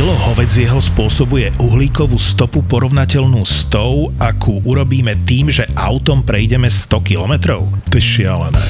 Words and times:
Kilo 0.00 0.16
hovedzieho 0.32 0.80
spôsobuje 0.80 1.52
uhlíkovú 1.60 2.16
stopu 2.16 2.64
porovnateľnú 2.64 3.44
s 3.44 3.68
tou, 3.68 4.08
akú 4.16 4.64
urobíme 4.64 5.12
tým, 5.28 5.52
že 5.52 5.68
autom 5.76 6.24
prejdeme 6.24 6.72
100 6.72 7.04
kilometrov? 7.04 7.68
To 7.92 8.00
je 8.00 8.04
šialené. 8.16 8.64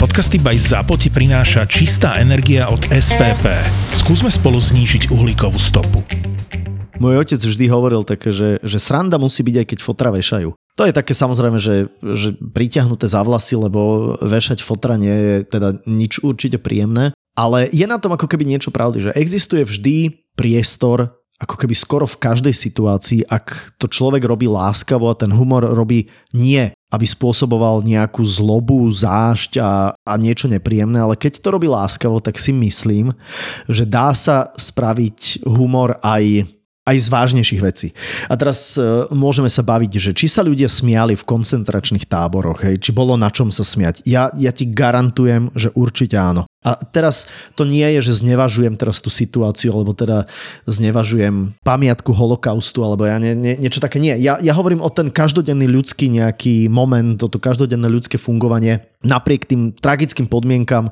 Podcasty 0.00 0.40
by 0.40 0.56
ZAPO 0.56 0.96
ti 0.96 1.12
prináša 1.12 1.68
čistá 1.68 2.16
energia 2.16 2.64
od 2.72 2.80
SPP. 2.80 3.44
Skúsme 3.92 4.32
spolu 4.32 4.56
znížiť 4.56 5.12
uhlíkovú 5.12 5.60
stopu. 5.60 6.00
Môj 6.96 7.28
otec 7.28 7.44
vždy 7.44 7.68
hovoril 7.68 8.08
také, 8.08 8.32
že, 8.32 8.56
že 8.64 8.80
sranda 8.80 9.20
musí 9.20 9.44
byť 9.44 9.56
aj 9.60 9.66
keď 9.68 9.78
fotra 9.84 10.08
vešajú. 10.16 10.56
To 10.80 10.82
je 10.88 10.96
také 10.96 11.12
samozrejme, 11.12 11.60
že, 11.60 11.92
že 12.00 12.32
priťahnuté 12.40 13.04
za 13.04 13.20
vlasy, 13.20 13.52
lebo 13.52 14.16
vešať 14.24 14.64
fotra 14.64 14.96
nie 14.96 15.12
je 15.12 15.34
teda 15.44 15.84
nič 15.84 16.24
určite 16.24 16.56
príjemné. 16.56 17.12
Ale 17.36 17.68
je 17.68 17.84
na 17.84 18.00
tom 18.00 18.16
ako 18.16 18.26
keby 18.26 18.48
niečo 18.48 18.72
pravdy, 18.72 19.12
že 19.12 19.14
existuje 19.14 19.62
vždy 19.62 20.24
priestor 20.38 21.18
ako 21.38 21.54
keby 21.54 21.74
skoro 21.74 22.02
v 22.02 22.18
každej 22.18 22.50
situácii, 22.50 23.22
ak 23.30 23.78
to 23.78 23.86
človek 23.86 24.26
robí 24.26 24.50
láskavo 24.50 25.06
a 25.06 25.14
ten 25.14 25.30
humor 25.30 25.70
robí 25.70 26.10
nie, 26.34 26.74
aby 26.90 27.06
spôsoboval 27.06 27.86
nejakú 27.86 28.26
zlobu, 28.26 28.90
zášť 28.90 29.62
a, 29.62 29.94
a 29.94 30.14
niečo 30.18 30.50
nepríjemné, 30.50 30.98
ale 30.98 31.14
keď 31.14 31.38
to 31.38 31.54
robí 31.54 31.70
láskavo, 31.70 32.18
tak 32.18 32.42
si 32.42 32.50
myslím, 32.50 33.14
že 33.70 33.86
dá 33.86 34.10
sa 34.18 34.50
spraviť 34.58 35.46
humor 35.46 36.02
aj 36.02 36.58
aj 36.88 36.96
z 37.04 37.08
vážnejších 37.12 37.60
vecí. 37.60 37.88
A 38.32 38.34
teraz 38.40 38.80
uh, 38.80 39.04
môžeme 39.12 39.52
sa 39.52 39.60
baviť, 39.60 39.92
že 40.00 40.10
či 40.16 40.24
sa 40.24 40.40
ľudia 40.40 40.72
smiali 40.72 41.12
v 41.12 41.26
koncentračných 41.28 42.08
táboroch, 42.08 42.64
hej, 42.64 42.80
či 42.80 42.96
bolo 42.96 43.12
na 43.20 43.28
čom 43.28 43.52
sa 43.52 43.60
smiať. 43.60 44.00
Ja, 44.08 44.32
ja 44.32 44.56
ti 44.56 44.64
garantujem, 44.64 45.52
že 45.52 45.68
určite 45.76 46.16
áno. 46.16 46.47
A 46.68 46.76
teraz 46.92 47.24
to 47.56 47.64
nie 47.64 47.88
je, 47.96 48.12
že 48.12 48.20
znevažujem 48.20 48.76
teraz 48.76 49.00
tú 49.00 49.08
situáciu, 49.08 49.72
alebo 49.72 49.96
teda 49.96 50.28
znevažujem 50.68 51.56
pamiatku 51.64 52.12
holokaustu, 52.12 52.84
alebo 52.84 53.08
ja 53.08 53.16
nie, 53.16 53.32
nie, 53.32 53.56
niečo 53.56 53.80
také. 53.80 53.96
Nie, 53.96 54.20
ja, 54.20 54.36
ja 54.36 54.52
hovorím 54.52 54.84
o 54.84 54.92
ten 54.92 55.08
každodenný 55.08 55.64
ľudský 55.64 56.12
nejaký 56.12 56.68
moment, 56.68 57.16
o 57.24 57.32
to 57.32 57.40
každodenné 57.40 57.88
ľudské 57.88 58.20
fungovanie 58.20 58.84
napriek 59.00 59.46
tým 59.46 59.72
tragickým 59.72 60.26
podmienkam 60.26 60.90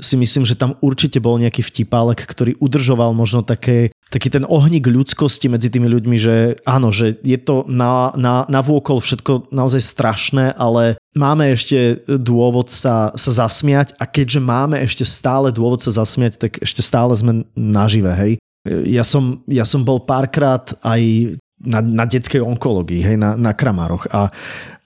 si 0.00 0.16
myslím, 0.16 0.48
že 0.48 0.58
tam 0.58 0.74
určite 0.80 1.20
bol 1.20 1.36
nejaký 1.36 1.60
vtipálek, 1.60 2.24
ktorý 2.24 2.56
udržoval 2.58 3.12
možno 3.12 3.44
také, 3.44 3.92
taký 4.08 4.32
ten 4.32 4.48
ohník 4.48 4.88
ľudskosti 4.88 5.46
medzi 5.52 5.68
tými 5.68 5.86
ľuďmi, 5.86 6.16
že 6.16 6.58
áno, 6.64 6.90
že 6.90 7.20
je 7.20 7.38
to 7.38 7.68
na, 7.68 8.10
na, 8.16 8.48
na 8.48 8.60
vôkol 8.64 8.98
všetko 8.98 9.52
naozaj 9.52 9.84
strašné, 9.84 10.56
ale 10.56 10.96
máme 11.14 11.52
ešte 11.52 12.02
dôvod 12.08 12.72
sa, 12.72 13.12
sa 13.14 13.30
zasmiať 13.46 13.94
a 14.00 14.08
keďže 14.08 14.40
máme 14.40 14.80
ešte 14.80 15.04
stále 15.06 15.52
dôvod 15.54 15.84
sa 15.84 15.92
zasmiať, 15.92 16.40
tak 16.40 16.52
ešte 16.64 16.80
stále 16.80 17.12
sme 17.14 17.46
nažive, 17.54 18.10
hej. 18.16 18.32
Ja 18.68 19.06
som, 19.06 19.40
ja 19.48 19.64
som 19.64 19.88
bol 19.88 20.04
párkrát 20.04 20.76
aj 20.84 21.32
na, 21.60 21.84
na 21.84 22.04
detskej 22.08 22.40
onkológii, 22.40 23.04
hej, 23.04 23.16
na, 23.20 23.36
na 23.36 23.52
Kramároch. 23.52 24.08
A, 24.08 24.32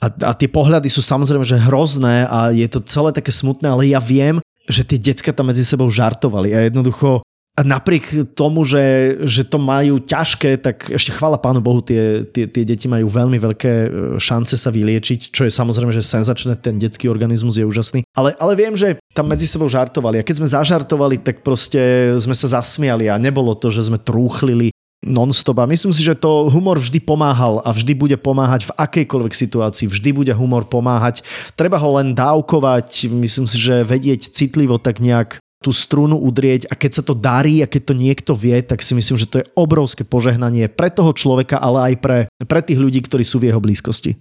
a, 0.03 0.07
a 0.11 0.33
tie 0.35 0.51
pohľady 0.51 0.91
sú 0.91 1.03
samozrejme, 1.03 1.47
že 1.47 1.59
hrozné 1.59 2.27
a 2.27 2.51
je 2.51 2.67
to 2.67 2.83
celé 2.83 3.15
také 3.15 3.31
smutné, 3.31 3.71
ale 3.71 3.91
ja 3.91 4.03
viem, 4.03 4.43
že 4.69 4.83
tie 4.85 4.99
decka 5.01 5.33
tam 5.33 5.53
medzi 5.53 5.65
sebou 5.65 5.89
žartovali 5.93 6.53
a 6.57 6.65
jednoducho 6.67 7.25
a 7.55 7.63
napriek 7.63 8.35
tomu, 8.35 8.67
že, 8.67 9.15
že 9.23 9.47
to 9.47 9.63
majú 9.63 10.03
ťažké, 10.03 10.59
tak 10.59 10.91
ešte 10.91 11.15
chvála 11.15 11.39
pánu 11.39 11.63
Bohu, 11.63 11.79
tie, 11.79 12.27
tie, 12.27 12.51
tie 12.51 12.67
deti 12.67 12.91
majú 12.91 13.07
veľmi 13.07 13.39
veľké 13.39 13.73
e, 13.87 13.89
šance 14.19 14.59
sa 14.59 14.75
vyliečiť, 14.75 15.31
čo 15.31 15.47
je 15.47 15.55
samozrejme, 15.55 15.95
že 15.95 16.03
senzačné, 16.03 16.59
ten 16.59 16.83
detský 16.83 17.07
organizmus 17.07 17.55
je 17.55 17.63
úžasný. 17.63 18.03
Ale, 18.19 18.35
ale 18.43 18.59
viem, 18.59 18.75
že 18.75 18.99
tam 19.15 19.31
medzi 19.31 19.47
sebou 19.47 19.71
žartovali 19.71 20.19
a 20.19 20.27
keď 20.27 20.43
sme 20.43 20.51
zažartovali, 20.51 21.23
tak 21.23 21.47
proste 21.47 22.11
sme 22.19 22.35
sa 22.35 22.59
zasmiali 22.59 23.07
a 23.07 23.23
nebolo 23.23 23.55
to, 23.55 23.71
že 23.71 23.87
sme 23.87 24.03
trúchlili 24.03 24.74
non-stop 25.05 25.61
a 25.61 25.69
myslím 25.69 25.93
si, 25.93 26.03
že 26.03 26.17
to 26.17 26.49
humor 26.49 26.81
vždy 26.81 26.99
pomáhal 27.05 27.61
a 27.63 27.71
vždy 27.71 27.93
bude 27.95 28.17
pomáhať 28.17 28.67
v 28.69 28.75
akejkoľvek 28.75 29.35
situácii, 29.37 29.87
vždy 29.87 30.11
bude 30.17 30.33
humor 30.33 30.67
pomáhať. 30.67 31.23
Treba 31.55 31.77
ho 31.77 32.01
len 32.01 32.17
dávkovať, 32.17 33.13
myslím 33.13 33.47
si, 33.47 33.57
že 33.61 33.85
vedieť 33.85 34.33
citlivo 34.33 34.81
tak 34.81 34.99
nejak 34.99 35.39
tú 35.65 35.73
strunu 35.73 36.21
udrieť 36.21 36.69
a 36.69 36.77
keď 36.77 37.01
sa 37.01 37.03
to 37.09 37.17
darí 37.17 37.65
a 37.65 37.71
keď 37.71 37.83
to 37.89 37.95
niekto 37.97 38.33
vie, 38.37 38.61
tak 38.61 38.85
si 38.85 38.93
myslím, 38.93 39.17
že 39.17 39.25
to 39.25 39.41
je 39.41 39.49
obrovské 39.57 40.05
požehnanie 40.05 40.69
pre 40.69 40.93
toho 40.93 41.17
človeka, 41.17 41.57
ale 41.57 41.93
aj 41.93 41.95
pre, 42.05 42.19
pre 42.45 42.61
tých 42.61 42.77
ľudí, 42.77 43.01
ktorí 43.01 43.25
sú 43.25 43.41
v 43.41 43.49
jeho 43.49 43.65
blízkosti. 43.65 44.21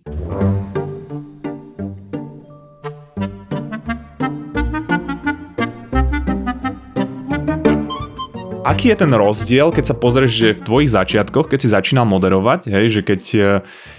Aký 8.63 8.95
je 8.95 9.03
ten 9.03 9.11
rozdiel, 9.11 9.75
keď 9.75 9.91
sa 9.91 9.95
pozrieš, 9.99 10.31
že 10.31 10.55
v 10.55 10.63
tvojich 10.63 10.95
začiatkoch, 10.95 11.51
keď 11.51 11.59
si 11.59 11.73
začínal 11.75 12.07
moderovať, 12.07 12.71
hej, 12.71 12.99
že 12.99 13.01
keď 13.03 13.21
e, 13.35 13.39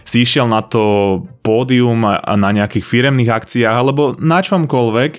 si 0.08 0.24
išiel 0.24 0.48
na 0.48 0.64
to 0.64 1.20
pódium 1.44 2.00
na 2.16 2.50
nejakých 2.50 2.88
firemných 2.88 3.28
akciách 3.28 3.76
alebo 3.76 4.16
na 4.16 4.40
čomkoľvek 4.40 5.12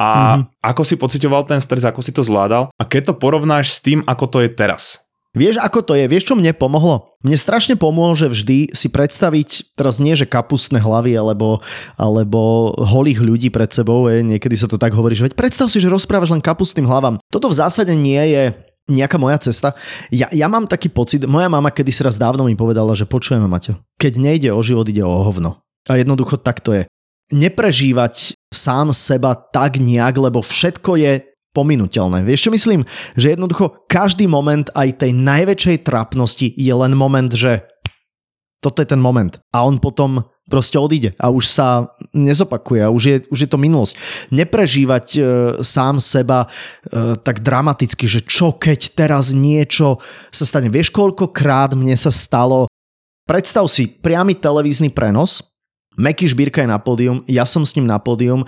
a 0.00 0.10
mm-hmm. 0.40 0.64
ako 0.64 0.82
si 0.88 0.96
pocitoval 0.96 1.44
ten 1.44 1.60
stres, 1.60 1.84
ako 1.84 2.00
si 2.00 2.16
to 2.16 2.24
zvládal 2.24 2.72
a 2.80 2.82
keď 2.88 3.12
to 3.12 3.14
porovnáš 3.20 3.76
s 3.76 3.84
tým, 3.84 4.00
ako 4.08 4.24
to 4.24 4.38
je 4.40 4.50
teraz? 4.56 5.04
Vieš, 5.36 5.60
ako 5.60 5.84
to 5.84 5.92
je? 5.92 6.08
Vieš, 6.08 6.32
čo 6.32 6.34
mne 6.40 6.56
pomohlo? 6.56 7.12
Mne 7.20 7.36
strašne 7.36 7.76
pomôže 7.76 8.32
vždy 8.32 8.72
si 8.72 8.88
predstaviť, 8.88 9.76
teraz 9.76 10.00
nie, 10.00 10.16
že 10.16 10.24
kapustné 10.24 10.80
hlavy 10.80 11.12
alebo, 11.12 11.60
alebo 12.00 12.72
holých 12.72 13.20
ľudí 13.20 13.52
pred 13.52 13.68
sebou, 13.68 14.08
je, 14.08 14.24
niekedy 14.24 14.56
sa 14.56 14.64
to 14.64 14.80
tak 14.80 14.96
hovorí, 14.96 15.12
že 15.12 15.28
veď 15.28 15.36
predstav 15.36 15.68
si, 15.68 15.84
že 15.84 15.92
rozprávaš 15.92 16.32
len 16.32 16.40
kapustným 16.40 16.88
hlavám. 16.88 17.20
Toto 17.28 17.52
v 17.52 17.58
zásade 17.60 17.92
nie 17.92 18.24
je 18.32 18.56
nejaká 18.88 19.20
moja 19.20 19.38
cesta. 19.38 19.76
Ja, 20.08 20.26
ja 20.32 20.48
mám 20.48 20.64
taký 20.64 20.88
pocit, 20.88 21.28
moja 21.28 21.46
mama 21.46 21.68
kedy 21.68 21.92
si 21.92 22.00
raz 22.00 22.16
dávno 22.16 22.48
mi 22.48 22.56
povedala, 22.56 22.96
že 22.96 23.04
počujeme 23.04 23.44
Maťo, 23.44 23.78
keď 24.00 24.12
nejde 24.18 24.50
o 24.50 24.60
život, 24.64 24.88
ide 24.88 25.04
o 25.04 25.12
hovno. 25.22 25.60
A 25.86 26.00
jednoducho 26.00 26.40
tak 26.40 26.64
to 26.64 26.74
je. 26.74 26.82
Neprežívať 27.28 28.32
sám 28.48 28.96
seba 28.96 29.36
tak 29.36 29.76
nejak, 29.76 30.16
lebo 30.16 30.40
všetko 30.40 30.96
je 30.96 31.12
pominuteľné. 31.52 32.24
Vieš 32.24 32.48
čo 32.48 32.50
myslím? 32.52 32.88
Že 33.16 33.36
jednoducho 33.36 33.84
každý 33.88 34.24
moment 34.24 34.68
aj 34.72 35.04
tej 35.04 35.12
najväčšej 35.12 35.84
trapnosti 35.84 36.48
je 36.56 36.72
len 36.72 36.96
moment, 36.96 37.28
že 37.28 37.68
toto 38.64 38.80
je 38.80 38.88
ten 38.88 39.00
moment. 39.00 39.36
A 39.52 39.64
on 39.64 39.78
potom 39.78 40.24
proste 40.48 40.80
odíde 40.80 41.12
a 41.20 41.28
už 41.28 41.44
sa 41.46 41.92
nezopakuje 42.16 42.80
a 42.80 42.88
už 42.88 43.02
je, 43.04 43.16
už 43.28 43.38
je 43.44 43.48
to 43.48 43.60
minulosť. 43.60 43.94
Neprežívať 44.32 45.06
e, 45.14 45.20
sám 45.60 46.00
seba 46.00 46.48
e, 46.48 46.48
tak 47.20 47.44
dramaticky, 47.44 48.08
že 48.08 48.24
čo 48.24 48.56
keď 48.56 48.96
teraz 48.96 49.36
niečo 49.36 50.00
sa 50.32 50.44
stane. 50.48 50.72
Vieš, 50.72 50.90
koľkokrát 50.90 51.76
mne 51.76 51.94
sa 51.94 52.08
stalo, 52.08 52.66
predstav 53.28 53.68
si 53.68 53.86
priamy 53.86 54.34
televízny 54.34 54.88
prenos, 54.88 55.44
Meky 55.98 56.30
Šbírka 56.30 56.62
je 56.62 56.70
na 56.70 56.78
pódium, 56.78 57.26
ja 57.26 57.42
som 57.42 57.66
s 57.66 57.74
ním 57.74 57.82
na 57.82 57.98
pódium, 57.98 58.46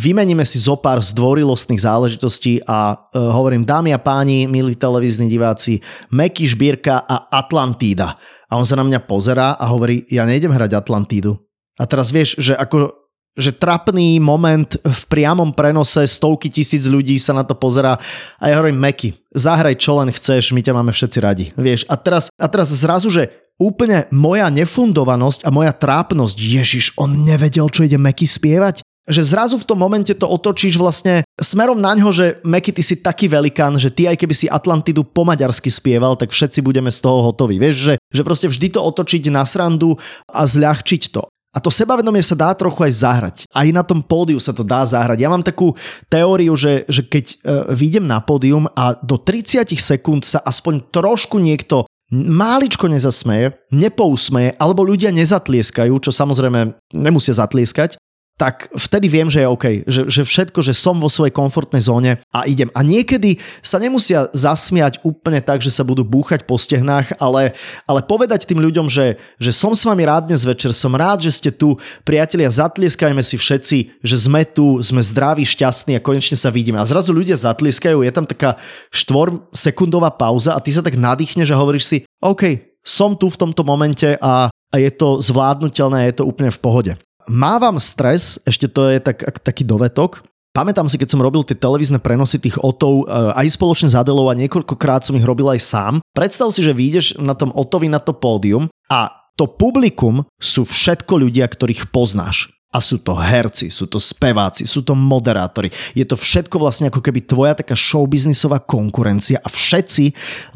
vymeníme 0.00 0.40
si 0.48 0.56
zo 0.56 0.80
pár 0.80 0.96
zdvorilostných 1.04 1.84
záležitostí 1.84 2.64
a 2.64 2.96
e, 3.12 3.20
hovorím, 3.20 3.68
dámy 3.68 3.92
a 3.92 4.00
páni, 4.00 4.48
milí 4.48 4.74
televízni 4.74 5.28
diváci, 5.28 5.84
Meky 6.10 6.48
Šbírka 6.48 7.04
a 7.04 7.28
Atlantída 7.28 8.16
a 8.46 8.58
on 8.58 8.66
sa 8.66 8.78
na 8.78 8.86
mňa 8.86 9.04
pozerá 9.04 9.54
a 9.58 9.64
hovorí, 9.70 10.06
ja 10.10 10.22
nejdem 10.22 10.54
hrať 10.54 10.78
Atlantídu. 10.78 11.38
A 11.76 11.84
teraz 11.84 12.14
vieš, 12.14 12.38
že 12.40 12.56
ako 12.56 13.06
že 13.36 13.52
trapný 13.52 14.16
moment 14.16 14.80
v 14.80 15.02
priamom 15.12 15.52
prenose 15.52 16.08
stovky 16.08 16.48
tisíc 16.48 16.88
ľudí 16.88 17.20
sa 17.20 17.36
na 17.36 17.44
to 17.44 17.52
pozerá 17.52 18.00
a 18.40 18.44
ja 18.48 18.56
hovorím, 18.56 18.80
Meky, 18.80 19.12
zahraj 19.36 19.76
čo 19.76 20.00
len 20.00 20.08
chceš, 20.08 20.56
my 20.56 20.64
ťa 20.64 20.72
máme 20.72 20.88
všetci 20.88 21.18
radi. 21.20 21.44
Vieš, 21.52 21.84
a 21.84 22.00
teraz, 22.00 22.32
a 22.32 22.46
teraz 22.48 22.72
zrazu, 22.72 23.12
že 23.12 23.28
úplne 23.60 24.08
moja 24.08 24.48
nefundovanosť 24.48 25.44
a 25.44 25.52
moja 25.52 25.76
trápnosť, 25.76 26.36
Ježiš, 26.40 26.96
on 26.96 27.28
nevedel, 27.28 27.68
čo 27.68 27.84
ide 27.84 28.00
Meky 28.00 28.24
spievať 28.24 28.80
že 29.06 29.22
zrazu 29.22 29.56
v 29.56 29.66
tom 29.66 29.78
momente 29.78 30.10
to 30.10 30.26
otočíš 30.26 30.76
vlastne 30.76 31.22
smerom 31.38 31.78
na 31.78 31.94
ňo, 31.94 32.10
že 32.10 32.26
Meky, 32.42 32.74
ty 32.74 32.82
si 32.82 32.98
taký 32.98 33.30
velikán, 33.30 33.78
že 33.78 33.94
ty 33.94 34.10
aj 34.10 34.18
keby 34.18 34.34
si 34.34 34.46
Atlantidu 34.50 35.06
po 35.06 35.22
maďarsky 35.22 35.70
spieval, 35.70 36.18
tak 36.18 36.34
všetci 36.34 36.58
budeme 36.60 36.90
z 36.90 36.98
toho 36.98 37.30
hotoví. 37.30 37.62
Vieš, 37.62 37.76
že, 37.78 37.94
že 38.10 38.22
proste 38.26 38.50
vždy 38.50 38.74
to 38.74 38.80
otočiť 38.82 39.30
na 39.30 39.46
srandu 39.46 39.94
a 40.26 40.42
zľahčiť 40.42 41.02
to. 41.14 41.22
A 41.56 41.58
to 41.62 41.72
sebavedomie 41.72 42.20
sa 42.20 42.36
dá 42.36 42.52
trochu 42.52 42.84
aj 42.84 42.92
zahrať. 43.00 43.36
Aj 43.48 43.64
na 43.72 43.80
tom 43.80 44.04
pódiu 44.04 44.36
sa 44.36 44.52
to 44.52 44.60
dá 44.60 44.84
zahrať. 44.84 45.24
Ja 45.24 45.32
mám 45.32 45.40
takú 45.40 45.72
teóriu, 46.12 46.52
že, 46.52 46.84
že 46.84 47.00
keď 47.00 47.24
uh, 47.32 47.36
výjdem 47.72 48.04
na 48.04 48.20
pódium 48.20 48.68
a 48.76 48.92
do 49.00 49.16
30 49.16 49.64
sekúnd 49.72 50.20
sa 50.28 50.44
aspoň 50.44 50.92
trošku 50.92 51.40
niekto 51.40 51.88
máličko 52.12 52.86
nezasmeje, 52.92 53.56
nepousmeje, 53.72 54.54
alebo 54.60 54.84
ľudia 54.86 55.10
nezatlieskajú, 55.10 55.96
čo 55.98 56.12
samozrejme 56.12 56.76
nemusia 56.94 57.34
zatlieskať, 57.34 57.98
tak 58.36 58.68
vtedy 58.76 59.08
viem, 59.08 59.32
že 59.32 59.40
je 59.40 59.48
OK, 59.48 59.66
že, 59.88 60.02
že 60.12 60.22
všetko, 60.28 60.60
že 60.60 60.76
som 60.76 61.00
vo 61.00 61.08
svojej 61.08 61.32
komfortnej 61.32 61.80
zóne 61.80 62.20
a 62.28 62.44
idem. 62.44 62.68
A 62.76 62.84
niekedy 62.84 63.40
sa 63.64 63.80
nemusia 63.80 64.28
zasmiať 64.36 65.00
úplne 65.00 65.40
tak, 65.40 65.64
že 65.64 65.72
sa 65.72 65.80
budú 65.88 66.04
búchať 66.04 66.44
po 66.44 66.60
stehnách, 66.60 67.16
ale, 67.16 67.56
ale 67.88 68.04
povedať 68.04 68.44
tým 68.44 68.60
ľuďom, 68.60 68.92
že, 68.92 69.16
že 69.40 69.56
som 69.56 69.72
s 69.72 69.88
vami 69.88 70.04
rád 70.04 70.28
dnes 70.28 70.44
večer, 70.44 70.76
som 70.76 70.92
rád, 70.92 71.24
že 71.24 71.32
ste 71.32 71.48
tu, 71.48 71.80
priatelia, 72.04 72.52
zatlieskajme 72.52 73.24
si 73.24 73.40
všetci, 73.40 74.04
že 74.04 74.16
sme 74.20 74.44
tu, 74.44 74.84
sme 74.84 75.00
zdraví, 75.00 75.48
šťastní 75.48 75.96
a 75.96 76.04
konečne 76.04 76.36
sa 76.36 76.52
vidíme. 76.52 76.76
A 76.76 76.84
zrazu 76.84 77.16
ľudia 77.16 77.40
zatlieskajú, 77.40 78.04
je 78.04 78.12
tam 78.12 78.28
taká 78.28 78.60
štvor 78.92 79.48
sekundová 79.56 80.12
pauza 80.12 80.52
a 80.52 80.60
ty 80.60 80.76
sa 80.76 80.84
tak 80.84 81.00
nadýchneš 81.00 81.56
a 81.56 81.60
hovoríš 81.60 81.84
si, 81.88 81.98
OK, 82.20 82.60
som 82.84 83.16
tu 83.16 83.32
v 83.32 83.40
tomto 83.40 83.64
momente 83.64 84.12
a, 84.20 84.52
a 84.52 84.76
je 84.76 84.92
to 84.92 85.24
zvládnutelné, 85.24 86.12
je 86.12 86.20
to 86.20 86.28
úplne 86.28 86.52
v 86.52 86.60
pohode 86.60 86.92
mávam 87.26 87.76
stres, 87.76 88.38
ešte 88.46 88.70
to 88.70 88.90
je 88.90 88.98
tak, 89.02 89.22
taký 89.42 89.62
dovetok, 89.62 90.24
Pamätám 90.56 90.88
si, 90.88 90.96
keď 90.96 91.12
som 91.12 91.20
robil 91.20 91.44
tie 91.44 91.52
televízne 91.52 92.00
prenosy 92.00 92.40
tých 92.40 92.56
otov 92.64 93.04
eh, 93.04 93.44
aj 93.44 93.60
spoločne 93.60 93.92
s 93.92 93.98
Adelou 94.00 94.32
a 94.32 94.38
niekoľkokrát 94.40 95.04
som 95.04 95.12
ich 95.12 95.28
robil 95.28 95.44
aj 95.52 95.60
sám. 95.60 95.94
Predstav 96.16 96.48
si, 96.48 96.64
že 96.64 96.72
vyjdeš 96.72 97.20
na 97.20 97.36
tom 97.36 97.52
otovi 97.52 97.92
na 97.92 98.00
to 98.00 98.16
pódium 98.16 98.72
a 98.88 99.12
to 99.36 99.44
publikum 99.44 100.24
sú 100.40 100.64
všetko 100.64 101.28
ľudia, 101.28 101.44
ktorých 101.44 101.92
poznáš 101.92 102.55
a 102.74 102.82
sú 102.82 102.98
to 102.98 103.14
herci, 103.14 103.70
sú 103.70 103.86
to 103.86 104.02
speváci, 104.02 104.66
sú 104.66 104.82
to 104.82 104.92
moderátori. 104.92 105.70
Je 105.94 106.02
to 106.02 106.18
všetko 106.18 106.58
vlastne 106.58 106.90
ako 106.90 106.98
keby 106.98 107.22
tvoja 107.22 107.54
taká 107.54 107.78
showbiznisová 107.78 108.60
konkurencia 108.66 109.38
a 109.40 109.48
všetci 109.48 110.04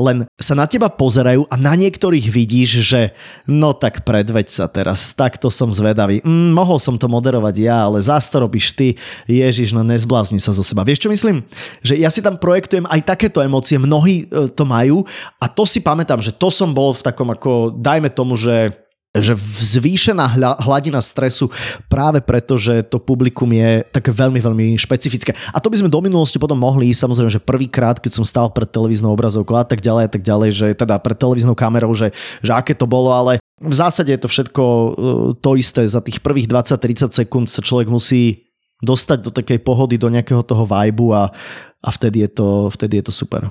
len 0.02 0.26
sa 0.36 0.58
na 0.58 0.66
teba 0.66 0.90
pozerajú 0.90 1.46
a 1.46 1.54
na 1.54 1.72
niektorých 1.78 2.26
vidíš, 2.28 2.70
že 2.82 3.00
no 3.46 3.72
tak 3.72 4.02
predveď 4.02 4.50
sa 4.50 4.66
teraz, 4.66 5.14
takto 5.14 5.48
som 5.48 5.70
zvedavý. 5.70 6.18
Mm, 6.26 6.52
mohol 6.52 6.82
som 6.82 6.98
to 6.98 7.06
moderovať 7.06 7.54
ja, 7.62 7.86
ale 7.86 8.02
zás 8.02 8.26
to 8.26 8.42
robíš 8.42 8.74
ty. 8.74 8.98
Ježiš, 9.30 9.70
no 9.70 9.86
nezblázni 9.86 10.42
sa 10.42 10.50
zo 10.50 10.66
seba. 10.66 10.82
Vieš 10.82 11.06
čo 11.06 11.12
myslím? 11.14 11.46
Že 11.80 11.94
ja 12.04 12.10
si 12.10 12.20
tam 12.20 12.36
projektujem 12.36 12.90
aj 12.90 13.06
takéto 13.06 13.38
emócie, 13.40 13.78
mnohí 13.78 14.26
e, 14.26 14.50
to 14.50 14.66
majú 14.66 15.06
a 15.38 15.46
to 15.46 15.62
si 15.62 15.78
pamätám, 15.78 16.18
že 16.18 16.34
to 16.34 16.50
som 16.50 16.74
bol 16.74 16.90
v 16.90 17.06
takom 17.06 17.30
ako, 17.30 17.70
dajme 17.70 18.10
tomu, 18.10 18.34
že 18.34 18.80
že 19.10 19.34
zvýšená 19.34 20.22
hladina 20.62 21.02
stresu 21.02 21.50
práve 21.90 22.22
preto, 22.22 22.54
že 22.54 22.86
to 22.86 23.02
publikum 23.02 23.50
je 23.50 23.82
také 23.90 24.14
veľmi, 24.14 24.38
veľmi 24.38 24.78
špecifické. 24.78 25.34
A 25.50 25.58
to 25.58 25.66
by 25.66 25.82
sme 25.82 25.90
do 25.90 25.98
minulosti 25.98 26.38
potom 26.38 26.54
mohli 26.54 26.94
ísť, 26.94 27.10
samozrejme, 27.10 27.30
že 27.34 27.42
prvýkrát, 27.42 27.98
keď 27.98 28.22
som 28.22 28.24
stál 28.24 28.54
pred 28.54 28.70
televíznou 28.70 29.10
obrazovkou 29.10 29.58
a 29.58 29.66
tak 29.66 29.82
ďalej 29.82 30.02
a 30.06 30.10
tak 30.14 30.22
ďalej, 30.22 30.50
že 30.54 30.66
teda 30.78 31.02
pred 31.02 31.18
televíznou 31.18 31.58
kamerou, 31.58 31.90
že, 31.90 32.14
že 32.38 32.54
aké 32.54 32.70
to 32.70 32.86
bolo, 32.86 33.10
ale 33.10 33.42
v 33.58 33.74
zásade 33.74 34.14
je 34.14 34.20
to 34.22 34.30
všetko 34.30 34.62
e, 34.62 34.88
to 35.42 35.50
isté. 35.58 35.82
Za 35.90 35.98
tých 36.06 36.22
prvých 36.22 36.46
20-30 36.46 37.10
sekúnd 37.10 37.46
sa 37.50 37.66
človek 37.66 37.90
musí 37.90 38.46
dostať 38.78 39.18
do 39.26 39.30
takej 39.34 39.58
pohody, 39.66 39.98
do 39.98 40.06
nejakého 40.06 40.46
toho 40.46 40.64
vibu 40.70 41.10
a, 41.12 41.34
a 41.82 41.90
vtedy, 41.90 42.24
je 42.24 42.30
to, 42.30 42.46
vtedy 42.70 43.02
je 43.02 43.10
to 43.10 43.12
super. 43.12 43.50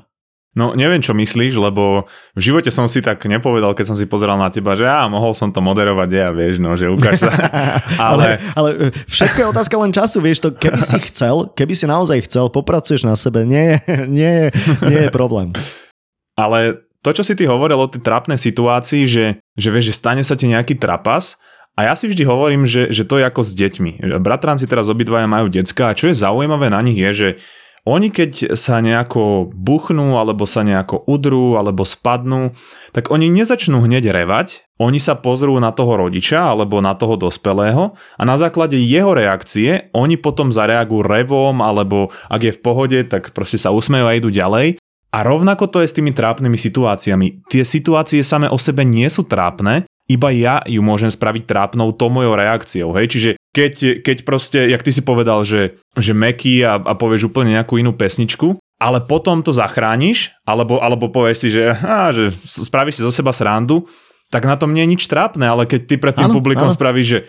No 0.57 0.73
neviem, 0.73 0.97
čo 0.97 1.13
myslíš, 1.13 1.61
lebo 1.61 2.09
v 2.33 2.41
živote 2.41 2.73
som 2.73 2.89
si 2.89 3.05
tak 3.05 3.21
nepovedal, 3.29 3.77
keď 3.77 3.93
som 3.93 3.97
si 3.97 4.09
pozeral 4.09 4.33
na 4.33 4.49
teba, 4.49 4.73
že 4.73 4.89
ja 4.89 5.05
mohol 5.05 5.37
som 5.37 5.53
to 5.53 5.61
moderovať, 5.61 6.09
ja 6.09 6.33
vieš, 6.33 6.57
no, 6.57 6.73
že 6.73 6.89
ukáž 6.89 7.21
sa. 7.21 7.31
ale... 8.01 8.41
ale, 8.57 8.57
ale 8.57 8.69
e, 8.89 9.05
všetko 9.05 9.37
je 9.45 9.47
otázka 9.53 9.75
len 9.77 9.93
času, 9.93 10.17
vieš 10.25 10.41
to, 10.41 10.49
keby 10.49 10.81
si 10.81 10.97
chcel, 11.13 11.53
keby 11.53 11.73
si 11.77 11.85
naozaj 11.85 12.25
chcel, 12.25 12.49
popracuješ 12.49 13.05
na 13.05 13.13
sebe, 13.13 13.45
nie, 13.45 13.77
nie, 14.09 14.49
nie 14.89 14.99
je 15.05 15.09
problém. 15.13 15.53
Ale 16.33 16.81
to, 17.05 17.13
čo 17.13 17.21
si 17.21 17.37
ty 17.37 17.45
hovoril 17.45 17.77
o 17.77 17.85
tej 17.85 18.01
trapnej 18.01 18.41
situácii, 18.41 19.05
že, 19.05 19.37
že 19.53 19.69
vieš, 19.69 19.93
že 19.93 19.99
stane 20.01 20.23
sa 20.25 20.33
ti 20.33 20.49
nejaký 20.49 20.81
trapas, 20.81 21.37
a 21.77 21.87
ja 21.87 21.93
si 21.95 22.11
vždy 22.11 22.27
hovorím, 22.27 22.67
že, 22.67 22.91
že 22.91 23.07
to 23.07 23.21
je 23.21 23.23
ako 23.23 23.39
s 23.39 23.55
deťmi. 23.55 24.19
Bratranci 24.19 24.67
teraz 24.67 24.91
obidvaja 24.91 25.31
majú 25.31 25.47
decka 25.47 25.87
a 25.87 25.95
čo 25.95 26.11
je 26.11 26.19
zaujímavé 26.19 26.67
na 26.67 26.83
nich 26.83 26.99
je, 26.99 27.11
že 27.15 27.29
oni 27.87 28.11
keď 28.11 28.55
sa 28.59 28.83
nejako 28.83 29.51
buchnú, 29.51 30.19
alebo 30.19 30.43
sa 30.43 30.63
nejako 30.67 31.03
udrú, 31.07 31.55
alebo 31.55 31.87
spadnú, 31.87 32.51
tak 32.91 33.11
oni 33.13 33.31
nezačnú 33.31 33.79
hneď 33.83 34.11
revať, 34.11 34.67
oni 34.79 34.99
sa 34.99 35.19
pozrú 35.19 35.59
na 35.59 35.75
toho 35.75 35.99
rodiča 35.99 36.55
alebo 36.55 36.79
na 36.79 36.95
toho 36.95 37.19
dospelého 37.19 37.99
a 38.15 38.23
na 38.23 38.39
základe 38.39 38.79
jeho 38.79 39.11
reakcie 39.11 39.91
oni 39.91 40.15
potom 40.15 40.55
zareagujú 40.55 41.03
revom 41.03 41.59
alebo 41.59 42.15
ak 42.31 42.41
je 42.47 42.55
v 42.55 42.63
pohode, 42.63 42.99
tak 43.03 43.35
proste 43.35 43.59
sa 43.59 43.75
usmejú 43.75 44.07
a 44.07 44.15
idú 44.15 44.31
ďalej. 44.31 44.79
A 45.09 45.25
rovnako 45.25 45.67
to 45.67 45.83
je 45.83 45.89
s 45.89 45.97
tými 45.97 46.15
trápnymi 46.15 46.55
situáciami. 46.55 47.43
Tie 47.51 47.65
situácie 47.65 48.23
same 48.23 48.47
o 48.47 48.55
sebe 48.61 48.85
nie 48.85 49.09
sú 49.09 49.25
trápne, 49.25 49.89
iba 50.09 50.33
ja 50.33 50.65
ju 50.65 50.81
môžem 50.81 51.13
spraviť 51.13 51.45
trápnou 51.45 51.93
to 51.93 52.09
mojou 52.09 52.33
reakciou. 52.33 52.89
Hej? 52.97 53.13
Čiže 53.13 53.29
keď, 53.53 53.73
keď 54.01 54.17
proste, 54.25 54.59
jak 54.65 54.81
ty 54.81 54.89
si 54.89 55.05
povedal, 55.05 55.45
že, 55.45 55.77
že 55.93 56.17
Meky 56.17 56.65
a, 56.65 56.81
a 56.81 56.93
povieš 56.97 57.29
úplne 57.29 57.53
nejakú 57.53 57.77
inú 57.77 57.93
pesničku, 57.93 58.57
ale 58.81 59.05
potom 59.05 59.45
to 59.45 59.53
zachrániš, 59.53 60.33
alebo, 60.49 60.81
alebo 60.81 61.13
povieš 61.13 61.37
si, 61.37 61.49
že, 61.53 61.77
á, 61.77 62.09
že 62.09 62.33
spravíš 62.41 62.99
si 62.99 63.05
zo 63.05 63.13
seba 63.13 63.29
srandu, 63.29 63.85
tak 64.33 64.45
na 64.45 64.57
tom 64.57 64.73
nie 64.73 64.85
je 64.85 64.91
nič 64.97 65.03
trápne, 65.05 65.45
ale 65.45 65.65
keď 65.65 65.81
ty 65.85 65.95
pred 65.97 66.13
tým 66.13 66.29
ano, 66.29 66.35
publikom 66.37 66.69
ano. 66.69 66.75
spravíš, 66.77 67.07
že 67.07 67.19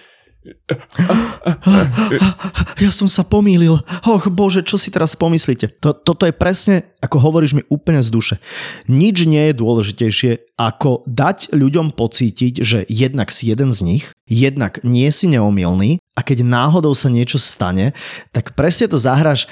ja 2.84 2.88
som 2.88 3.12
sa 3.12 3.28
pomýlil. 3.28 3.76
Och 4.08 4.32
bože, 4.32 4.64
čo 4.64 4.81
si 4.81 4.88
teraz 4.88 5.12
pomyslíte? 5.12 5.69
To, 5.84 5.92
toto 5.92 6.25
je 6.25 6.32
presne, 6.32 6.96
ako 7.04 7.20
hovoríš 7.20 7.60
mi 7.60 7.62
úplne 7.69 8.00
z 8.00 8.08
duše. 8.08 8.40
Nič 8.88 9.28
nie 9.28 9.52
je 9.52 9.60
dôležitejšie, 9.60 10.56
ako 10.56 11.04
dať 11.04 11.52
ľuďom 11.52 11.92
pocítiť, 11.92 12.64
že 12.64 12.88
jednak 12.88 13.28
si 13.28 13.52
jeden 13.52 13.76
z 13.76 13.81
nich, 13.84 14.16
jednak 14.25 14.81
nie 14.81 15.12
si 15.12 15.28
neomilný 15.28 16.00
a 16.16 16.25
keď 16.25 16.48
náhodou 16.48 16.96
sa 16.96 17.12
niečo 17.12 17.37
stane, 17.37 17.92
tak 18.32 18.56
presne 18.56 18.88
to 18.88 18.96
zahraš, 18.96 19.44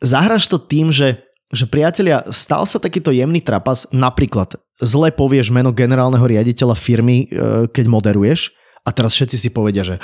zahraš 0.00 0.48
to 0.48 0.56
tým, 0.56 0.88
že 0.88 1.20
že 1.54 1.70
priatelia, 1.70 2.26
stal 2.34 2.66
sa 2.66 2.82
takýto 2.82 3.14
jemný 3.14 3.38
trapas, 3.38 3.86
napríklad 3.94 4.58
zle 4.82 5.14
povieš 5.14 5.54
meno 5.54 5.70
generálneho 5.70 6.26
riaditeľa 6.26 6.74
firmy, 6.74 7.30
e, 7.30 7.70
keď 7.70 7.84
moderuješ, 7.86 8.50
a 8.84 8.90
teraz 8.92 9.16
všetci 9.16 9.36
si 9.40 9.48
povedia, 9.48 9.82
že 9.82 9.96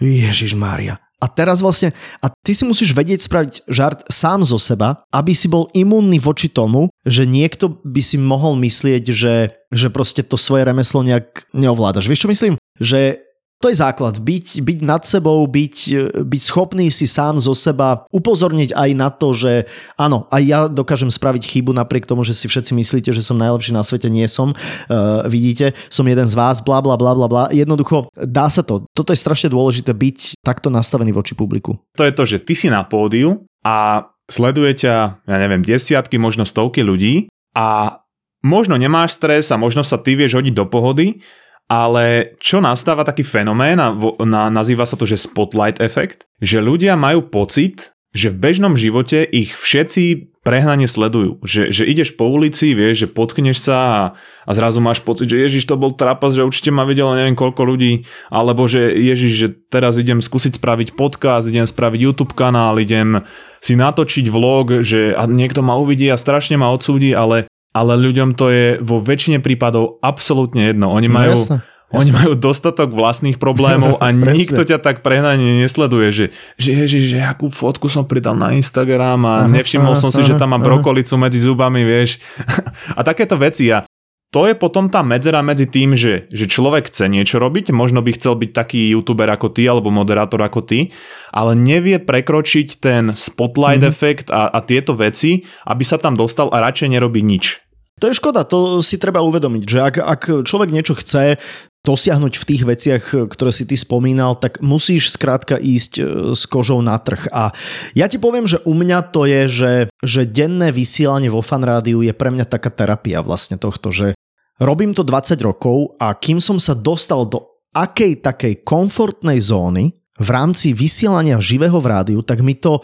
Ježiš 0.00 0.56
Mária. 0.56 0.96
A 1.24 1.30
teraz 1.30 1.64
vlastne, 1.64 1.96
a 2.20 2.28
ty 2.28 2.52
si 2.52 2.68
musíš 2.68 2.92
vedieť 2.92 3.24
spraviť 3.24 3.54
žart 3.64 4.04
sám 4.12 4.44
zo 4.44 4.60
seba, 4.60 5.00
aby 5.08 5.32
si 5.32 5.48
bol 5.48 5.72
imunný 5.72 6.20
voči 6.20 6.52
tomu, 6.52 6.92
že 7.08 7.24
niekto 7.24 7.80
by 7.80 8.02
si 8.04 8.20
mohol 8.20 8.60
myslieť, 8.60 9.04
že, 9.08 9.56
že 9.72 9.88
proste 9.88 10.20
to 10.20 10.36
svoje 10.36 10.68
remeslo 10.68 11.00
nejak 11.00 11.48
neovládaš. 11.56 12.12
Vieš 12.12 12.28
čo 12.28 12.32
myslím? 12.32 12.54
Že 12.76 13.23
to 13.62 13.72
je 13.72 13.80
základ. 13.80 14.20
Byť, 14.20 14.60
byť 14.60 14.78
nad 14.84 15.02
sebou, 15.08 15.40
byť, 15.48 15.76
byť 16.20 16.42
schopný 16.42 16.92
si 16.92 17.08
sám 17.08 17.40
zo 17.40 17.56
seba 17.56 18.04
upozorniť 18.12 18.76
aj 18.76 18.90
na 18.92 19.08
to, 19.08 19.32
že 19.32 19.64
áno, 19.96 20.28
aj 20.28 20.42
ja 20.44 20.58
dokážem 20.68 21.08
spraviť 21.08 21.42
chybu 21.48 21.72
napriek 21.72 22.04
tomu, 22.04 22.26
že 22.28 22.36
si 22.36 22.44
všetci 22.44 22.76
myslíte, 22.76 23.10
že 23.14 23.24
som 23.24 23.40
najlepší 23.40 23.72
na 23.72 23.80
svete, 23.80 24.12
nie 24.12 24.28
som. 24.28 24.52
Uh, 24.90 25.24
vidíte, 25.30 25.72
som 25.88 26.04
jeden 26.04 26.28
z 26.28 26.34
vás, 26.36 26.60
bla 26.60 26.84
bla 26.84 27.00
bla 27.00 27.16
bla 27.16 27.24
bla. 27.24 27.44
Jednoducho, 27.54 28.12
dá 28.12 28.52
sa 28.52 28.60
to. 28.60 28.84
Toto 28.92 29.16
je 29.16 29.22
strašne 29.22 29.48
dôležité 29.48 29.96
byť 29.96 30.44
takto 30.44 30.68
nastavený 30.68 31.16
voči 31.16 31.32
publiku. 31.32 31.80
To 31.96 32.04
je 32.04 32.12
to, 32.12 32.28
že 32.28 32.44
ty 32.44 32.52
si 32.52 32.68
na 32.68 32.84
pódiu 32.84 33.48
a 33.64 34.08
sleduje 34.28 34.84
ťa, 34.84 35.24
ja 35.24 35.36
neviem, 35.40 35.64
desiatky, 35.64 36.20
možno 36.20 36.44
stovky 36.44 36.84
ľudí 36.84 37.32
a 37.56 38.00
možno 38.44 38.76
nemáš 38.76 39.16
stres 39.16 39.48
a 39.48 39.56
možno 39.56 39.80
sa 39.80 39.96
ty 39.96 40.16
vieš 40.16 40.36
hodiť 40.36 40.52
do 40.52 40.68
pohody, 40.68 41.24
ale 41.68 42.36
čo 42.40 42.60
nastáva 42.60 43.06
taký 43.06 43.24
fenomén 43.24 43.80
a 43.80 43.90
na, 44.24 44.52
nazýva 44.52 44.84
sa 44.84 45.00
to, 45.00 45.08
že 45.08 45.24
spotlight 45.24 45.80
efekt, 45.80 46.28
že 46.38 46.60
ľudia 46.60 46.94
majú 46.94 47.24
pocit, 47.24 47.96
že 48.14 48.30
v 48.30 48.38
bežnom 48.38 48.78
živote 48.78 49.26
ich 49.26 49.58
všetci 49.58 50.34
prehnane 50.44 50.84
sledujú. 50.84 51.40
Že, 51.40 51.72
že 51.72 51.82
ideš 51.88 52.14
po 52.14 52.28
ulici, 52.28 52.76
vieš, 52.76 53.08
že 53.08 53.08
potkneš 53.10 53.58
sa 53.64 53.78
a, 53.80 54.02
a 54.44 54.50
zrazu 54.52 54.78
máš 54.84 55.00
pocit, 55.00 55.26
že 55.26 55.40
Ježiš 55.40 55.64
to 55.64 55.80
bol 55.80 55.96
trapas, 55.96 56.36
že 56.36 56.44
určite 56.44 56.68
ma 56.68 56.84
videlo 56.84 57.16
neviem 57.16 57.34
koľko 57.34 57.64
ľudí, 57.64 58.04
alebo 58.28 58.68
že 58.68 58.92
Ježiš, 58.92 59.32
že 59.32 59.48
teraz 59.72 59.96
idem 59.96 60.20
skúsiť 60.20 60.60
spraviť 60.60 60.88
podcast, 60.94 61.48
idem 61.48 61.64
spraviť 61.64 61.98
YouTube 61.98 62.36
kanál, 62.36 62.76
idem 62.76 63.24
si 63.64 63.72
natočiť 63.74 64.28
vlog, 64.28 64.84
že 64.84 65.16
a 65.16 65.24
niekto 65.24 65.64
ma 65.64 65.80
uvidí 65.80 66.12
a 66.12 66.20
strašne 66.20 66.60
ma 66.60 66.68
odsúdi, 66.68 67.16
ale 67.16 67.48
ale 67.74 67.98
ľuďom 67.98 68.38
to 68.38 68.46
je 68.48 68.66
vo 68.78 69.02
väčšine 69.02 69.42
prípadov 69.42 69.98
absolútne 69.98 70.70
jedno. 70.70 70.94
Oni 70.94 71.10
no 71.10 71.18
majú, 71.18 71.34
no, 71.34 71.36
jasne. 71.36 71.58
Oni 71.94 72.10
majú 72.10 72.32
dostatok 72.34 72.90
vlastných 72.90 73.38
problémov 73.38 73.98
a 74.02 74.10
nikto 74.38 74.62
ťa 74.62 74.78
tak 74.78 75.02
prehnane 75.02 75.62
nesleduje, 75.62 76.08
že, 76.10 76.26
že 76.58 76.70
ježiš, 76.74 77.04
že 77.14 77.18
akú 77.22 77.50
fotku 77.50 77.90
som 77.90 78.06
pridal 78.06 78.38
na 78.38 78.54
Instagram 78.54 79.20
a 79.26 79.34
nevšimol 79.50 79.98
som 79.98 80.14
si, 80.14 80.22
že 80.22 80.38
tam 80.38 80.54
mám 80.54 80.62
brokolicu 80.62 81.18
medzi 81.18 81.42
zubami, 81.42 81.82
vieš. 81.82 82.22
A 82.98 83.02
takéto 83.02 83.34
veci. 83.38 83.70
A 83.70 83.86
to 84.34 84.50
je 84.50 84.58
potom 84.58 84.90
tá 84.90 85.06
medzera 85.06 85.46
medzi 85.46 85.70
tým, 85.70 85.94
že, 85.94 86.26
že 86.34 86.50
človek 86.50 86.90
chce 86.90 87.06
niečo 87.06 87.38
robiť, 87.38 87.70
možno 87.70 88.02
by 88.02 88.18
chcel 88.18 88.34
byť 88.34 88.50
taký 88.50 88.90
youtuber 88.90 89.30
ako 89.30 89.54
ty 89.54 89.62
alebo 89.70 89.94
moderátor 89.94 90.42
ako 90.42 90.66
ty, 90.66 90.90
ale 91.30 91.54
nevie 91.54 92.02
prekročiť 92.02 92.82
ten 92.82 93.14
spotlight 93.14 93.86
mm-hmm. 93.86 93.94
efekt 93.94 94.26
a, 94.34 94.50
a 94.50 94.58
tieto 94.58 94.98
veci, 94.98 95.46
aby 95.70 95.86
sa 95.86 96.02
tam 96.02 96.18
dostal 96.18 96.50
a 96.50 96.58
radšej 96.66 96.98
nerobí 96.98 97.22
nič. 97.22 97.63
To 98.04 98.12
je 98.12 98.20
škoda, 98.20 98.44
to 98.44 98.84
si 98.84 99.00
treba 99.00 99.24
uvedomiť, 99.24 99.64
že 99.64 99.78
ak, 99.80 99.96
ak 99.96 100.22
človek 100.44 100.68
niečo 100.68 100.92
chce, 100.92 101.40
dosiahnuť 101.88 102.36
v 102.36 102.48
tých 102.48 102.62
veciach, 102.68 103.02
ktoré 103.32 103.48
si 103.48 103.64
ty 103.64 103.80
spomínal, 103.80 104.36
tak 104.36 104.60
musíš 104.60 105.16
skrátka 105.16 105.56
ísť 105.56 105.92
e, 105.96 106.02
s 106.36 106.44
kožou 106.44 106.84
na 106.84 107.00
trh. 107.00 107.32
A 107.32 107.56
ja 107.96 108.04
ti 108.04 108.20
poviem, 108.20 108.44
že 108.44 108.60
u 108.68 108.76
mňa 108.76 109.08
to 109.08 109.24
je, 109.24 109.42
že, 109.48 109.72
že 110.04 110.28
denné 110.28 110.68
vysielanie 110.68 111.32
vo 111.32 111.40
fanrádiu 111.40 112.04
je 112.04 112.12
pre 112.12 112.28
mňa 112.28 112.44
taká 112.44 112.68
terapia 112.68 113.24
vlastne 113.24 113.56
tohto, 113.56 113.88
že 113.88 114.12
robím 114.60 114.92
to 114.92 115.00
20 115.00 115.40
rokov 115.40 115.96
a 115.96 116.12
kým 116.12 116.44
som 116.44 116.60
sa 116.60 116.76
dostal 116.76 117.24
do 117.24 117.56
akej 117.72 118.20
takej 118.20 118.68
komfortnej 118.68 119.40
zóny, 119.40 119.96
v 120.14 120.28
rámci 120.30 120.70
vysielania 120.70 121.42
živého 121.42 121.74
v 121.82 121.90
rádiu, 121.90 122.20
tak 122.22 122.38
mi 122.38 122.54
to, 122.54 122.78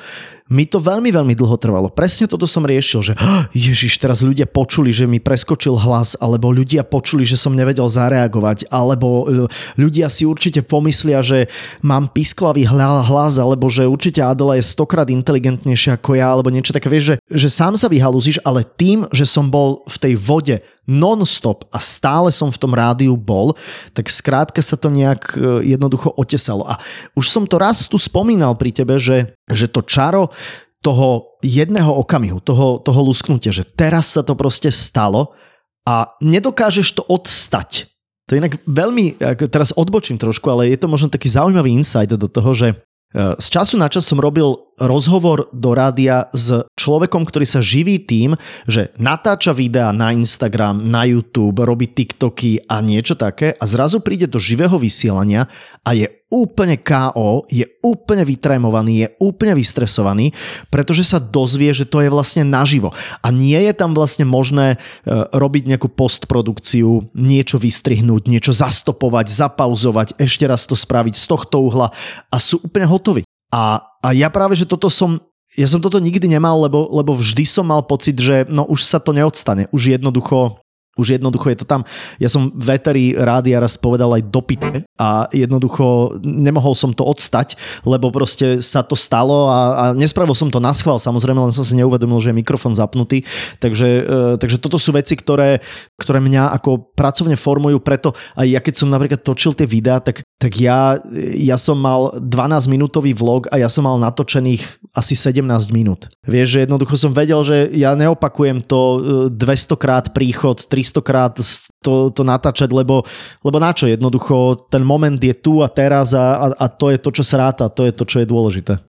mi 0.50 0.66
to 0.66 0.83
veľmi, 0.83 1.14
veľmi 1.14 1.35
dlho 1.38 1.54
trvalo. 1.62 1.87
Presne 1.87 2.26
toto 2.26 2.42
som 2.45 2.66
riešil, 2.66 3.00
že 3.00 3.12
oh, 3.14 3.47
Ježiš, 3.54 4.02
teraz 4.02 4.26
ľudia 4.26 4.50
počuli, 4.50 4.90
že 4.90 5.07
mi 5.07 5.23
preskočil 5.23 5.78
hlas, 5.78 6.19
alebo 6.19 6.50
ľudia 6.50 6.83
počuli, 6.83 7.23
že 7.23 7.38
som 7.38 7.54
nevedel 7.54 7.87
zareagovať, 7.87 8.66
alebo 8.66 9.30
e, 9.30 9.47
ľudia 9.78 10.11
si 10.11 10.26
určite 10.26 10.66
pomyslia, 10.66 11.23
že 11.23 11.47
mám 11.87 12.11
pisklavý 12.11 12.66
hlas, 12.66 13.38
alebo 13.38 13.71
že 13.71 13.87
určite 13.87 14.26
Adela 14.26 14.59
je 14.59 14.66
stokrát 14.66 15.07
inteligentnejšia 15.07 16.02
ako 16.02 16.19
ja, 16.19 16.35
alebo 16.35 16.50
niečo 16.50 16.75
také. 16.75 16.90
Vieš, 16.90 17.14
že, 17.14 17.16
že 17.30 17.49
sám 17.49 17.78
sa 17.78 17.87
vyhalúziš, 17.87 18.42
ale 18.42 18.66
tým, 18.66 19.07
že 19.14 19.23
som 19.23 19.47
bol 19.47 19.87
v 19.87 19.97
tej 20.02 20.14
vode 20.19 20.59
non-stop 20.90 21.71
a 21.71 21.78
stále 21.78 22.35
som 22.35 22.50
v 22.50 22.59
tom 22.59 22.75
rádiu 22.75 23.14
bol, 23.14 23.54
tak 23.95 24.11
skrátka 24.11 24.59
sa 24.59 24.75
to 24.75 24.90
nejak 24.90 25.38
e, 25.38 25.71
jednoducho 25.71 26.11
otesalo. 26.19 26.66
A 26.66 26.83
už 27.14 27.30
som 27.30 27.47
to 27.47 27.62
raz 27.62 27.87
tu 27.87 27.95
spomínal 27.95 28.59
pri 28.59 28.75
tebe, 28.75 28.99
že, 28.99 29.30
že 29.47 29.71
to 29.71 29.87
čaro 29.87 30.35
toho 30.80 31.37
jedného 31.44 31.92
okamihu, 32.00 32.40
toho, 32.40 32.80
toho 32.80 33.00
lusknutia, 33.04 33.52
že 33.52 33.68
teraz 33.68 34.16
sa 34.16 34.25
to 34.25 34.32
proste 34.32 34.73
stalo 34.73 35.37
a 35.85 36.16
nedokážeš 36.25 36.97
to 36.97 37.02
odstať. 37.04 37.92
To 38.28 38.37
je 38.37 38.40
inak 38.40 38.62
veľmi, 38.64 39.20
teraz 39.50 39.75
odbočím 39.75 40.16
trošku, 40.16 40.47
ale 40.49 40.70
je 40.70 40.78
to 40.78 40.88
možno 40.88 41.11
taký 41.11 41.26
zaujímavý 41.26 41.75
insight 41.75 42.14
do 42.14 42.30
toho, 42.30 42.54
že 42.54 42.68
z 43.14 43.47
času 43.50 43.75
na 43.75 43.90
čas 43.90 44.06
som 44.06 44.23
robil 44.23 44.54
rozhovor 44.78 45.50
do 45.50 45.75
rádia 45.75 46.30
s 46.30 46.62
človekom, 46.78 47.26
ktorý 47.26 47.42
sa 47.42 47.59
živí 47.59 47.99
tým, 48.06 48.38
že 48.70 48.94
natáča 49.02 49.50
videá 49.50 49.90
na 49.90 50.14
Instagram, 50.14 50.87
na 50.87 51.02
YouTube, 51.11 51.66
robí 51.66 51.90
TikToky 51.90 52.70
a 52.70 52.78
niečo 52.78 53.18
také 53.18 53.50
a 53.59 53.66
zrazu 53.66 53.99
príde 53.99 54.30
do 54.30 54.38
živého 54.38 54.78
vysielania 54.78 55.50
a 55.82 55.90
je 55.90 56.06
úplne 56.30 56.78
KO, 56.78 57.44
je 57.50 57.66
úplne 57.82 58.22
vytrémovaný, 58.22 58.92
je 59.04 59.08
úplne 59.18 59.58
vystresovaný, 59.58 60.30
pretože 60.70 61.02
sa 61.02 61.18
dozvie, 61.18 61.75
že 61.75 61.84
to 61.84 62.00
je 62.00 62.08
vlastne 62.08 62.46
naživo. 62.46 62.94
A 63.20 63.34
nie 63.34 63.58
je 63.58 63.75
tam 63.75 63.92
vlastne 63.92 64.22
možné 64.22 64.75
e, 64.75 65.10
robiť 65.34 65.75
nejakú 65.75 65.90
postprodukciu, 65.90 67.10
niečo 67.18 67.58
vystrihnúť, 67.58 68.30
niečo 68.30 68.54
zastopovať, 68.54 69.26
zapauzovať, 69.26 70.08
ešte 70.22 70.46
raz 70.46 70.64
to 70.64 70.78
spraviť 70.78 71.18
z 71.18 71.25
tohto 71.26 71.66
uhla 71.66 71.90
a 72.30 72.37
sú 72.38 72.62
úplne 72.62 72.87
hotoví. 72.87 73.22
A, 73.50 73.82
a 73.99 74.08
ja 74.14 74.30
práve, 74.30 74.54
že 74.54 74.64
toto 74.64 74.87
som 74.87 75.18
ja 75.58 75.66
som 75.66 75.82
toto 75.82 75.99
nikdy 75.99 76.30
nemal, 76.30 76.62
lebo, 76.62 76.87
lebo 76.94 77.10
vždy 77.10 77.42
som 77.42 77.66
mal 77.66 77.82
pocit, 77.82 78.14
že 78.14 78.46
no 78.46 78.62
už 78.70 78.87
sa 78.87 79.02
to 79.02 79.10
neodstane. 79.10 79.66
Už 79.75 79.99
jednoducho 79.99 80.62
už 80.99 81.16
jednoducho 81.16 81.54
je 81.54 81.59
to 81.62 81.66
tam. 81.66 81.87
Ja 82.18 82.26
som 82.26 82.50
veteri 82.52 83.14
rádia 83.14 83.62
raz 83.62 83.78
povedal 83.78 84.11
aj 84.11 84.26
dopite 84.26 84.85
a 84.99 85.30
jednoducho 85.30 86.18
nemohol 86.20 86.75
som 86.75 86.90
to 86.90 87.06
odstať, 87.06 87.54
lebo 87.87 88.11
proste 88.11 88.59
sa 88.59 88.82
to 88.82 88.99
stalo 88.99 89.47
a, 89.49 89.59
a 89.59 89.85
nespravil 89.94 90.35
som 90.35 90.50
to 90.50 90.59
na 90.59 90.75
schvál, 90.75 90.99
samozrejme, 90.99 91.38
len 91.38 91.54
som 91.54 91.62
si 91.62 91.78
neuvedomil, 91.78 92.18
že 92.18 92.35
je 92.35 92.40
mikrofón 92.42 92.75
zapnutý. 92.75 93.23
Takže, 93.62 93.88
e, 94.02 94.14
takže 94.42 94.59
toto 94.59 94.76
sú 94.76 94.90
veci, 94.90 95.14
ktoré, 95.14 95.62
ktoré 95.97 96.18
mňa 96.18 96.52
ako 96.59 96.92
pracovne 96.92 97.38
formujú, 97.38 97.78
preto 97.80 98.12
aj 98.35 98.47
ja 98.50 98.61
keď 98.61 98.75
som 98.75 98.90
napríklad 98.90 99.23
točil 99.23 99.54
tie 99.54 99.64
videá, 99.70 100.02
tak, 100.02 100.26
tak 100.40 100.56
ja, 100.56 100.97
ja 101.37 101.61
som 101.61 101.76
mal 101.76 102.16
12 102.16 102.73
minútový 102.73 103.12
vlog 103.12 103.44
a 103.52 103.61
ja 103.61 103.68
som 103.68 103.85
mal 103.85 104.00
natočených 104.00 104.88
asi 104.97 105.12
17 105.12 105.44
minút. 105.68 106.09
Vieš, 106.25 106.56
že 106.56 106.59
jednoducho 106.64 106.97
som 106.97 107.12
vedel, 107.12 107.44
že 107.44 107.68
ja 107.76 107.92
neopakujem 107.92 108.64
to 108.64 108.80
200 109.28 109.37
e, 109.37 109.76
krát 109.76 110.04
príchod, 110.16 110.56
300 110.56 111.04
krát 111.04 111.37
to, 111.85 112.09
to 112.09 112.23
natáčať, 112.25 112.73
lebo, 112.73 113.04
lebo 113.44 113.59
na 113.61 113.76
čo? 113.76 113.85
Jednoducho 113.85 114.56
ten 114.73 114.80
moment 114.80 115.20
je 115.20 115.37
tu 115.37 115.61
a 115.61 115.68
teraz 115.68 116.16
a, 116.16 116.40
a, 116.40 116.47
a 116.56 116.66
to 116.73 116.88
je 116.88 116.97
to, 116.97 117.12
čo 117.12 117.20
sa 117.20 117.44
ráta, 117.44 117.68
to 117.68 117.85
je 117.85 117.92
to, 117.92 118.09
čo 118.09 118.25
je 118.25 118.26
dôležité. 118.26 118.80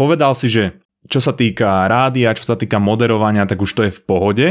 Povedal 0.00 0.32
si, 0.32 0.48
že 0.48 0.80
čo 1.04 1.20
sa 1.20 1.36
týka 1.36 1.84
rádia, 1.84 2.32
čo 2.32 2.48
sa 2.48 2.56
týka 2.56 2.80
moderovania, 2.80 3.44
tak 3.44 3.60
už 3.60 3.76
to 3.76 3.84
je 3.84 3.92
v 3.92 4.02
pohode, 4.08 4.46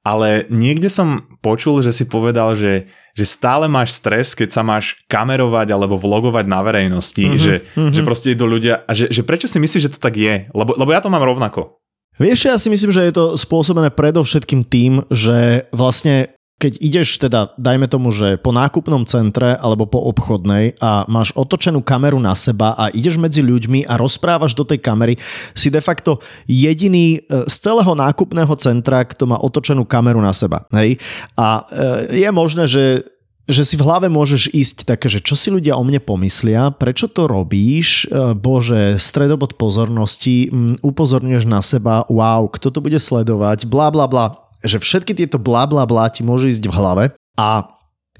ale 0.00 0.48
niekde 0.48 0.88
som 0.88 1.28
počul, 1.44 1.84
že 1.84 1.92
si 1.92 2.08
povedal, 2.08 2.56
že, 2.56 2.88
že 3.12 3.24
stále 3.28 3.68
máš 3.68 4.00
stres, 4.00 4.32
keď 4.32 4.48
sa 4.48 4.62
máš 4.64 4.96
kamerovať 5.12 5.68
alebo 5.76 6.00
vlogovať 6.00 6.44
na 6.48 6.60
verejnosti, 6.64 7.20
mm-hmm, 7.20 7.40
že, 7.40 7.54
mm-hmm. 7.76 7.92
že 7.92 8.00
proste 8.04 8.28
idú 8.32 8.48
ľudia 8.48 8.84
a 8.88 8.92
že, 8.96 9.12
že 9.12 9.20
prečo 9.20 9.44
si 9.44 9.60
myslíš, 9.60 9.84
že 9.88 9.92
to 9.96 10.00
tak 10.00 10.16
je? 10.16 10.48
Lebo, 10.56 10.72
lebo 10.76 10.90
ja 10.92 11.04
to 11.04 11.12
mám 11.12 11.24
rovnako. 11.24 11.80
Vieš, 12.20 12.52
ja 12.52 12.56
si 12.60 12.68
myslím, 12.68 12.92
že 12.92 13.06
je 13.08 13.14
to 13.16 13.24
spôsobené 13.38 13.88
predovšetkým 13.92 14.66
tým, 14.68 15.04
že 15.08 15.68
vlastne 15.72 16.36
keď 16.60 16.72
ideš 16.76 17.16
teda, 17.16 17.56
dajme 17.56 17.88
tomu, 17.88 18.12
že 18.12 18.36
po 18.36 18.52
nákupnom 18.52 19.08
centre 19.08 19.56
alebo 19.56 19.88
po 19.88 20.04
obchodnej 20.12 20.76
a 20.76 21.08
máš 21.08 21.32
otočenú 21.32 21.80
kameru 21.80 22.20
na 22.20 22.36
seba 22.36 22.76
a 22.76 22.92
ideš 22.92 23.16
medzi 23.16 23.40
ľuďmi 23.40 23.88
a 23.88 23.96
rozprávaš 23.96 24.52
do 24.52 24.68
tej 24.68 24.84
kamery, 24.84 25.16
si 25.56 25.72
de 25.72 25.80
facto 25.80 26.20
jediný 26.44 27.16
e, 27.16 27.48
z 27.48 27.54
celého 27.56 27.96
nákupného 27.96 28.52
centra, 28.60 29.08
kto 29.08 29.24
má 29.24 29.40
otočenú 29.40 29.88
kameru 29.88 30.20
na 30.20 30.36
seba. 30.36 30.68
Hej? 30.76 31.00
A 31.32 31.64
e, 31.72 32.20
je 32.20 32.28
možné, 32.28 32.68
že 32.68 33.08
že 33.50 33.66
si 33.66 33.74
v 33.74 33.82
hlave 33.82 34.06
môžeš 34.06 34.54
ísť 34.54 34.86
také, 34.86 35.10
že 35.10 35.18
čo 35.18 35.34
si 35.34 35.50
ľudia 35.50 35.74
o 35.74 35.82
mne 35.82 35.98
pomyslia, 35.98 36.70
prečo 36.70 37.10
to 37.10 37.26
robíš, 37.26 38.06
e, 38.06 38.38
bože, 38.38 38.94
stredobod 39.02 39.58
pozornosti, 39.58 40.46
upozorňuješ 40.86 41.44
na 41.50 41.58
seba, 41.58 42.06
wow, 42.06 42.46
kto 42.46 42.70
to 42.70 42.78
bude 42.78 42.96
sledovať, 43.02 43.66
bla 43.66 43.90
bla 43.90 44.06
bla 44.06 44.39
že 44.64 44.80
všetky 44.80 45.16
tieto 45.16 45.40
blá 45.40 45.64
blá 45.64 45.84
blá 45.88 46.08
ti 46.08 46.20
môžu 46.24 46.52
ísť 46.52 46.64
v 46.68 46.76
hlave 46.76 47.04
a 47.36 47.68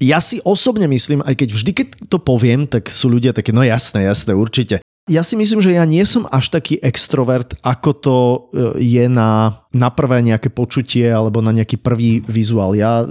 ja 0.01 0.17
si 0.17 0.41
osobne 0.41 0.89
myslím, 0.89 1.21
aj 1.21 1.45
keď 1.45 1.49
vždy, 1.53 1.71
keď 1.77 1.87
to 2.09 2.17
poviem, 2.17 2.65
tak 2.65 2.89
sú 2.89 3.13
ľudia 3.13 3.37
také, 3.37 3.53
no 3.53 3.61
jasné, 3.61 4.09
jasné, 4.09 4.33
určite. 4.33 4.81
Ja 5.09 5.21
si 5.21 5.37
myslím, 5.37 5.61
že 5.61 5.77
ja 5.77 5.85
nie 5.85 6.01
som 6.05 6.29
až 6.29 6.53
taký 6.53 6.77
extrovert, 6.81 7.57
ako 7.61 7.89
to 7.97 8.17
e, 8.17 8.37
je 8.81 9.05
na, 9.09 9.61
na 9.73 9.89
prvé 9.93 10.21
nejaké 10.25 10.53
počutie 10.53 11.09
alebo 11.09 11.41
na 11.41 11.53
nejaký 11.53 11.81
prvý 11.81 12.21
vizuál. 12.25 12.77
Ja 12.77 13.01
e, 13.01 13.05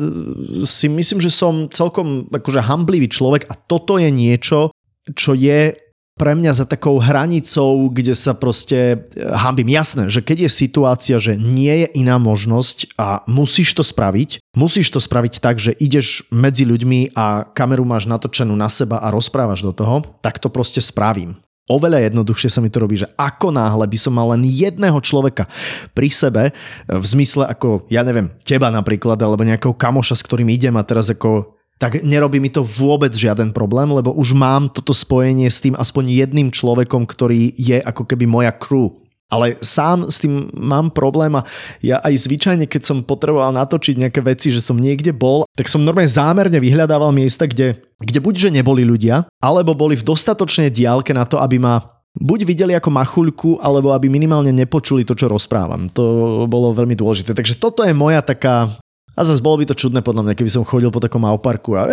si 0.66 0.86
myslím, 0.86 1.18
že 1.22 1.34
som 1.34 1.66
celkom 1.70 2.30
akože 2.30 2.62
hamblivý 2.62 3.10
človek 3.10 3.46
a 3.50 3.54
toto 3.58 3.98
je 3.98 4.06
niečo, 4.06 4.70
čo 5.18 5.34
je 5.34 5.74
pre 6.20 6.36
mňa 6.36 6.52
za 6.52 6.68
takou 6.68 7.00
hranicou, 7.00 7.88
kde 7.88 8.12
sa 8.12 8.36
proste 8.36 9.08
e, 9.16 9.24
hambím. 9.24 9.72
Jasné, 9.72 10.12
že 10.12 10.20
keď 10.20 10.44
je 10.44 10.50
situácia, 10.52 11.16
že 11.16 11.40
nie 11.40 11.72
je 11.72 11.88
iná 11.96 12.20
možnosť 12.20 12.92
a 13.00 13.24
musíš 13.24 13.72
to 13.72 13.80
spraviť, 13.80 14.44
musíš 14.52 14.92
to 14.92 15.00
spraviť 15.00 15.40
tak, 15.40 15.56
že 15.56 15.72
ideš 15.80 16.28
medzi 16.28 16.68
ľuďmi 16.68 17.16
a 17.16 17.48
kameru 17.56 17.88
máš 17.88 18.04
natočenú 18.04 18.52
na 18.52 18.68
seba 18.68 19.00
a 19.00 19.08
rozprávaš 19.08 19.64
do 19.64 19.72
toho, 19.72 20.04
tak 20.20 20.36
to 20.36 20.52
proste 20.52 20.84
spravím. 20.84 21.40
Oveľa 21.72 22.12
jednoduchšie 22.12 22.50
sa 22.52 22.60
mi 22.60 22.68
to 22.68 22.82
robí, 22.82 23.00
že 23.00 23.08
ako 23.16 23.54
náhle 23.54 23.86
by 23.88 23.96
som 23.96 24.12
mal 24.12 24.34
len 24.36 24.44
jedného 24.44 25.00
človeka 25.00 25.48
pri 25.96 26.12
sebe, 26.12 26.42
e, 26.50 26.52
v 27.00 27.06
zmysle 27.16 27.48
ako, 27.48 27.88
ja 27.88 28.04
neviem, 28.04 28.28
teba 28.44 28.68
napríklad, 28.68 29.16
alebo 29.24 29.40
nejakého 29.40 29.72
kamoša, 29.72 30.20
s 30.20 30.26
ktorým 30.28 30.52
idem 30.52 30.76
a 30.76 30.84
teraz 30.84 31.08
ako 31.08 31.59
tak 31.80 32.04
nerobí 32.04 32.36
mi 32.36 32.52
to 32.52 32.60
vôbec 32.60 33.08
žiaden 33.16 33.56
problém, 33.56 33.88
lebo 33.88 34.12
už 34.12 34.36
mám 34.36 34.68
toto 34.68 34.92
spojenie 34.92 35.48
s 35.48 35.64
tým 35.64 35.72
aspoň 35.72 36.12
jedným 36.12 36.52
človekom, 36.52 37.08
ktorý 37.08 37.56
je 37.56 37.80
ako 37.80 38.04
keby 38.04 38.28
moja 38.28 38.52
crew. 38.52 39.00
Ale 39.30 39.56
sám 39.62 40.10
s 40.10 40.20
tým 40.20 40.50
mám 40.52 40.90
problém 40.90 41.32
a 41.38 41.46
ja 41.80 42.02
aj 42.02 42.26
zvyčajne, 42.26 42.66
keď 42.66 42.82
som 42.82 43.06
potreboval 43.06 43.54
natočiť 43.54 43.96
nejaké 43.96 44.20
veci, 44.26 44.50
že 44.50 44.60
som 44.60 44.76
niekde 44.76 45.14
bol, 45.14 45.46
tak 45.54 45.70
som 45.70 45.86
normálne 45.86 46.10
zámerne 46.10 46.58
vyhľadával 46.58 47.14
miesta, 47.14 47.46
kde, 47.46 47.78
kde 48.02 48.18
buď 48.18 48.34
že 48.36 48.50
neboli 48.50 48.82
ľudia, 48.82 49.30
alebo 49.38 49.72
boli 49.72 49.94
v 49.94 50.04
dostatočnej 50.04 50.74
diálke 50.74 51.14
na 51.14 51.24
to, 51.24 51.38
aby 51.38 51.62
ma 51.62 51.78
buď 52.18 52.42
videli 52.42 52.72
ako 52.74 52.90
machuľku, 52.90 53.50
alebo 53.62 53.94
aby 53.94 54.10
minimálne 54.10 54.50
nepočuli 54.50 55.06
to, 55.06 55.14
čo 55.14 55.30
rozprávam. 55.30 55.86
To 55.94 56.44
bolo 56.50 56.74
veľmi 56.74 56.98
dôležité. 56.98 57.30
Takže 57.30 57.62
toto 57.62 57.86
je 57.86 57.94
moja 57.94 58.18
taká 58.26 58.74
a 59.20 59.24
zase 59.28 59.44
bolo 59.44 59.60
by 59.60 59.68
to 59.68 59.76
čudné 59.76 60.00
podľa 60.00 60.24
mňa, 60.24 60.34
keby 60.40 60.48
som 60.48 60.64
chodil 60.64 60.88
po 60.88 61.04
takom 61.04 61.28
auparku 61.28 61.76
a 61.76 61.92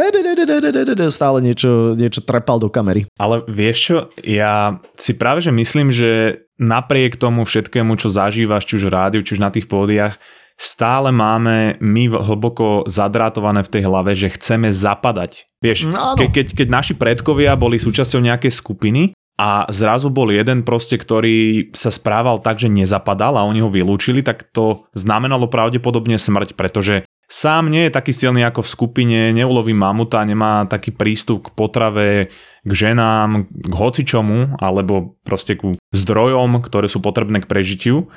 stále 1.12 1.44
niečo, 1.44 1.92
niečo 2.00 2.24
trepal 2.24 2.56
do 2.56 2.72
kamery. 2.72 3.04
Ale 3.20 3.44
vieš 3.52 3.78
čo, 3.84 3.98
ja 4.24 4.80
si 4.96 5.12
práve 5.12 5.44
že 5.44 5.52
myslím, 5.52 5.92
že 5.92 6.40
napriek 6.56 7.20
tomu 7.20 7.44
všetkému, 7.44 8.00
čo 8.00 8.08
zažívaš, 8.08 8.64
či 8.64 8.80
už 8.80 8.88
v 8.88 8.96
rádiu, 8.96 9.22
či 9.28 9.36
už 9.36 9.44
na 9.44 9.52
tých 9.52 9.68
pódiach, 9.68 10.16
stále 10.56 11.12
máme 11.12 11.76
my 11.84 12.10
hlboko 12.10 12.88
zadrátované 12.88 13.62
v 13.62 13.72
tej 13.76 13.84
hlave, 13.86 14.16
že 14.16 14.34
chceme 14.34 14.72
zapadať. 14.74 15.46
Vieš, 15.62 15.92
no, 15.92 16.16
ke, 16.18 16.32
keď, 16.32 16.56
keď 16.56 16.68
naši 16.72 16.94
predkovia 16.96 17.54
boli 17.60 17.78
súčasťou 17.78 18.24
nejakej 18.24 18.56
skupiny 18.56 19.14
a 19.38 19.70
zrazu 19.70 20.10
bol 20.10 20.34
jeden 20.34 20.66
proste, 20.66 20.98
ktorý 20.98 21.70
sa 21.78 21.94
správal 21.94 22.42
tak, 22.42 22.58
že 22.58 22.74
nezapadal 22.74 23.38
a 23.38 23.46
oni 23.46 23.62
ho 23.62 23.70
vylúčili, 23.70 24.26
tak 24.26 24.50
to 24.50 24.90
znamenalo 24.98 25.46
pravdepodobne 25.46 26.18
smrť, 26.18 26.58
pretože 26.58 27.06
sám 27.28 27.68
nie 27.68 27.88
je 27.88 27.96
taký 27.96 28.16
silný 28.16 28.42
ako 28.48 28.64
v 28.64 28.74
skupine, 28.74 29.20
neuloví 29.36 29.76
mamuta, 29.76 30.24
nemá 30.24 30.64
taký 30.66 30.96
prístup 30.96 31.52
k 31.52 31.54
potrave, 31.54 32.32
k 32.64 32.72
ženám, 32.72 33.48
k 33.52 33.74
hocičomu, 33.76 34.58
alebo 34.60 35.20
proste 35.28 35.60
ku 35.60 35.76
zdrojom, 35.92 36.64
ktoré 36.64 36.88
sú 36.88 37.04
potrebné 37.04 37.44
k 37.44 37.50
prežitiu. 37.52 38.08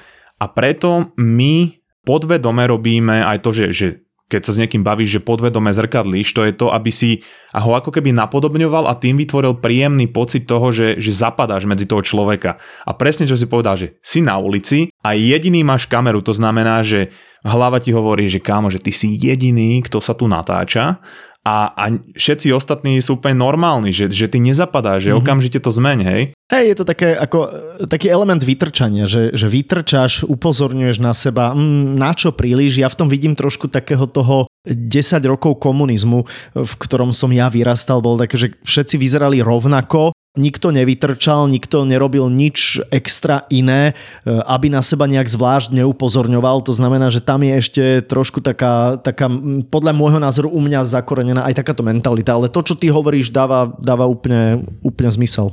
A 0.40 0.49
preto 0.49 1.12
my 1.19 1.76
podvedome 2.07 2.64
robíme 2.64 3.26
aj 3.26 3.38
to, 3.45 3.50
že, 3.52 3.67
že 3.75 3.88
keď 4.31 4.40
sa 4.47 4.55
s 4.55 4.61
niekým 4.62 4.87
bavíš, 4.87 5.19
že 5.19 5.26
podvedome 5.26 5.75
zrkadlíš, 5.75 6.31
to 6.31 6.47
je 6.47 6.55
to, 6.55 6.71
aby 6.71 6.95
si 6.95 7.26
ho 7.50 7.75
ako 7.75 7.90
keby 7.90 8.14
napodobňoval 8.14 8.87
a 8.87 8.95
tým 8.95 9.19
vytvoril 9.19 9.59
príjemný 9.59 10.07
pocit 10.07 10.47
toho, 10.47 10.71
že, 10.71 11.02
že 11.02 11.11
zapadáš 11.11 11.67
medzi 11.67 11.90
toho 11.90 12.07
človeka. 12.07 12.62
A 12.87 12.95
presne 12.95 13.26
čo 13.26 13.35
si 13.35 13.50
povedal, 13.50 13.75
že 13.75 13.99
si 13.99 14.23
na 14.23 14.38
ulici 14.38 14.95
a 15.02 15.19
jediný 15.19 15.67
máš 15.67 15.90
kameru, 15.90 16.23
to 16.23 16.31
znamená, 16.31 16.87
že 16.87 17.11
hlava 17.44 17.80
ti 17.80 17.94
hovorí, 17.94 18.28
že 18.28 18.42
kámo, 18.42 18.68
že 18.68 18.82
ty 18.82 18.92
si 18.92 19.16
jediný, 19.16 19.80
kto 19.85 20.00
sa 20.00 20.12
tu 20.12 20.28
natáča 20.28 21.00
a, 21.40 21.73
a 21.73 21.85
všetci 22.20 22.52
ostatní 22.52 23.00
sú 23.00 23.16
úplne 23.16 23.40
normálni, 23.40 23.97
že, 23.97 24.12
že 24.12 24.28
ty 24.28 24.37
nezapadáš, 24.37 25.09
že 25.09 25.11
mm-hmm. 25.11 25.25
okamžite 25.25 25.59
to 25.64 25.73
zmeň, 25.73 25.99
hej? 26.04 26.23
Hej, 26.52 26.64
je 26.68 26.76
to 26.76 26.85
také, 26.85 27.16
ako, 27.16 27.49
taký 27.88 28.12
element 28.12 28.44
vytrčania, 28.44 29.09
že, 29.09 29.32
že 29.32 29.49
vytrčaš, 29.49 30.28
upozorňuješ 30.28 31.00
na 31.00 31.16
seba, 31.16 31.56
mm, 31.56 31.97
na 31.97 32.12
čo 32.12 32.37
príliš. 32.37 32.85
Ja 32.85 32.92
v 32.92 32.99
tom 33.00 33.09
vidím 33.09 33.32
trošku 33.32 33.73
takého 33.73 34.04
toho 34.04 34.52
10 34.68 34.76
rokov 35.25 35.56
komunizmu, 35.64 36.28
v 36.52 36.73
ktorom 36.76 37.16
som 37.16 37.32
ja 37.32 37.49
vyrastal, 37.49 38.04
bol 38.04 38.20
také, 38.20 38.37
že 38.37 38.49
všetci 38.61 39.00
vyzerali 39.00 39.40
rovnako 39.40 40.12
nikto 40.38 40.70
nevytrčal, 40.70 41.50
nikto 41.50 41.82
nerobil 41.82 42.30
nič 42.30 42.78
extra 42.94 43.50
iné, 43.50 43.90
e, 44.22 44.30
aby 44.30 44.70
na 44.70 44.78
seba 44.78 45.10
nejak 45.10 45.26
zvlášť 45.26 45.75
neupozorňoval. 45.75 46.62
To 46.70 46.72
znamená, 46.75 47.10
že 47.10 47.18
tam 47.18 47.42
je 47.42 47.54
ešte 47.58 47.84
trošku 48.06 48.38
taká, 48.38 48.94
taká 49.02 49.26
podľa 49.66 49.90
môjho 49.90 50.22
názoru 50.22 50.46
u 50.46 50.60
mňa 50.62 50.87
zakorenená 50.87 51.50
aj 51.50 51.58
takáto 51.58 51.82
mentalita. 51.82 52.38
Ale 52.38 52.46
to, 52.46 52.62
čo 52.62 52.78
ty 52.78 52.94
hovoríš, 52.94 53.34
dáva, 53.34 53.75
dáva 53.82 54.06
úplne, 54.06 54.62
úplne 54.87 55.10
zmysel. 55.10 55.50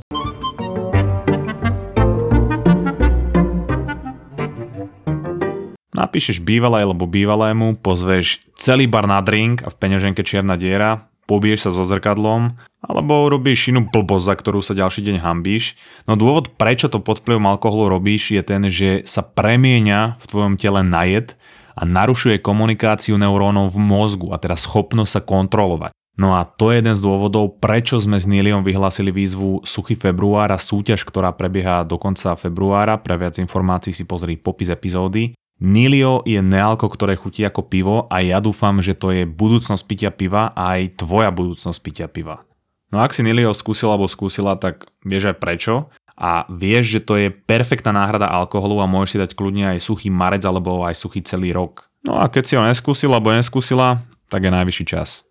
Napíšeš 5.98 6.38
bývalej 6.38 6.86
alebo 6.86 7.10
bývalému, 7.10 7.82
pozveš 7.82 8.46
celý 8.54 8.86
bar 8.86 9.10
na 9.10 9.18
drink 9.18 9.66
a 9.66 9.68
v 9.74 9.78
peňaženke 9.82 10.22
čierna 10.22 10.54
diera, 10.54 11.10
pobiješ 11.28 11.68
sa 11.68 11.70
so 11.70 11.84
zrkadlom, 11.84 12.56
alebo 12.80 13.28
robíš 13.28 13.68
inú 13.68 13.84
blbosť, 13.84 14.24
za 14.24 14.34
ktorú 14.40 14.64
sa 14.64 14.72
ďalší 14.72 15.04
deň 15.04 15.16
hambíš. 15.20 15.76
No 16.08 16.16
dôvod, 16.16 16.56
prečo 16.56 16.88
to 16.88 17.04
pod 17.04 17.20
vplyvom 17.20 17.44
alkoholu 17.44 18.00
robíš, 18.00 18.32
je 18.32 18.42
ten, 18.42 18.64
že 18.72 19.04
sa 19.04 19.20
premieňa 19.20 20.16
v 20.16 20.24
tvojom 20.24 20.56
tele 20.56 20.80
na 20.80 21.04
jed 21.04 21.36
a 21.76 21.84
narušuje 21.84 22.40
komunikáciu 22.40 23.20
neurónov 23.20 23.76
v 23.76 23.78
mozgu 23.78 24.32
a 24.32 24.40
teda 24.40 24.56
schopnosť 24.56 25.12
sa 25.12 25.22
kontrolovať. 25.22 25.92
No 26.18 26.34
a 26.34 26.42
to 26.42 26.74
je 26.74 26.82
jeden 26.82 26.98
z 26.98 27.04
dôvodov, 27.04 27.62
prečo 27.62 27.94
sme 28.02 28.18
s 28.18 28.26
Niliom 28.26 28.66
vyhlásili 28.66 29.14
výzvu 29.14 29.62
február 29.94 30.50
a 30.50 30.58
súťaž, 30.58 31.06
ktorá 31.06 31.30
prebieha 31.30 31.86
do 31.86 31.94
konca 31.94 32.34
februára. 32.34 32.98
Pre 32.98 33.14
viac 33.14 33.38
informácií 33.38 33.94
si 33.94 34.02
pozri 34.02 34.34
popis 34.34 34.66
epizódy. 34.66 35.38
Nilio 35.58 36.22
je 36.22 36.38
nealko, 36.38 36.86
ktoré 36.86 37.18
chutí 37.18 37.42
ako 37.42 37.66
pivo 37.66 38.06
a 38.06 38.22
ja 38.22 38.38
dúfam, 38.38 38.78
že 38.78 38.94
to 38.94 39.10
je 39.10 39.26
budúcnosť 39.26 39.82
pitia 39.90 40.14
piva 40.14 40.54
a 40.54 40.78
aj 40.78 41.02
tvoja 41.02 41.34
budúcnosť 41.34 41.78
pitia 41.82 42.06
piva. 42.06 42.46
No 42.94 43.02
ak 43.02 43.10
si 43.10 43.26
Nilio 43.26 43.50
skúsila 43.50 43.98
alebo 43.98 44.06
skúsila, 44.06 44.54
tak 44.54 44.86
vieš 45.02 45.34
aj 45.34 45.42
prečo 45.42 45.90
a 46.14 46.46
vieš, 46.46 46.94
že 46.94 47.00
to 47.02 47.18
je 47.18 47.34
perfektná 47.34 47.90
náhrada 47.90 48.30
alkoholu 48.30 48.78
a 48.78 48.86
môžeš 48.86 49.10
si 49.10 49.18
dať 49.18 49.30
kľudne 49.34 49.74
aj 49.74 49.82
suchý 49.82 50.14
marec 50.14 50.46
alebo 50.46 50.86
aj 50.86 50.94
suchý 50.94 51.26
celý 51.26 51.50
rok. 51.50 51.90
No 52.06 52.22
a 52.22 52.30
keď 52.30 52.42
si 52.46 52.54
ho 52.54 52.62
neskúsila 52.62 53.18
alebo 53.18 53.34
neskúsila, 53.34 53.98
tak 54.30 54.46
je 54.46 54.54
najvyšší 54.54 54.84
čas. 54.86 55.26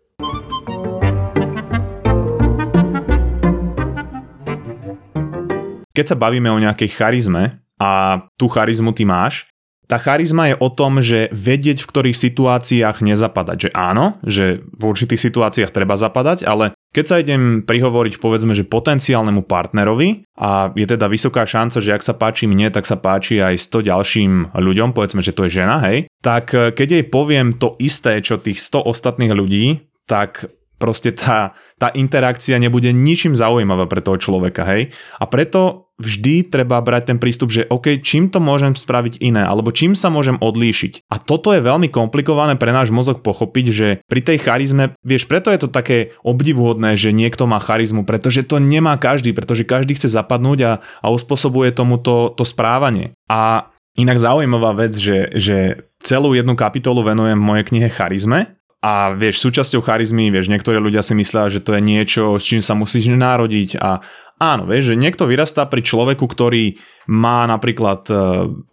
Keď 5.96 6.04
sa 6.04 6.20
bavíme 6.20 6.52
o 6.52 6.60
nejakej 6.60 7.00
charizme 7.00 7.64
a 7.80 8.22
tú 8.36 8.52
charizmu 8.52 8.92
ty 8.92 9.08
máš, 9.08 9.48
tá 9.88 9.96
charizma 9.96 10.52
je 10.52 10.56
o 10.60 10.68
tom, 10.68 11.00
že 11.00 11.32
vedieť, 11.32 11.88
v 11.88 11.90
ktorých 11.90 12.18
situáciách 12.20 13.00
nezapadať. 13.00 13.58
Že 13.68 13.70
áno, 13.72 14.20
že 14.22 14.62
v 14.76 14.84
určitých 14.84 15.24
situáciách 15.24 15.72
treba 15.72 15.96
zapadať, 15.96 16.44
ale 16.44 16.76
keď 16.92 17.06
sa 17.08 17.22
idem 17.24 17.64
prihovoriť 17.64 18.20
povedzme, 18.20 18.52
že 18.52 18.68
potenciálnemu 18.68 19.48
partnerovi 19.48 20.28
a 20.36 20.72
je 20.76 20.88
teda 20.88 21.08
vysoká 21.08 21.48
šanca, 21.48 21.80
že 21.80 21.96
ak 21.96 22.04
sa 22.04 22.16
páči 22.20 22.52
mne, 22.52 22.68
tak 22.68 22.84
sa 22.84 23.00
páči 23.00 23.40
aj 23.40 23.60
100 23.60 23.88
ďalším 23.88 24.32
ľuďom, 24.56 24.92
povedzme, 24.92 25.24
že 25.24 25.36
to 25.36 25.48
je 25.48 25.62
žena, 25.64 25.80
hej, 25.88 26.12
tak 26.20 26.52
eh, 26.52 26.76
keď 26.76 26.88
jej 27.00 27.06
poviem 27.08 27.56
to 27.56 27.80
isté, 27.80 28.20
čo 28.20 28.42
tých 28.42 28.60
100 28.60 28.92
ostatných 28.92 29.34
ľudí, 29.36 29.88
tak 30.08 30.52
proste 30.78 31.14
tá, 31.14 31.58
tá 31.82 31.90
interakcia 31.94 32.62
nebude 32.62 32.94
ničím 32.94 33.34
zaujímavá 33.34 33.90
pre 33.90 34.02
toho 34.02 34.22
človeka, 34.22 34.64
hej. 34.66 34.94
A 35.18 35.26
preto 35.26 35.90
vždy 35.98 36.46
treba 36.46 36.78
brať 36.78 37.14
ten 37.14 37.18
prístup, 37.18 37.50
že 37.50 37.66
OK, 37.68 38.00
čím 38.06 38.30
to 38.30 38.38
môžem 38.38 38.78
spraviť 38.78 39.18
iné, 39.18 39.42
alebo 39.42 39.74
čím 39.74 39.98
sa 39.98 40.14
môžem 40.14 40.38
odlíšiť. 40.38 41.10
A 41.10 41.18
toto 41.18 41.52
je 41.52 41.66
veľmi 41.66 41.90
komplikované 41.90 42.54
pre 42.54 42.70
náš 42.70 42.94
mozog 42.94 43.26
pochopiť, 43.26 43.66
že 43.74 43.88
pri 44.06 44.22
tej 44.22 44.38
charizme, 44.46 44.94
vieš, 45.02 45.26
preto 45.26 45.50
je 45.50 45.66
to 45.66 45.70
také 45.74 46.14
obdivuhodné, 46.22 46.94
že 46.94 47.10
niekto 47.10 47.50
má 47.50 47.58
charizmu, 47.58 48.06
pretože 48.06 48.46
to 48.46 48.62
nemá 48.62 48.96
každý, 49.02 49.34
pretože 49.34 49.66
každý 49.66 49.98
chce 49.98 50.14
zapadnúť 50.14 50.60
a, 50.64 50.72
a 51.02 51.08
uspôsobuje 51.10 51.74
tomu 51.74 51.98
to, 51.98 52.30
to 52.38 52.46
správanie. 52.46 53.18
A 53.26 53.74
inak 53.98 54.22
zaujímavá 54.22 54.78
vec, 54.78 54.94
že, 54.94 55.34
že 55.34 55.90
celú 55.98 56.38
jednu 56.38 56.54
kapitolu 56.54 57.02
venujem 57.02 57.42
mojej 57.42 57.66
knihe 57.66 57.90
charizme 57.90 58.57
a 58.82 59.18
vieš, 59.18 59.42
súčasťou 59.42 59.82
charizmy, 59.82 60.30
vieš, 60.30 60.54
niektorí 60.54 60.78
ľudia 60.78 61.02
si 61.02 61.18
myslia, 61.18 61.50
že 61.50 61.66
to 61.66 61.74
je 61.74 61.82
niečo, 61.82 62.38
s 62.38 62.46
čím 62.46 62.62
sa 62.62 62.78
musíš 62.78 63.10
narodiť 63.10 63.82
a 63.82 64.06
áno, 64.38 64.70
vieš, 64.70 64.94
že 64.94 65.02
niekto 65.02 65.26
vyrastá 65.26 65.66
pri 65.66 65.82
človeku, 65.82 66.30
ktorý 66.30 66.78
má 67.10 67.50
napríklad 67.50 68.06
e, 68.06 68.14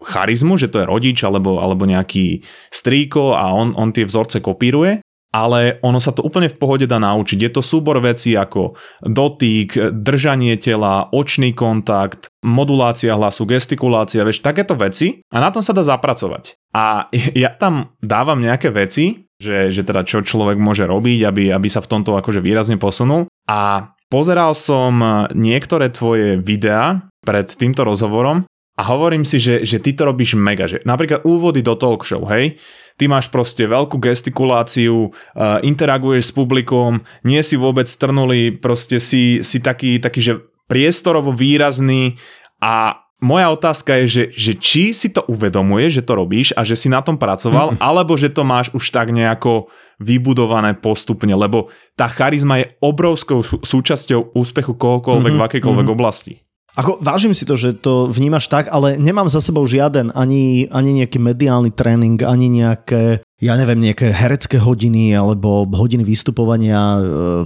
charizmu, 0.05 0.61
že 0.61 0.69
to 0.69 0.85
je 0.85 0.91
rodič 0.91 1.25
alebo, 1.25 1.57
alebo 1.57 1.89
nejaký 1.89 2.45
strýko 2.69 3.33
a 3.33 3.49
on, 3.57 3.73
on 3.81 3.97
tie 3.97 4.05
vzorce 4.05 4.45
kopíruje, 4.45 5.01
ale 5.35 5.83
ono 5.83 5.99
sa 5.99 6.15
to 6.15 6.23
úplne 6.23 6.47
v 6.47 6.61
pohode 6.61 6.87
dá 6.87 7.03
naučiť. 7.03 7.41
Je 7.43 7.51
to 7.51 7.65
súbor 7.65 7.99
vecí 7.99 8.39
ako 8.39 8.79
dotyk, 9.03 9.91
držanie 9.91 10.55
tela, 10.61 11.11
očný 11.11 11.51
kontakt, 11.57 12.31
modulácia 12.47 13.17
hlasu, 13.19 13.49
gestikulácia, 13.49 14.23
vieš, 14.23 14.45
takéto 14.45 14.79
veci 14.79 15.25
a 15.35 15.43
na 15.43 15.51
tom 15.51 15.65
sa 15.65 15.75
dá 15.75 15.83
zapracovať. 15.83 16.55
A 16.71 17.11
ja 17.35 17.51
tam 17.51 17.97
dávam 17.99 18.39
nejaké 18.39 18.71
veci, 18.71 19.24
že, 19.45 19.59
že 19.69 19.85
teda 19.85 20.09
čo 20.09 20.25
človek 20.25 20.57
môže 20.57 20.89
robiť, 20.89 21.21
aby, 21.29 21.45
aby 21.53 21.69
sa 21.69 21.85
v 21.85 21.91
tomto 21.93 22.17
akože 22.17 22.41
výrazne 22.41 22.81
posunul. 22.81 23.29
A 23.45 23.93
pozeral 24.09 24.57
som 24.57 24.97
niektoré 25.37 25.93
tvoje 25.93 26.41
videá 26.41 27.05
pred 27.21 27.45
týmto 27.45 27.85
rozhovorom 27.85 28.49
a 28.75 28.83
hovorím 28.91 29.23
si, 29.23 29.39
že, 29.39 29.63
že 29.63 29.79
ty 29.79 29.95
to 29.95 30.03
robíš 30.03 30.35
mega, 30.35 30.67
že 30.67 30.83
napríklad 30.83 31.23
úvody 31.23 31.63
do 31.63 31.79
talk 31.79 32.03
show, 32.03 32.27
hej, 32.27 32.59
ty 32.99 33.07
máš 33.07 33.31
proste 33.31 33.71
veľkú 33.71 34.03
gestikuláciu, 34.03 35.15
uh, 35.15 35.63
interaguješ 35.63 36.31
s 36.31 36.33
publikom, 36.35 36.99
nie 37.23 37.39
si 37.47 37.55
vôbec 37.55 37.87
strnulý, 37.87 38.59
proste 38.59 38.99
si, 38.99 39.47
si 39.47 39.63
taký, 39.63 40.03
taký, 40.03 40.21
že 40.27 40.35
priestorovo 40.67 41.31
výrazný 41.31 42.19
a 42.59 43.04
moja 43.25 43.49
otázka 43.49 44.05
je, 44.05 44.07
že, 44.07 44.25
že 44.37 44.53
či 44.61 44.93
si 44.93 45.09
to 45.09 45.25
uvedomuješ, 45.25 46.05
že 46.05 46.07
to 46.07 46.13
robíš 46.13 46.53
a 46.53 46.61
že 46.61 46.77
si 46.77 46.93
na 46.93 47.01
tom 47.01 47.17
pracoval, 47.17 47.75
mm. 47.75 47.81
alebo 47.81 48.13
že 48.21 48.29
to 48.29 48.45
máš 48.45 48.69
už 48.77 48.93
tak 48.93 49.09
nejako 49.09 49.73
vybudované 49.97 50.77
postupne, 50.77 51.33
lebo 51.33 51.73
tá 51.97 52.13
charizma 52.13 52.61
je 52.61 52.77
obrovskou 52.85 53.41
súčasťou 53.43 54.37
úspechu 54.37 54.77
kohokoľvek 54.77 55.33
mm-hmm, 55.33 55.41
v 55.41 55.47
akejkoľvek 55.49 55.87
mm-hmm. 55.89 55.97
oblasti. 55.97 56.45
Ako 56.75 56.99
vážim 56.99 57.31
si 57.31 57.47
to, 57.47 57.55
že 57.55 57.79
to 57.79 58.11
vnímaš 58.11 58.51
tak, 58.51 58.67
ale 58.67 58.99
nemám 58.99 59.31
za 59.31 59.39
sebou 59.39 59.63
žiaden 59.63 60.11
ani, 60.11 60.67
ani 60.75 60.91
nejaký 61.03 61.23
mediálny 61.23 61.71
tréning, 61.71 62.19
ani 62.27 62.51
nejaké, 62.51 63.23
ja 63.45 63.61
neviem, 63.61 63.93
nejaké 63.93 64.09
herecké 64.09 64.57
hodiny 64.57 65.13
alebo 65.13 65.69
hodiny 65.69 66.01
vystupovania 66.01 66.81
e, 66.81 67.01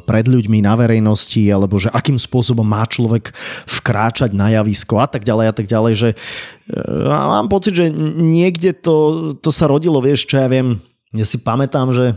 pred 0.06 0.30
ľuďmi 0.30 0.62
na 0.62 0.78
verejnosti, 0.78 1.42
alebo 1.50 1.82
že 1.82 1.90
akým 1.90 2.14
spôsobom 2.14 2.62
má 2.62 2.86
človek 2.86 3.34
vkráčať 3.66 4.30
na 4.30 4.54
javisko 4.54 5.02
a 5.02 5.10
tak 5.10 5.26
ďalej 5.26 5.46
a 5.50 5.54
tak 5.58 5.66
ďalej, 5.66 5.92
že 5.98 6.08
e, 6.14 6.16
mám 7.10 7.50
pocit, 7.50 7.74
že 7.74 7.90
niekde 8.14 8.78
to, 8.78 9.30
to 9.42 9.50
sa 9.50 9.66
rodilo, 9.66 9.98
vieš, 9.98 10.30
čo 10.30 10.38
ja 10.38 10.46
viem, 10.46 10.78
ja 11.10 11.26
si 11.26 11.42
pamätám, 11.42 11.90
že 11.90 12.14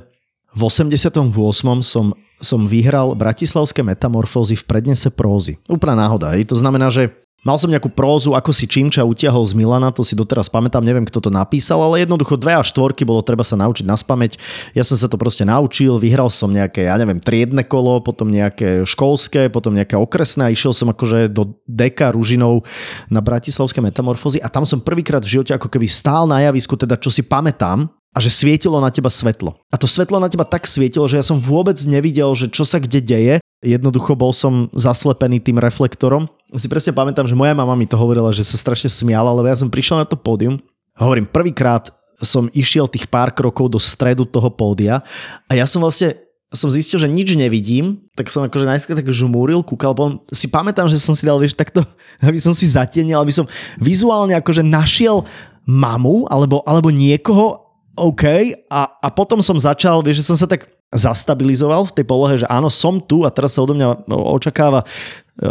v 0.54 0.62
88. 0.62 1.34
som 1.82 2.14
som 2.42 2.66
vyhral 2.66 3.14
bratislavské 3.14 3.86
metamorfózy 3.86 4.58
v 4.58 4.66
prednese 4.66 5.14
prózy. 5.14 5.62
Úplná 5.70 5.94
náhoda. 5.94 6.34
Hej. 6.34 6.50
To 6.50 6.58
znamená, 6.58 6.90
že 6.90 7.14
Mal 7.42 7.58
som 7.58 7.74
nejakú 7.74 7.90
prózu, 7.90 8.38
ako 8.38 8.54
si 8.54 8.70
Čimča 8.70 9.02
utiahol 9.02 9.42
z 9.50 9.58
Milana, 9.58 9.90
to 9.90 10.06
si 10.06 10.14
doteraz 10.14 10.46
pamätám, 10.46 10.86
neviem, 10.86 11.10
kto 11.10 11.26
to 11.26 11.34
napísal, 11.34 11.82
ale 11.82 12.06
jednoducho 12.06 12.38
dve 12.38 12.54
a 12.54 12.62
štvorky 12.62 13.02
bolo 13.02 13.26
treba 13.26 13.42
sa 13.42 13.58
naučiť 13.58 13.82
na 13.82 13.98
spameť. 13.98 14.38
Ja 14.78 14.86
som 14.86 14.94
sa 14.94 15.10
to 15.10 15.18
proste 15.18 15.42
naučil, 15.42 15.98
vyhral 15.98 16.30
som 16.30 16.54
nejaké, 16.54 16.86
ja 16.86 16.94
neviem, 17.02 17.18
triedne 17.18 17.66
kolo, 17.66 17.98
potom 18.06 18.30
nejaké 18.30 18.86
školské, 18.86 19.50
potom 19.50 19.74
nejaké 19.74 19.98
okresné 19.98 20.46
a 20.46 20.54
išiel 20.54 20.70
som 20.70 20.94
akože 20.94 21.34
do 21.34 21.58
deka 21.66 22.14
Ružinov 22.14 22.62
na 23.10 23.26
bratislavské 23.26 23.82
metamorfózy 23.82 24.38
a 24.38 24.46
tam 24.46 24.62
som 24.62 24.78
prvýkrát 24.78 25.26
v 25.26 25.42
živote 25.42 25.58
ako 25.58 25.66
keby 25.66 25.90
stál 25.90 26.30
na 26.30 26.46
javisku, 26.46 26.78
teda 26.78 26.94
čo 26.94 27.10
si 27.10 27.26
pamätám, 27.26 27.90
a 28.12 28.20
že 28.20 28.30
svietilo 28.30 28.78
na 28.84 28.92
teba 28.92 29.08
svetlo. 29.08 29.56
A 29.72 29.80
to 29.80 29.88
svetlo 29.88 30.20
na 30.20 30.28
teba 30.28 30.44
tak 30.44 30.68
svietilo, 30.68 31.08
že 31.08 31.18
ja 31.18 31.26
som 31.26 31.40
vôbec 31.40 31.80
nevidel, 31.88 32.28
že 32.36 32.52
čo 32.52 32.68
sa 32.68 32.78
kde 32.78 33.00
deje. 33.00 33.36
Jednoducho 33.62 34.18
bol 34.18 34.36
som 34.36 34.68
zaslepený 34.74 35.40
tým 35.40 35.62
reflektorom. 35.62 36.28
Si 36.60 36.68
presne 36.68 36.92
pamätám, 36.92 37.24
že 37.24 37.38
moja 37.38 37.56
mama 37.56 37.80
mi 37.80 37.88
to 37.88 37.96
hovorila, 37.96 38.36
že 38.36 38.44
sa 38.44 38.60
strašne 38.60 38.92
smiala, 38.92 39.32
lebo 39.32 39.48
ja 39.48 39.56
som 39.56 39.72
prišiel 39.72 40.04
na 40.04 40.08
to 40.08 40.20
pódium. 40.20 40.60
Hovorím, 41.00 41.24
prvýkrát 41.24 41.96
som 42.20 42.52
išiel 42.52 42.92
tých 42.92 43.08
pár 43.08 43.32
krokov 43.32 43.72
do 43.72 43.80
stredu 43.80 44.28
toho 44.28 44.52
pódia 44.52 45.00
a 45.48 45.52
ja 45.56 45.64
som 45.64 45.80
vlastne 45.80 46.20
som 46.52 46.68
zistil, 46.68 47.00
že 47.00 47.08
nič 47.08 47.32
nevidím, 47.40 48.04
tak 48.12 48.28
som 48.28 48.44
akože 48.44 48.68
najskôr 48.68 49.00
tak 49.00 49.08
žmúril, 49.08 49.64
kúkal, 49.64 49.96
potom 49.96 50.20
si 50.28 50.52
pamätám, 50.52 50.92
že 50.92 51.00
som 51.00 51.16
si 51.16 51.24
dal, 51.24 51.40
vieš, 51.40 51.56
takto, 51.56 51.80
aby 52.28 52.38
som 52.44 52.52
si 52.52 52.68
zatienil, 52.68 53.24
aby 53.24 53.32
som 53.32 53.48
vizuálne 53.80 54.36
akože 54.36 54.60
našiel 54.60 55.24
mamu 55.64 56.28
alebo, 56.28 56.60
alebo 56.68 56.92
niekoho, 56.92 57.64
OK, 57.96 58.24
a, 58.68 58.82
a 59.00 59.08
potom 59.12 59.40
som 59.40 59.56
začal, 59.56 60.04
vieš, 60.04 60.24
že 60.24 60.28
som 60.28 60.38
sa 60.40 60.48
tak 60.48 60.68
zastabilizoval 60.92 61.88
v 61.88 61.96
tej 61.96 62.06
polohe, 62.08 62.36
že 62.36 62.48
áno, 62.52 62.68
som 62.68 63.00
tu 63.00 63.24
a 63.24 63.32
teraz 63.32 63.56
sa 63.56 63.64
odo 63.64 63.72
mňa 63.72 64.12
očakáva 64.12 64.84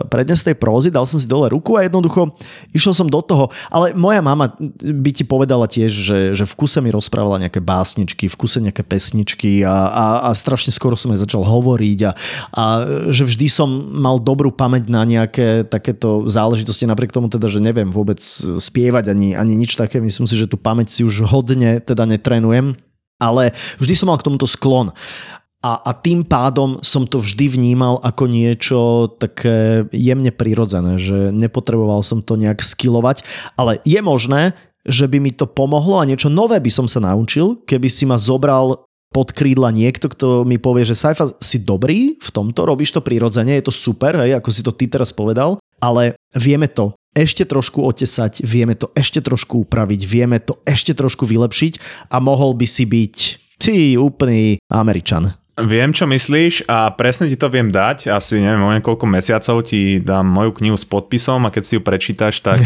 prednes 0.07 0.41
tej 0.47 0.55
prózy, 0.55 0.89
dal 0.95 1.03
som 1.03 1.19
si 1.19 1.27
dole 1.27 1.51
ruku 1.51 1.75
a 1.75 1.87
jednoducho 1.87 2.31
išiel 2.71 2.95
som 2.95 3.11
do 3.11 3.19
toho. 3.21 3.51
Ale 3.69 3.91
moja 3.99 4.23
mama 4.23 4.55
by 4.81 5.11
ti 5.11 5.27
povedala 5.27 5.67
tiež, 5.67 5.91
že, 5.91 6.19
že 6.33 6.45
v 6.47 6.55
kuse 6.55 6.79
mi 6.79 6.95
rozprávala 6.95 7.43
nejaké 7.43 7.59
básničky, 7.59 8.31
v 8.31 8.37
kuse 8.39 8.63
nejaké 8.63 8.87
pesničky 8.87 9.67
a, 9.67 9.91
a, 9.91 10.07
a 10.27 10.31
strašne 10.35 10.71
skoro 10.71 10.95
som 10.95 11.11
aj 11.11 11.27
začal 11.27 11.43
hovoriť 11.43 11.99
a, 12.07 12.13
a 12.55 12.65
že 13.11 13.27
vždy 13.27 13.47
som 13.51 13.69
mal 13.91 14.23
dobrú 14.23 14.55
pamäť 14.55 14.87
na 14.87 15.03
nejaké 15.03 15.67
takéto 15.67 16.31
záležitosti, 16.31 16.87
napriek 16.87 17.11
tomu 17.11 17.27
teda, 17.27 17.51
že 17.51 17.59
neviem 17.59 17.91
vôbec 17.91 18.23
spievať 18.59 19.11
ani, 19.11 19.35
ani 19.35 19.59
nič 19.59 19.75
také. 19.75 19.99
Myslím 19.99 20.31
si, 20.31 20.39
že 20.39 20.47
tú 20.47 20.55
pamäť 20.55 20.95
si 20.95 21.03
už 21.03 21.27
hodne 21.27 21.83
teda 21.83 22.07
netrenujem 22.07 22.79
ale 23.21 23.53
vždy 23.77 23.95
som 23.95 24.09
mal 24.09 24.17
k 24.17 24.25
tomuto 24.25 24.49
sklon. 24.49 24.97
A, 25.61 25.77
a 25.77 25.93
tým 25.93 26.25
pádom 26.25 26.81
som 26.81 27.05
to 27.05 27.21
vždy 27.21 27.53
vnímal 27.53 28.01
ako 28.01 28.25
niečo 28.33 29.13
také 29.21 29.85
jemne 29.93 30.33
prirodzené, 30.33 30.97
že 30.97 31.29
nepotreboval 31.37 32.01
som 32.01 32.25
to 32.25 32.41
nejak 32.41 32.65
skilovať, 32.65 33.21
ale 33.61 33.77
je 33.85 34.01
možné, 34.01 34.57
že 34.89 35.05
by 35.05 35.21
mi 35.21 35.37
to 35.37 35.45
pomohlo 35.45 36.01
a 36.01 36.09
niečo 36.09 36.33
nové 36.33 36.57
by 36.57 36.73
som 36.73 36.89
sa 36.89 37.05
naučil, 37.05 37.61
keby 37.69 37.93
si 37.93 38.09
ma 38.09 38.17
zobral 38.17 38.89
pod 39.11 39.35
krídla 39.35 39.75
niekto, 39.75 40.07
kto 40.09 40.47
mi 40.47 40.57
povie, 40.57 40.87
že 40.87 40.97
Saifa, 40.97 41.29
si 41.43 41.61
dobrý 41.61 42.17
v 42.17 42.31
tomto, 42.31 42.63
robíš 42.63 42.95
to 42.95 43.05
prirodzene, 43.05 43.59
je 43.59 43.67
to 43.67 43.75
super, 43.75 44.15
hej, 44.23 44.39
ako 44.39 44.49
si 44.55 44.63
to 44.63 44.73
ty 44.73 44.87
teraz 44.87 45.11
povedal, 45.11 45.59
ale 45.83 46.15
vieme 46.33 46.71
to 46.71 46.95
ešte 47.11 47.43
trošku 47.43 47.83
otesať, 47.83 48.47
vieme 48.47 48.79
to 48.79 48.95
ešte 48.95 49.19
trošku 49.19 49.67
upraviť, 49.67 50.01
vieme 50.07 50.39
to 50.39 50.63
ešte 50.63 50.95
trošku 50.95 51.27
vylepšiť 51.27 52.07
a 52.15 52.17
mohol 52.23 52.55
by 52.55 52.67
si 52.71 52.87
byť 52.87 53.17
ty 53.59 53.99
úplný 53.99 54.63
Američan. 54.71 55.40
Viem, 55.67 55.93
čo 55.93 56.09
myslíš 56.09 56.65
a 56.71 56.89
presne 56.95 57.29
ti 57.29 57.37
to 57.37 57.53
viem 57.53 57.69
dať. 57.69 58.09
Asi 58.09 58.41
neviem, 58.41 58.65
o 58.65 58.73
niekoľko 58.73 59.05
mesiacov 59.05 59.67
ti 59.69 60.01
dám 60.01 60.25
moju 60.25 60.57
knihu 60.57 60.77
s 60.79 60.89
podpisom 60.89 61.45
a 61.45 61.53
keď 61.53 61.63
si 61.65 61.73
ju 61.77 61.83
prečítaš, 61.85 62.41
tak, 62.41 62.61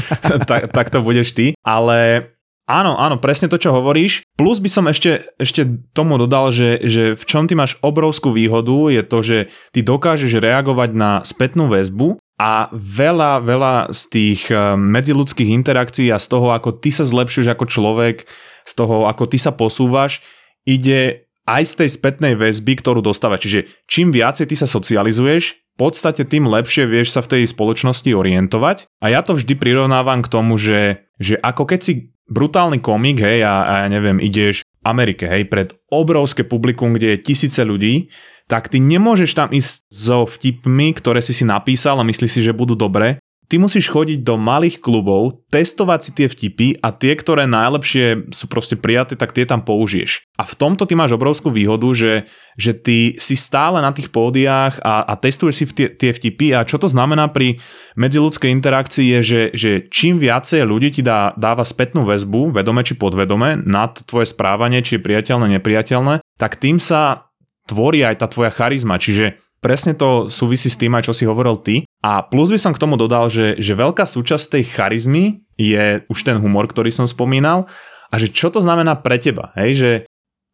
tak, 0.48 0.72
tak 0.72 0.86
to 0.88 1.04
budeš 1.04 1.36
ty. 1.36 1.52
Ale 1.60 2.30
áno, 2.64 2.96
áno, 2.96 3.20
presne 3.20 3.52
to, 3.52 3.60
čo 3.60 3.74
hovoríš. 3.74 4.24
Plus 4.40 4.62
by 4.64 4.70
som 4.72 4.84
ešte, 4.88 5.28
ešte 5.36 5.68
tomu 5.92 6.16
dodal, 6.16 6.48
že, 6.54 6.80
že 6.84 7.02
v 7.18 7.24
čom 7.28 7.44
ty 7.44 7.52
máš 7.52 7.76
obrovskú 7.84 8.32
výhodu 8.32 8.88
je 8.88 9.02
to, 9.04 9.18
že 9.20 9.38
ty 9.76 9.84
dokážeš 9.84 10.40
reagovať 10.40 10.90
na 10.96 11.20
spätnú 11.26 11.68
väzbu 11.68 12.16
a 12.38 12.70
veľa, 12.72 13.42
veľa 13.42 13.74
z 13.90 14.02
tých 14.08 14.42
eh, 14.54 14.78
medziludských 14.78 15.50
interakcií 15.52 16.08
a 16.14 16.22
z 16.22 16.26
toho, 16.30 16.54
ako 16.54 16.78
ty 16.78 16.94
sa 16.94 17.02
zlepšuješ 17.04 17.50
ako 17.50 17.64
človek, 17.66 18.16
z 18.64 18.72
toho, 18.72 19.10
ako 19.10 19.26
ty 19.26 19.36
sa 19.42 19.50
posúvaš, 19.50 20.22
ide 20.62 21.27
aj 21.48 21.62
z 21.64 21.74
tej 21.80 21.88
spätnej 21.96 22.36
väzby, 22.36 22.76
ktorú 22.76 23.00
dostávaš. 23.00 23.48
Čiže 23.48 23.60
čím 23.88 24.12
viacej 24.12 24.52
ty 24.52 24.54
sa 24.54 24.68
socializuješ, 24.68 25.56
v 25.56 25.76
podstate 25.80 26.28
tým 26.28 26.44
lepšie 26.44 26.84
vieš 26.84 27.16
sa 27.16 27.24
v 27.24 27.38
tej 27.38 27.42
spoločnosti 27.48 28.10
orientovať. 28.12 28.90
A 29.00 29.14
ja 29.14 29.24
to 29.24 29.32
vždy 29.32 29.56
prirovnávam 29.56 30.20
k 30.20 30.28
tomu, 30.28 30.60
že, 30.60 31.08
že 31.16 31.38
ako 31.40 31.70
keď 31.70 31.80
si 31.80 31.92
brutálny 32.28 32.84
komik, 32.84 33.24
hej, 33.24 33.46
a, 33.46 33.64
a 33.64 33.72
ja 33.84 33.88
neviem, 33.88 34.20
ideš 34.20 34.60
v 34.60 34.84
Amerike, 34.84 35.24
hej, 35.24 35.48
pred 35.48 35.72
obrovské 35.88 36.44
publikum, 36.44 36.92
kde 36.92 37.16
je 37.16 37.22
tisíce 37.24 37.62
ľudí, 37.64 38.12
tak 38.48 38.72
ty 38.72 38.80
nemôžeš 38.80 39.36
tam 39.36 39.48
ísť 39.52 39.86
so 39.92 40.24
vtipmi, 40.24 40.96
ktoré 40.96 41.20
si 41.20 41.36
si 41.36 41.44
napísal 41.44 42.00
a 42.00 42.08
myslíš 42.08 42.32
si, 42.32 42.40
že 42.44 42.56
budú 42.56 42.74
dobré. 42.74 43.20
Ty 43.48 43.64
musíš 43.64 43.88
chodiť 43.88 44.28
do 44.28 44.36
malých 44.36 44.76
klubov, 44.84 45.40
testovať 45.48 46.00
si 46.04 46.10
tie 46.12 46.28
vtipy 46.28 46.68
a 46.84 46.92
tie, 46.92 47.16
ktoré 47.16 47.48
najlepšie 47.48 48.28
sú 48.28 48.44
proste 48.44 48.76
prijaté, 48.76 49.16
tak 49.16 49.32
tie 49.32 49.48
tam 49.48 49.64
použiješ. 49.64 50.28
A 50.36 50.44
v 50.44 50.52
tomto 50.52 50.84
ty 50.84 50.92
máš 50.92 51.16
obrovskú 51.16 51.48
výhodu, 51.48 51.88
že, 51.96 52.28
že 52.60 52.76
ty 52.76 53.16
si 53.16 53.40
stále 53.40 53.80
na 53.80 53.88
tých 53.96 54.12
pódiách 54.12 54.84
a, 54.84 55.00
a 55.00 55.16
testuješ 55.16 55.54
si 55.56 55.64
tie, 55.72 55.88
tie 55.88 56.12
vtipy 56.12 56.52
a 56.52 56.68
čo 56.68 56.76
to 56.76 56.92
znamená 56.92 57.32
pri 57.32 57.56
medziludskej 57.96 58.52
interakcii 58.52 59.16
je, 59.16 59.20
že, 59.24 59.42
že 59.56 59.70
čím 59.88 60.20
viacej 60.20 60.68
ľudí 60.68 61.00
ti 61.00 61.00
dá, 61.00 61.32
dáva 61.32 61.64
spätnú 61.64 62.04
väzbu, 62.04 62.52
vedome 62.52 62.84
či 62.84 63.00
podvedome, 63.00 63.64
na 63.64 63.88
tvoje 63.88 64.28
správanie, 64.28 64.84
či 64.84 65.00
je 65.00 65.04
priateľné, 65.08 65.56
nepriateľné, 65.56 66.20
tak 66.36 66.60
tým 66.60 66.76
sa 66.76 67.32
tvorí 67.64 68.04
aj 68.04 68.20
tá 68.20 68.26
tvoja 68.28 68.52
charizma, 68.52 69.00
čiže 69.00 69.40
presne 69.58 69.94
to 69.94 70.30
súvisí 70.30 70.70
s 70.70 70.78
tým 70.78 70.94
aj 70.94 71.10
čo 71.10 71.14
si 71.14 71.26
hovoril 71.26 71.58
ty. 71.60 71.82
A 72.02 72.22
plus 72.22 72.50
by 72.50 72.58
som 72.58 72.72
k 72.74 72.82
tomu 72.82 72.94
dodal, 72.94 73.26
že, 73.26 73.58
že 73.58 73.74
veľká 73.74 74.06
súčasť 74.06 74.58
tej 74.58 74.64
charizmy 74.70 75.42
je 75.58 76.02
už 76.06 76.18
ten 76.22 76.38
humor, 76.38 76.70
ktorý 76.70 76.94
som 76.94 77.06
spomínal 77.06 77.66
a 78.08 78.14
že 78.16 78.30
čo 78.30 78.48
to 78.48 78.62
znamená 78.62 78.96
pre 78.98 79.18
teba, 79.18 79.52
hej, 79.58 79.70
že 79.74 79.90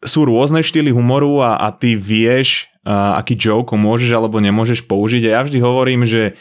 sú 0.05 0.29
rôzne 0.29 0.61
štýly 0.61 0.93
humoru 0.93 1.41
a, 1.45 1.61
a 1.61 1.69
ty 1.73 1.97
vieš, 1.97 2.69
a, 2.85 3.21
aký 3.21 3.37
joke 3.37 3.77
môžeš 3.77 4.11
alebo 4.13 4.41
nemôžeš 4.41 4.85
použiť 4.85 5.29
a 5.29 5.33
ja 5.39 5.41
vždy 5.45 5.59
hovorím, 5.61 6.05
že, 6.05 6.37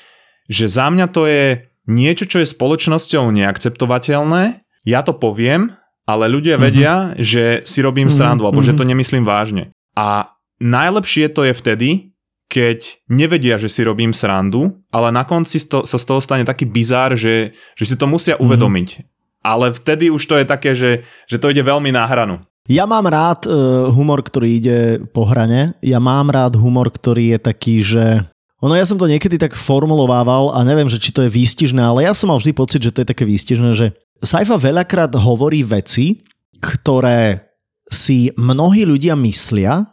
že 0.47 0.65
za 0.67 0.88
mňa 0.91 1.06
to 1.12 1.28
je 1.28 1.67
niečo, 1.88 2.28
čo 2.28 2.43
je 2.43 2.47
spoločnosťou 2.47 3.30
neakceptovateľné, 3.32 4.63
ja 4.84 4.99
to 5.04 5.15
poviem, 5.15 5.76
ale 6.04 6.28
ľudia 6.28 6.60
mm-hmm. 6.60 6.67
vedia, 6.67 6.93
že 7.15 7.63
si 7.63 7.80
robím 7.80 8.08
mm-hmm. 8.08 8.19
srandu 8.19 8.43
alebo 8.47 8.60
mm-hmm. 8.60 8.76
že 8.76 8.80
to 8.80 8.89
nemyslím 8.89 9.23
vážne. 9.23 9.71
A 9.95 10.34
Najlepšie 10.63 11.28
to 11.34 11.43
je 11.43 11.52
vtedy, 11.52 11.89
keď 12.49 13.01
nevedia, 13.10 13.58
že 13.58 13.71
si 13.71 13.82
robím 13.82 14.13
srandu, 14.13 14.77
ale 14.93 15.10
na 15.10 15.25
konci 15.25 15.58
to, 15.65 15.88
sa 15.88 15.97
z 15.97 16.06
toho 16.06 16.21
stane 16.21 16.45
taký 16.45 16.69
bizár, 16.69 17.17
že, 17.17 17.58
že 17.73 17.86
si 17.89 17.95
to 17.97 18.06
musia 18.06 18.36
mm-hmm. 18.36 18.45
uvedomiť. 18.45 18.89
Ale 19.43 19.75
vtedy 19.75 20.08
už 20.08 20.23
to 20.23 20.39
je 20.39 20.45
také, 20.47 20.71
že, 20.71 21.03
že 21.27 21.36
to 21.36 21.51
ide 21.51 21.65
veľmi 21.65 21.91
na 21.91 22.08
hranu. 22.08 22.39
Ja 22.71 22.88
mám 22.88 23.03
rád 23.12 23.43
uh, 23.43 23.91
humor, 23.91 24.23
ktorý 24.23 24.47
ide 24.56 24.79
po 25.12 25.27
hrane. 25.27 25.75
Ja 25.84 25.99
mám 25.99 26.32
rád 26.32 26.56
humor, 26.56 26.88
ktorý 26.88 27.36
je 27.36 27.39
taký, 27.43 27.84
že... 27.84 28.23
Ono, 28.63 28.71
ja 28.71 28.88
som 28.88 28.95
to 28.95 29.12
niekedy 29.12 29.36
tak 29.36 29.51
formulovával 29.51 30.56
a 30.56 30.63
neviem, 30.63 30.88
že 30.88 30.95
či 30.95 31.12
to 31.12 31.27
je 31.27 31.36
výstižné, 31.36 31.84
ale 31.84 32.08
ja 32.08 32.15
som 32.15 32.32
mal 32.32 32.39
vždy 32.39 32.56
pocit, 32.56 32.79
že 32.79 32.95
to 32.95 33.03
je 33.03 33.12
také 33.12 33.27
výstižné, 33.27 33.75
že 33.75 33.91
Saifa 34.23 34.56
veľakrát 34.56 35.12
hovorí 35.19 35.67
veci, 35.67 36.23
ktoré 36.63 37.51
si 37.91 38.32
mnohí 38.39 38.88
ľudia 38.88 39.19
myslia, 39.19 39.92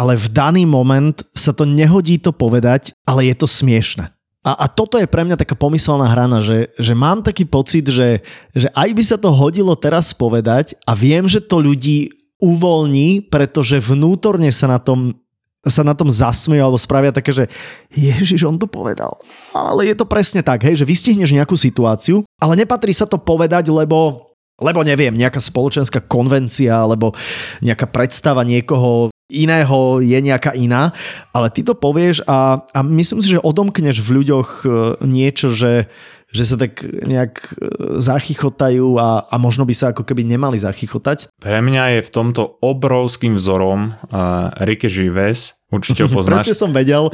ale 0.00 0.16
v 0.16 0.32
daný 0.32 0.64
moment 0.64 1.20
sa 1.36 1.52
to 1.52 1.68
nehodí 1.68 2.16
to 2.16 2.32
povedať, 2.32 2.96
ale 3.04 3.28
je 3.28 3.36
to 3.36 3.44
smiešne. 3.44 4.08
A, 4.40 4.64
a 4.64 4.66
toto 4.72 4.96
je 4.96 5.04
pre 5.04 5.20
mňa 5.20 5.36
taká 5.36 5.52
pomyselná 5.52 6.08
hrana, 6.08 6.40
že, 6.40 6.72
že 6.80 6.96
mám 6.96 7.20
taký 7.20 7.44
pocit, 7.44 7.84
že, 7.84 8.24
že 8.56 8.72
aj 8.72 8.88
by 8.96 9.02
sa 9.04 9.20
to 9.20 9.28
hodilo 9.28 9.76
teraz 9.76 10.16
povedať 10.16 10.72
a 10.88 10.96
viem, 10.96 11.28
že 11.28 11.44
to 11.44 11.60
ľudí 11.60 12.08
uvoľní, 12.40 13.28
pretože 13.28 13.76
vnútorne 13.76 14.48
sa 14.48 14.64
na 14.64 14.80
tom 14.80 15.20
sa 15.60 15.84
na 15.84 15.92
tom 15.92 16.08
zasmejú 16.08 16.56
alebo 16.56 16.80
spravia 16.80 17.12
také, 17.12 17.36
že 17.36 17.44
Ježiš, 17.92 18.48
on 18.48 18.56
to 18.56 18.64
povedal. 18.64 19.20
Ale 19.52 19.84
je 19.84 19.92
to 19.92 20.08
presne 20.08 20.40
tak, 20.40 20.64
hej, 20.64 20.80
že 20.80 20.88
vystihneš 20.88 21.36
nejakú 21.36 21.52
situáciu, 21.52 22.24
ale 22.40 22.56
nepatrí 22.56 22.96
sa 22.96 23.04
to 23.04 23.20
povedať, 23.20 23.68
lebo 23.68 24.29
lebo 24.60 24.84
neviem, 24.84 25.16
nejaká 25.16 25.40
spoločenská 25.40 26.04
konvencia 26.06 26.84
alebo 26.84 27.16
nejaká 27.64 27.88
predstava 27.88 28.44
niekoho 28.44 29.10
iného 29.30 30.02
je 30.02 30.18
nejaká 30.18 30.52
iná, 30.58 30.90
ale 31.30 31.48
ty 31.54 31.62
to 31.62 31.78
povieš 31.78 32.26
a, 32.26 32.66
a 32.66 32.78
myslím 32.82 33.22
si, 33.22 33.38
že 33.38 33.40
odomkneš 33.40 34.02
v 34.02 34.20
ľuďoch 34.20 34.48
e, 34.62 34.68
niečo, 35.06 35.54
že, 35.54 35.86
že 36.34 36.44
sa 36.44 36.58
tak 36.58 36.82
nejak 36.82 37.34
e, 37.38 37.50
zachychotajú 38.02 38.98
a, 38.98 39.30
a 39.30 39.34
možno 39.38 39.62
by 39.62 39.74
sa 39.74 39.94
ako 39.94 40.02
keby 40.02 40.26
nemali 40.26 40.58
zachychotať. 40.58 41.30
Pre 41.38 41.58
mňa 41.62 41.98
je 41.98 42.00
v 42.04 42.10
tomto 42.10 42.58
obrovským 42.60 43.38
vzorom 43.38 43.94
uh, 43.94 44.50
Ricky 44.66 44.90
Žives, 44.90 45.59
Určite 45.70 46.04
ho 46.04 46.08
poznáš. 46.18 46.42
Presne 46.42 46.54
som 46.58 46.70
vedel, 46.74 47.04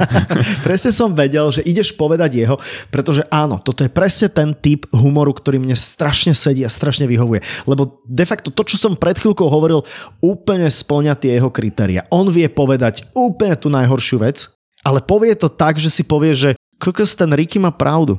presne 0.66 0.90
som 0.90 1.12
vedel, 1.12 1.46
že 1.52 1.62
ideš 1.68 1.92
povedať 1.94 2.40
jeho, 2.40 2.56
pretože 2.88 3.22
áno, 3.28 3.60
toto 3.60 3.84
je 3.84 3.92
presne 3.92 4.32
ten 4.32 4.56
typ 4.56 4.88
humoru, 4.90 5.36
ktorý 5.36 5.60
mne 5.60 5.76
strašne 5.76 6.32
sedí 6.32 6.64
a 6.64 6.72
strašne 6.72 7.04
vyhovuje. 7.04 7.44
Lebo 7.68 8.00
de 8.08 8.24
facto 8.24 8.48
to, 8.48 8.64
čo 8.64 8.80
som 8.80 8.96
pred 8.96 9.20
chvíľkou 9.20 9.46
hovoril, 9.46 9.84
úplne 10.24 10.66
splňa 10.66 11.14
tie 11.20 11.36
jeho 11.36 11.52
kritéria. 11.52 12.08
On 12.08 12.24
vie 12.26 12.48
povedať 12.48 13.04
úplne 13.12 13.54
tú 13.60 13.68
najhoršiu 13.68 14.24
vec, 14.24 14.48
ale 14.80 15.04
povie 15.04 15.36
to 15.36 15.52
tak, 15.52 15.76
že 15.76 15.92
si 15.92 16.02
povie, 16.02 16.32
že 16.32 16.50
kokos 16.80 17.12
ten 17.12 17.28
Ricky 17.36 17.60
má 17.60 17.68
pravdu. 17.68 18.16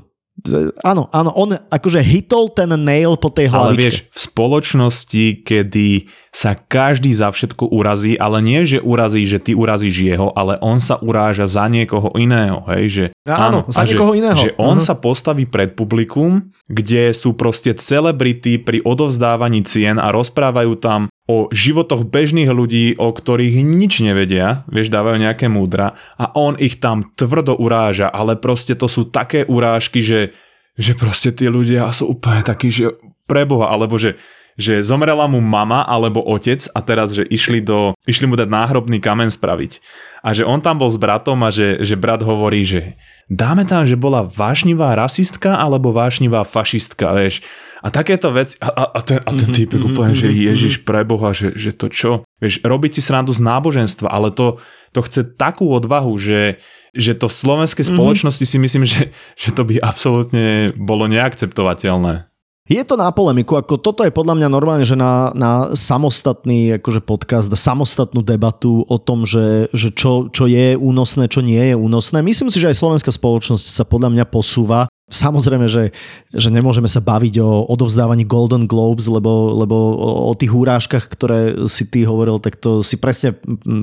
Áno, 0.82 1.08
áno, 1.14 1.30
on 1.38 1.54
akože 1.54 2.02
hitol 2.02 2.50
ten 2.52 2.70
nail 2.74 3.16
po 3.18 3.30
tej 3.30 3.52
hlavičke. 3.52 3.72
Ale 3.72 3.78
vieš, 3.78 3.98
v 4.10 4.20
spoločnosti, 4.20 5.26
kedy 5.46 5.90
sa 6.32 6.56
každý 6.56 7.12
za 7.12 7.28
všetko 7.28 7.70
urazí, 7.76 8.16
ale 8.16 8.40
nie, 8.40 8.64
že 8.64 8.80
urazí, 8.80 9.28
že 9.28 9.44
ty 9.44 9.52
urazíš 9.52 10.16
jeho, 10.16 10.32
ale 10.32 10.56
on 10.64 10.80
sa 10.80 10.96
uráža 11.04 11.44
za 11.44 11.68
niekoho 11.68 12.16
iného, 12.16 12.64
hej, 12.72 12.84
že 12.88 13.06
áno, 13.28 13.68
áno 13.68 13.72
za 13.72 13.84
niekoho 13.84 14.16
že, 14.16 14.18
iného. 14.24 14.40
Že 14.40 14.52
on 14.56 14.80
uh-huh. 14.80 14.88
sa 14.88 14.96
postaví 14.96 15.44
pred 15.44 15.76
publikum, 15.76 16.48
kde 16.72 17.12
sú 17.12 17.36
proste 17.36 17.76
celebrity 17.76 18.56
pri 18.56 18.80
odovzdávaní 18.88 19.68
cien 19.68 20.00
a 20.00 20.16
rozprávajú 20.16 20.80
tam 20.80 21.12
o 21.28 21.52
životoch 21.52 22.08
bežných 22.08 22.52
ľudí, 22.52 22.96
o 22.96 23.12
ktorých 23.12 23.60
nič 23.64 24.00
nevedia, 24.04 24.64
vieš, 24.72 24.92
dávajú 24.92 25.20
nejaké 25.20 25.52
múdra 25.52 25.94
a 26.16 26.32
on 26.36 26.56
ich 26.58 26.80
tam 26.80 27.12
tvrdo 27.16 27.60
uráža, 27.60 28.08
ale 28.08 28.40
proste 28.40 28.76
to 28.76 28.88
sú 28.88 29.12
také 29.12 29.44
urážky, 29.48 30.00
že, 30.00 30.32
že 30.80 30.96
proste 30.96 31.36
tí 31.36 31.52
ľudia 31.52 31.92
sú 31.92 32.16
úplne 32.16 32.44
takí, 32.44 32.72
že 32.72 32.96
preboha, 33.30 33.72
alebo 33.72 33.98
že, 33.98 34.18
že 34.60 34.84
zomrela 34.84 35.26
mu 35.26 35.40
mama 35.40 35.82
alebo 35.88 36.22
otec 36.22 36.62
a 36.76 36.80
teraz, 36.84 37.16
že 37.16 37.24
išli, 37.26 37.64
do, 37.64 37.98
išli 38.06 38.28
mu 38.28 38.36
dať 38.36 38.50
náhrobný 38.52 39.00
kamen 39.00 39.32
spraviť. 39.32 39.82
A 40.22 40.38
že 40.38 40.46
on 40.46 40.62
tam 40.62 40.78
bol 40.78 40.92
s 40.94 41.02
bratom 41.02 41.42
a 41.42 41.50
že, 41.50 41.82
že 41.82 41.98
brat 41.98 42.22
hovorí, 42.22 42.62
že 42.62 42.94
dáme 43.26 43.66
tam, 43.66 43.90
že 43.90 43.98
bola 43.98 44.22
vášnivá 44.22 44.94
rasistka 44.94 45.58
alebo 45.58 45.90
vášnivá 45.90 46.46
fašistka, 46.46 47.10
vieš. 47.18 47.42
A 47.82 47.90
takéto 47.90 48.30
veci, 48.30 48.62
a, 48.62 48.70
a, 48.70 48.84
a 48.86 49.00
ten, 49.02 49.18
a 49.18 49.32
ten 49.34 49.50
typek 49.50 49.82
úplne, 49.82 50.14
že 50.14 50.30
Ježiš 50.30 50.86
preboha, 50.86 51.34
že, 51.34 51.58
že 51.58 51.74
to 51.74 51.90
čo? 51.90 52.12
Vieš, 52.38 52.62
robiť 52.62 52.92
si 52.98 53.02
srandu 53.02 53.34
z 53.34 53.42
náboženstva, 53.42 54.14
ale 54.14 54.30
to, 54.30 54.62
to 54.94 55.02
chce 55.02 55.34
takú 55.34 55.74
odvahu, 55.74 56.14
že, 56.22 56.62
že 56.94 57.18
to 57.18 57.26
v 57.26 57.38
slovenskej 57.42 57.90
spoločnosti 57.90 58.46
si 58.46 58.58
myslím, 58.62 58.86
že, 58.86 59.10
že 59.34 59.50
to 59.58 59.66
by 59.66 59.82
absolútne 59.82 60.70
bolo 60.78 61.10
neakceptovateľné. 61.10 62.31
Je 62.70 62.78
to 62.86 62.94
na 62.94 63.10
polemiku, 63.10 63.58
ako 63.58 63.82
toto 63.82 64.06
je 64.06 64.14
podľa 64.14 64.38
mňa 64.38 64.48
normálne, 64.54 64.86
že 64.86 64.94
na, 64.94 65.34
na 65.34 65.74
samostatný 65.74 66.78
akože 66.78 67.02
podcast, 67.02 67.50
samostatnú 67.50 68.22
debatu 68.22 68.86
o 68.86 68.98
tom, 69.02 69.26
že, 69.26 69.66
že 69.74 69.90
čo, 69.90 70.30
čo 70.30 70.46
je 70.46 70.78
únosné, 70.78 71.26
čo 71.26 71.42
nie 71.42 71.58
je 71.58 71.74
únosné. 71.74 72.22
Myslím 72.22 72.54
si, 72.54 72.62
že 72.62 72.70
aj 72.70 72.78
slovenská 72.78 73.10
spoločnosť 73.10 73.66
sa 73.66 73.82
podľa 73.82 74.14
mňa 74.14 74.26
posúva 74.30 74.86
Samozrejme, 75.12 75.68
že, 75.68 75.92
že 76.32 76.48
nemôžeme 76.48 76.88
sa 76.88 77.04
baviť 77.04 77.44
o 77.44 77.68
odovzdávaní 77.68 78.24
Golden 78.24 78.64
Globes, 78.64 79.12
lebo, 79.12 79.52
lebo 79.60 79.76
o, 80.00 80.32
tých 80.40 80.56
úrážkach, 80.56 81.12
ktoré 81.12 81.68
si 81.68 81.84
ty 81.84 82.08
hovoril, 82.08 82.40
tak 82.40 82.56
to 82.56 82.80
si 82.80 82.96
presne, 82.96 83.36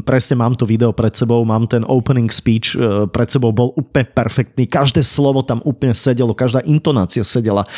presne 0.08 0.40
mám 0.40 0.56
to 0.56 0.64
video 0.64 0.96
pred 0.96 1.12
sebou, 1.12 1.44
mám 1.44 1.68
ten 1.68 1.84
opening 1.84 2.32
speech 2.32 2.72
e, 2.72 3.04
pred 3.12 3.28
sebou, 3.28 3.52
bol 3.52 3.76
úplne 3.76 4.08
perfektný, 4.08 4.64
každé 4.64 5.04
slovo 5.04 5.44
tam 5.44 5.60
úplne 5.68 5.92
sedelo, 5.92 6.32
každá 6.32 6.64
intonácia 6.64 7.20
sedela. 7.20 7.68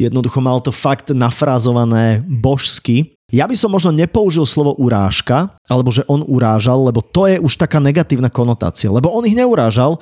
Jednoducho 0.00 0.40
mal 0.40 0.64
to 0.64 0.72
fakt 0.72 1.12
nafrázované 1.12 2.24
božsky, 2.24 3.14
ja 3.32 3.48
by 3.48 3.56
som 3.56 3.72
možno 3.72 3.90
nepoužil 3.90 4.44
slovo 4.44 4.76
urážka, 4.76 5.56
alebo 5.66 5.88
že 5.88 6.04
on 6.06 6.22
urážal, 6.22 6.86
lebo 6.86 7.02
to 7.02 7.24
je 7.26 7.40
už 7.40 7.56
taká 7.56 7.80
negatívna 7.80 8.28
konotácia, 8.28 8.92
lebo 8.92 9.10
on 9.10 9.24
ich 9.24 9.34
neurážal, 9.34 9.98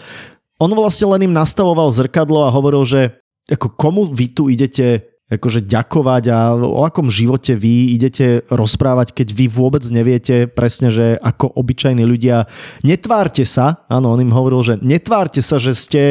on 0.63 0.71
vlastne 0.79 1.11
len 1.11 1.27
im 1.27 1.35
nastavoval 1.35 1.91
zrkadlo 1.91 2.47
a 2.47 2.55
hovoril, 2.55 2.87
že 2.87 3.19
ako 3.51 3.75
komu 3.75 4.07
vy 4.07 4.27
tu 4.31 4.47
idete 4.47 5.13
akože 5.33 5.65
ďakovať 5.65 6.25
a 6.29 6.39
o 6.55 6.85
akom 6.85 7.09
živote 7.09 7.57
vy 7.57 7.97
idete 7.97 8.45
rozprávať, 8.53 9.17
keď 9.17 9.29
vy 9.33 9.47
vôbec 9.49 9.81
neviete 9.89 10.45
presne, 10.45 10.93
že 10.93 11.17
ako 11.25 11.57
obyčajní 11.57 12.05
ľudia, 12.05 12.45
netvárte 12.85 13.49
sa, 13.49 13.81
áno, 13.89 14.13
on 14.13 14.21
im 14.21 14.29
hovoril, 14.29 14.61
že 14.61 14.75
netvárte 14.85 15.41
sa, 15.41 15.57
že 15.57 15.73
ste 15.73 16.03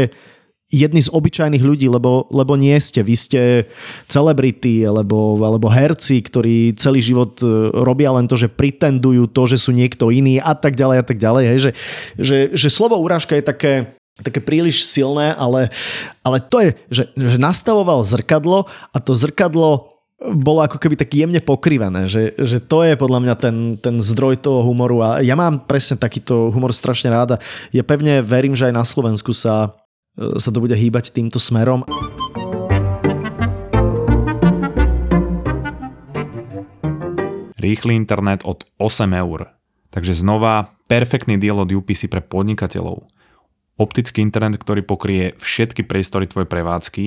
jedni 0.72 1.04
z 1.04 1.12
obyčajných 1.12 1.62
ľudí, 1.62 1.92
lebo, 1.92 2.32
lebo 2.32 2.56
nie 2.56 2.74
ste. 2.80 3.04
Vy 3.04 3.16
ste 3.20 3.42
celebrity 4.08 4.88
alebo, 4.88 5.36
alebo 5.44 5.68
herci, 5.68 6.24
ktorí 6.24 6.80
celý 6.80 7.04
život 7.04 7.44
e, 7.44 7.76
robia 7.76 8.16
len 8.16 8.26
to, 8.26 8.40
že 8.40 8.48
pretendujú 8.48 9.28
to, 9.36 9.52
že 9.52 9.60
sú 9.60 9.76
niekto 9.76 10.10
iný 10.16 10.40
a 10.40 10.56
tak 10.56 10.80
ďalej 10.80 10.98
a 11.04 11.06
tak 11.06 11.20
ďalej. 11.20 11.44
Hej. 11.44 11.60
Že, 11.60 11.72
že, 12.16 12.38
že 12.56 12.68
slovo 12.72 12.96
urážka 13.04 13.36
je 13.36 13.44
také, 13.44 13.74
také 14.24 14.40
príliš 14.40 14.86
silné, 14.86 15.34
ale, 15.36 15.74
ale 16.22 16.38
to 16.40 16.58
je, 16.62 16.70
že, 16.90 17.04
že 17.18 17.38
nastavoval 17.42 18.06
zrkadlo 18.06 18.70
a 18.94 18.98
to 19.02 19.18
zrkadlo 19.18 19.92
bolo 20.22 20.62
ako 20.62 20.78
keby 20.78 20.94
tak 20.94 21.10
jemne 21.18 21.42
pokrivené, 21.42 22.06
že, 22.06 22.38
že 22.38 22.62
to 22.62 22.86
je 22.86 22.94
podľa 22.94 23.20
mňa 23.26 23.36
ten, 23.42 23.56
ten 23.82 23.98
zdroj 24.06 24.38
toho 24.38 24.62
humoru 24.62 25.02
a 25.02 25.10
ja 25.26 25.34
mám 25.34 25.66
presne 25.66 25.98
takýto 25.98 26.54
humor 26.54 26.78
strašne 26.78 27.10
ráda. 27.10 27.42
Ja 27.74 27.82
pevne 27.82 28.22
verím, 28.22 28.54
že 28.54 28.70
aj 28.70 28.78
na 28.78 28.86
Slovensku 28.86 29.34
sa, 29.34 29.74
sa 30.38 30.50
to 30.54 30.62
bude 30.62 30.78
hýbať 30.78 31.10
týmto 31.10 31.42
smerom. 31.42 31.82
Rýchly 37.58 37.98
internet 37.98 38.46
od 38.46 38.62
8 38.78 39.10
eur. 39.18 39.50
Takže 39.90 40.14
znova 40.14 40.70
perfektný 40.86 41.36
diel 41.42 41.58
od 41.58 41.70
UPC 41.70 42.08
pre 42.08 42.22
podnikateľov 42.22 43.10
optický 43.82 44.22
internet, 44.22 44.62
ktorý 44.62 44.86
pokrie 44.86 45.34
všetky 45.42 45.90
priestory 45.90 46.30
tvojej 46.30 46.46
prevádzky. 46.46 47.06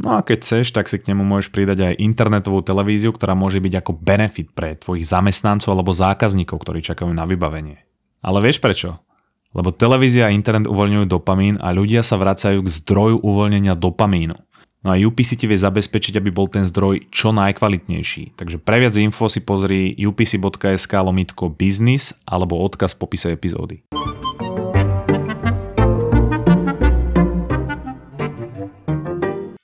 No 0.00 0.16
a 0.16 0.24
keď 0.24 0.44
chceš, 0.44 0.72
tak 0.72 0.88
si 0.88 1.00
k 1.00 1.12
nemu 1.12 1.24
môžeš 1.24 1.52
pridať 1.52 1.92
aj 1.92 2.00
internetovú 2.00 2.60
televíziu, 2.64 3.12
ktorá 3.12 3.32
môže 3.32 3.60
byť 3.60 3.74
ako 3.80 3.92
benefit 3.96 4.48
pre 4.52 4.76
tvojich 4.76 5.04
zamestnancov 5.08 5.72
alebo 5.72 5.92
zákazníkov, 5.92 6.60
ktorí 6.60 6.80
čakajú 6.84 7.12
na 7.12 7.28
vybavenie. 7.28 7.80
Ale 8.24 8.40
vieš 8.40 8.60
prečo? 8.60 9.00
Lebo 9.52 9.68
televízia 9.68 10.28
a 10.28 10.34
internet 10.34 10.64
uvoľňujú 10.64 11.04
dopamín 11.08 11.60
a 11.60 11.76
ľudia 11.76 12.00
sa 12.00 12.16
vracajú 12.16 12.64
k 12.64 12.72
zdroju 12.72 13.20
uvoľnenia 13.20 13.76
dopamínu. 13.76 14.36
No 14.82 14.88
a 14.90 14.98
UPC 14.98 15.38
ti 15.38 15.46
vie 15.46 15.54
zabezpečiť, 15.54 16.18
aby 16.18 16.34
bol 16.34 16.50
ten 16.50 16.66
zdroj 16.66 17.06
čo 17.14 17.30
najkvalitnejší. 17.30 18.34
Takže 18.34 18.58
pre 18.58 18.82
viac 18.82 18.98
info 18.98 19.30
si 19.30 19.38
pozri 19.44 19.94
upc.sk 19.94 20.92
lomitko 20.98 21.54
business 21.54 22.16
alebo 22.26 22.58
odkaz 22.58 22.98
v 22.98 23.00
popise 23.06 23.28
epizódy. 23.30 23.86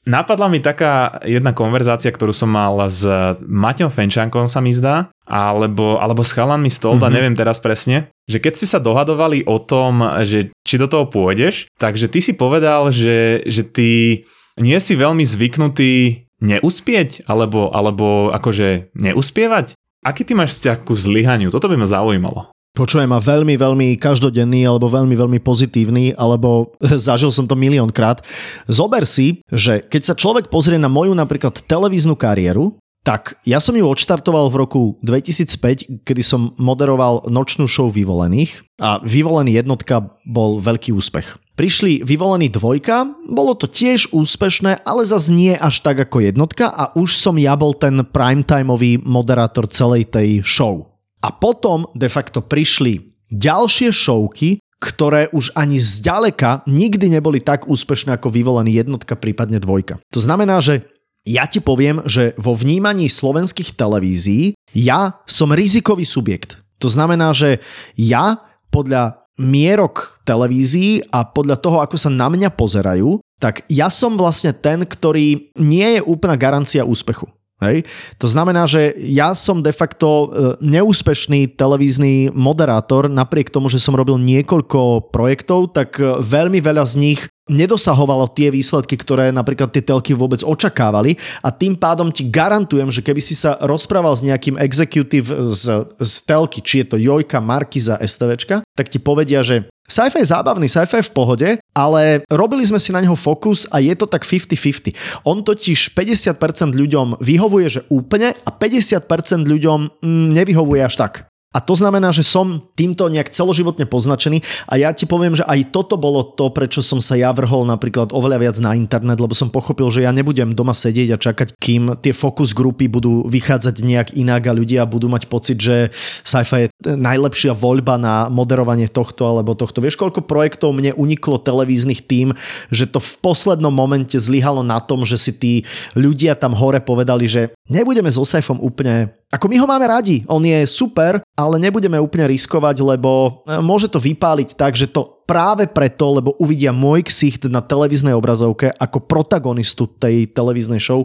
Napadla 0.09 0.49
mi 0.49 0.57
taká 0.57 1.21
jedna 1.21 1.53
konverzácia, 1.53 2.09
ktorú 2.09 2.33
som 2.33 2.49
mal 2.49 2.81
s 2.88 3.05
Maťom 3.44 3.92
Fenčankom 3.92 4.49
sa 4.49 4.64
mi 4.64 4.73
zdá, 4.73 5.12
alebo, 5.29 6.01
alebo 6.01 6.25
s 6.25 6.33
chalanmi 6.33 6.73
Stolda, 6.73 7.07
mm-hmm. 7.07 7.12
neviem 7.12 7.37
teraz 7.37 7.61
presne, 7.61 8.09
že 8.25 8.40
keď 8.40 8.53
ste 8.57 8.66
sa 8.73 8.81
dohadovali 8.81 9.44
o 9.44 9.61
tom, 9.61 10.01
že 10.25 10.49
či 10.64 10.81
do 10.81 10.88
toho 10.88 11.12
pôjdeš, 11.12 11.68
takže 11.77 12.09
ty 12.09 12.25
si 12.25 12.33
povedal, 12.33 12.88
že, 12.88 13.44
že 13.44 13.68
ty 13.68 14.25
nie 14.57 14.79
si 14.81 14.97
veľmi 14.97 15.29
zvyknutý 15.29 16.25
neúspieť, 16.40 17.29
alebo, 17.29 17.68
alebo 17.68 18.33
akože 18.33 18.97
neuspievať. 18.97 19.77
Aký 20.01 20.25
ty 20.25 20.33
máš 20.33 20.57
vzťah 20.57 20.88
ku 20.88 20.97
zlyhaniu? 20.97 21.53
Toto 21.53 21.68
by 21.68 21.77
ma 21.77 21.85
zaujímalo. 21.85 22.49
Počujem 22.76 23.11
ma 23.11 23.18
veľmi, 23.18 23.59
veľmi 23.59 23.88
každodenný 23.98 24.62
alebo 24.62 24.87
veľmi, 24.87 25.14
veľmi 25.18 25.38
pozitívny, 25.42 26.14
alebo 26.14 26.74
zažil 27.09 27.35
som 27.35 27.48
to 27.48 27.59
miliónkrát. 27.59 28.22
Zober 28.70 29.02
si, 29.02 29.42
že 29.50 29.83
keď 29.83 30.02
sa 30.02 30.14
človek 30.14 30.46
pozrie 30.46 30.78
na 30.78 30.87
moju 30.87 31.11
napríklad 31.16 31.59
televíznu 31.66 32.14
kariéru, 32.14 32.78
tak 33.07 33.40
ja 33.48 33.57
som 33.57 33.72
ju 33.72 33.88
odštartoval 33.88 34.52
v 34.52 34.59
roku 34.61 34.83
2005, 35.00 36.04
kedy 36.04 36.22
som 36.22 36.52
moderoval 36.61 37.31
nočnú 37.33 37.64
show 37.64 37.88
Vyvolených 37.88 38.61
a 38.83 39.00
Vyvolený 39.00 39.57
jednotka 39.57 40.12
bol 40.28 40.61
veľký 40.61 40.92
úspech. 40.92 41.40
Prišli 41.57 42.04
Vyvolený 42.04 42.52
dvojka, 42.52 43.09
bolo 43.26 43.57
to 43.57 43.64
tiež 43.64 44.12
úspešné, 44.12 44.85
ale 44.85 45.09
zase 45.09 45.33
nie 45.33 45.57
až 45.57 45.81
tak 45.81 46.04
ako 46.04 46.20
jednotka 46.20 46.68
a 46.68 46.92
už 46.94 47.16
som 47.16 47.40
ja 47.40 47.57
bol 47.57 47.72
ten 47.72 48.04
primetimeový 48.04 49.00
moderátor 49.00 49.66
celej 49.72 50.12
tej 50.12 50.44
show. 50.44 50.97
A 51.22 51.35
potom 51.35 51.90
de 51.98 52.07
facto 52.07 52.44
prišli 52.44 53.14
ďalšie 53.28 53.90
šovky, 53.90 54.62
ktoré 54.78 55.26
už 55.35 55.50
ani 55.59 55.83
zďaleka 55.83 56.62
nikdy 56.70 57.18
neboli 57.18 57.42
tak 57.42 57.66
úspešné 57.66 58.14
ako 58.14 58.31
vyvolený 58.31 58.78
jednotka, 58.78 59.18
prípadne 59.18 59.59
dvojka. 59.59 59.98
To 60.14 60.20
znamená, 60.22 60.62
že 60.62 60.87
ja 61.26 61.44
ti 61.50 61.59
poviem, 61.59 62.00
že 62.07 62.33
vo 62.38 62.54
vnímaní 62.54 63.11
slovenských 63.11 63.74
televízií 63.74 64.54
ja 64.72 65.18
som 65.26 65.50
rizikový 65.50 66.07
subjekt. 66.07 66.62
To 66.78 66.87
znamená, 66.87 67.35
že 67.35 67.59
ja 67.98 68.38
podľa 68.70 69.26
mierok 69.38 70.22
televízií 70.22 71.02
a 71.11 71.26
podľa 71.26 71.59
toho, 71.59 71.78
ako 71.83 71.98
sa 71.98 72.11
na 72.11 72.31
mňa 72.31 72.54
pozerajú, 72.54 73.18
tak 73.38 73.62
ja 73.70 73.87
som 73.87 74.18
vlastne 74.18 74.50
ten, 74.50 74.83
ktorý 74.83 75.54
nie 75.59 75.98
je 75.98 76.00
úplná 76.02 76.35
garancia 76.35 76.83
úspechu. 76.83 77.31
Hej. 77.59 77.90
To 78.23 78.31
znamená, 78.31 78.71
že 78.71 78.94
ja 79.03 79.35
som 79.35 79.59
de 79.66 79.75
facto 79.75 80.07
e, 80.07 80.27
neúspešný 80.62 81.59
televízny 81.59 82.31
moderátor, 82.31 83.11
napriek 83.11 83.51
tomu, 83.51 83.66
že 83.66 83.83
som 83.83 83.99
robil 83.99 84.14
niekoľko 84.23 85.11
projektov, 85.11 85.75
tak 85.75 85.99
e, 85.99 86.23
veľmi 86.23 86.62
veľa 86.62 86.87
z 86.87 86.94
nich 87.03 87.21
nedosahovalo 87.51 88.31
tie 88.31 88.53
výsledky, 88.53 88.94
ktoré 88.94 89.35
napríklad 89.35 89.73
tie 89.73 89.83
telky 89.83 90.12
vôbec 90.14 90.44
očakávali 90.44 91.16
a 91.42 91.49
tým 91.49 91.75
pádom 91.75 92.12
ti 92.12 92.29
garantujem, 92.29 92.92
že 92.92 93.03
keby 93.03 93.18
si 93.25 93.35
sa 93.35 93.57
rozprával 93.64 94.14
s 94.14 94.23
nejakým 94.23 94.61
executive 94.61 95.27
z, 95.51 95.88
z 95.99 96.12
telky, 96.29 96.61
či 96.61 96.85
je 96.85 96.94
to 96.94 96.97
Jojka, 97.01 97.40
Markiza, 97.40 97.99
STVčka, 97.99 98.62
tak 98.77 98.92
ti 98.92 99.01
povedia, 99.01 99.40
že 99.40 99.66
Sci-fi 99.88 100.20
je 100.20 100.29
zábavný, 100.29 100.68
sci-fi 100.68 101.01
je 101.01 101.09
v 101.09 101.14
pohode, 101.16 101.48
ale 101.72 102.20
robili 102.29 102.61
sme 102.61 102.77
si 102.77 102.92
na 102.92 103.01
neho 103.01 103.16
fokus 103.16 103.64
a 103.72 103.81
je 103.81 103.96
to 103.96 104.05
tak 104.05 104.20
50-50. 104.20 104.92
On 105.24 105.40
totiž 105.40 105.96
50% 105.96 106.77
ľuďom 106.77 107.16
vyhovuje, 107.24 107.66
že 107.72 107.81
úplne 107.88 108.37
a 108.37 108.51
50% 108.53 109.48
ľuďom 109.48 110.05
mm, 110.05 110.29
nevyhovuje 110.37 110.85
až 110.85 110.94
tak. 111.01 111.12
A 111.48 111.64
to 111.64 111.72
znamená, 111.72 112.12
že 112.12 112.20
som 112.28 112.61
týmto 112.76 113.08
nejak 113.08 113.32
celoživotne 113.32 113.88
poznačený 113.88 114.44
a 114.68 114.76
ja 114.76 114.92
ti 114.92 115.08
poviem, 115.08 115.32
že 115.32 115.48
aj 115.48 115.72
toto 115.72 115.96
bolo 115.96 116.20
to, 116.20 116.52
prečo 116.52 116.84
som 116.84 117.00
sa 117.00 117.16
ja 117.16 117.32
vrhol 117.32 117.64
napríklad 117.64 118.12
oveľa 118.12 118.37
viac 118.37 118.56
na 118.61 118.76
internet, 118.76 119.16
lebo 119.16 119.32
som 119.32 119.48
pochopil, 119.48 119.88
že 119.88 120.04
ja 120.04 120.12
nebudem 120.12 120.52
doma 120.52 120.76
sedieť 120.76 121.16
a 121.16 121.18
čakať, 121.18 121.48
kým 121.56 122.04
tie 122.04 122.12
fokus 122.12 122.52
grupy 122.52 122.92
budú 122.92 123.24
vychádzať 123.24 123.80
nejak 123.80 124.08
inak 124.20 124.44
a 124.44 124.52
ľudia 124.52 124.84
budú 124.84 125.08
mať 125.08 125.24
pocit, 125.32 125.56
že 125.56 125.88
sci-fi 126.20 126.68
je 126.68 126.92
najlepšia 126.92 127.56
voľba 127.56 127.96
na 127.96 128.28
moderovanie 128.28 128.84
tohto 128.84 129.24
alebo 129.24 129.56
tohto. 129.56 129.80
Vieš, 129.80 129.96
koľko 129.96 130.28
projektov 130.28 130.76
mne 130.76 130.92
uniklo 131.00 131.40
televíznych 131.40 132.04
tým, 132.04 132.37
že 132.68 132.84
to 132.84 133.00
v 133.00 133.12
poslednom 133.24 133.72
momente 133.72 134.20
zlyhalo 134.20 134.61
na 134.61 134.84
tom, 134.84 135.08
že 135.08 135.16
si 135.16 135.32
tí 135.32 135.52
ľudia 135.96 136.37
tam 136.37 136.52
hore 136.52 136.84
povedali, 136.84 137.24
že 137.24 137.56
nebudeme 137.72 138.12
so 138.12 138.28
sci 138.28 138.44
úplne 138.61 139.17
ako 139.29 139.45
my 139.53 139.57
ho 139.61 139.67
máme 139.69 139.85
radi, 139.85 140.25
on 140.25 140.41
je 140.41 140.64
super, 140.64 141.21
ale 141.37 141.61
nebudeme 141.61 142.01
úplne 142.01 142.25
riskovať, 142.25 142.81
lebo 142.81 143.45
e, 143.45 143.61
môže 143.61 143.93
to 143.93 144.01
vypáliť 144.01 144.57
tak, 144.57 144.73
že 144.73 144.88
to 144.88 145.17
práve 145.29 145.69
preto, 145.69 146.09
lebo 146.17 146.33
uvidia 146.41 146.73
môj 146.73 147.05
ksicht 147.05 147.53
na 147.53 147.61
televíznej 147.61 148.17
obrazovke 148.17 148.73
ako 148.73 149.05
protagonistu 149.05 149.85
tej 150.01 150.25
televíznej 150.33 150.81
show, 150.81 151.05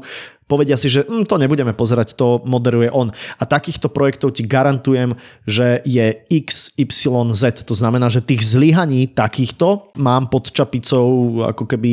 povedia 0.54 0.78
si, 0.78 0.86
že 0.86 1.08
hm, 1.10 1.26
to 1.26 1.42
nebudeme 1.42 1.74
pozerať, 1.74 2.14
to 2.14 2.38
moderuje 2.46 2.94
on. 2.94 3.10
A 3.42 3.44
takýchto 3.50 3.90
projektov 3.90 4.38
ti 4.38 4.46
garantujem, 4.46 5.18
že 5.50 5.82
je 5.82 6.14
XYZ. 6.30 7.66
To 7.66 7.74
znamená, 7.74 8.14
že 8.14 8.22
tých 8.22 8.46
zlyhaní 8.46 9.10
takýchto 9.10 9.90
mám 9.98 10.30
pod 10.30 10.54
čapicou 10.54 11.42
ako 11.50 11.64
keby 11.66 11.92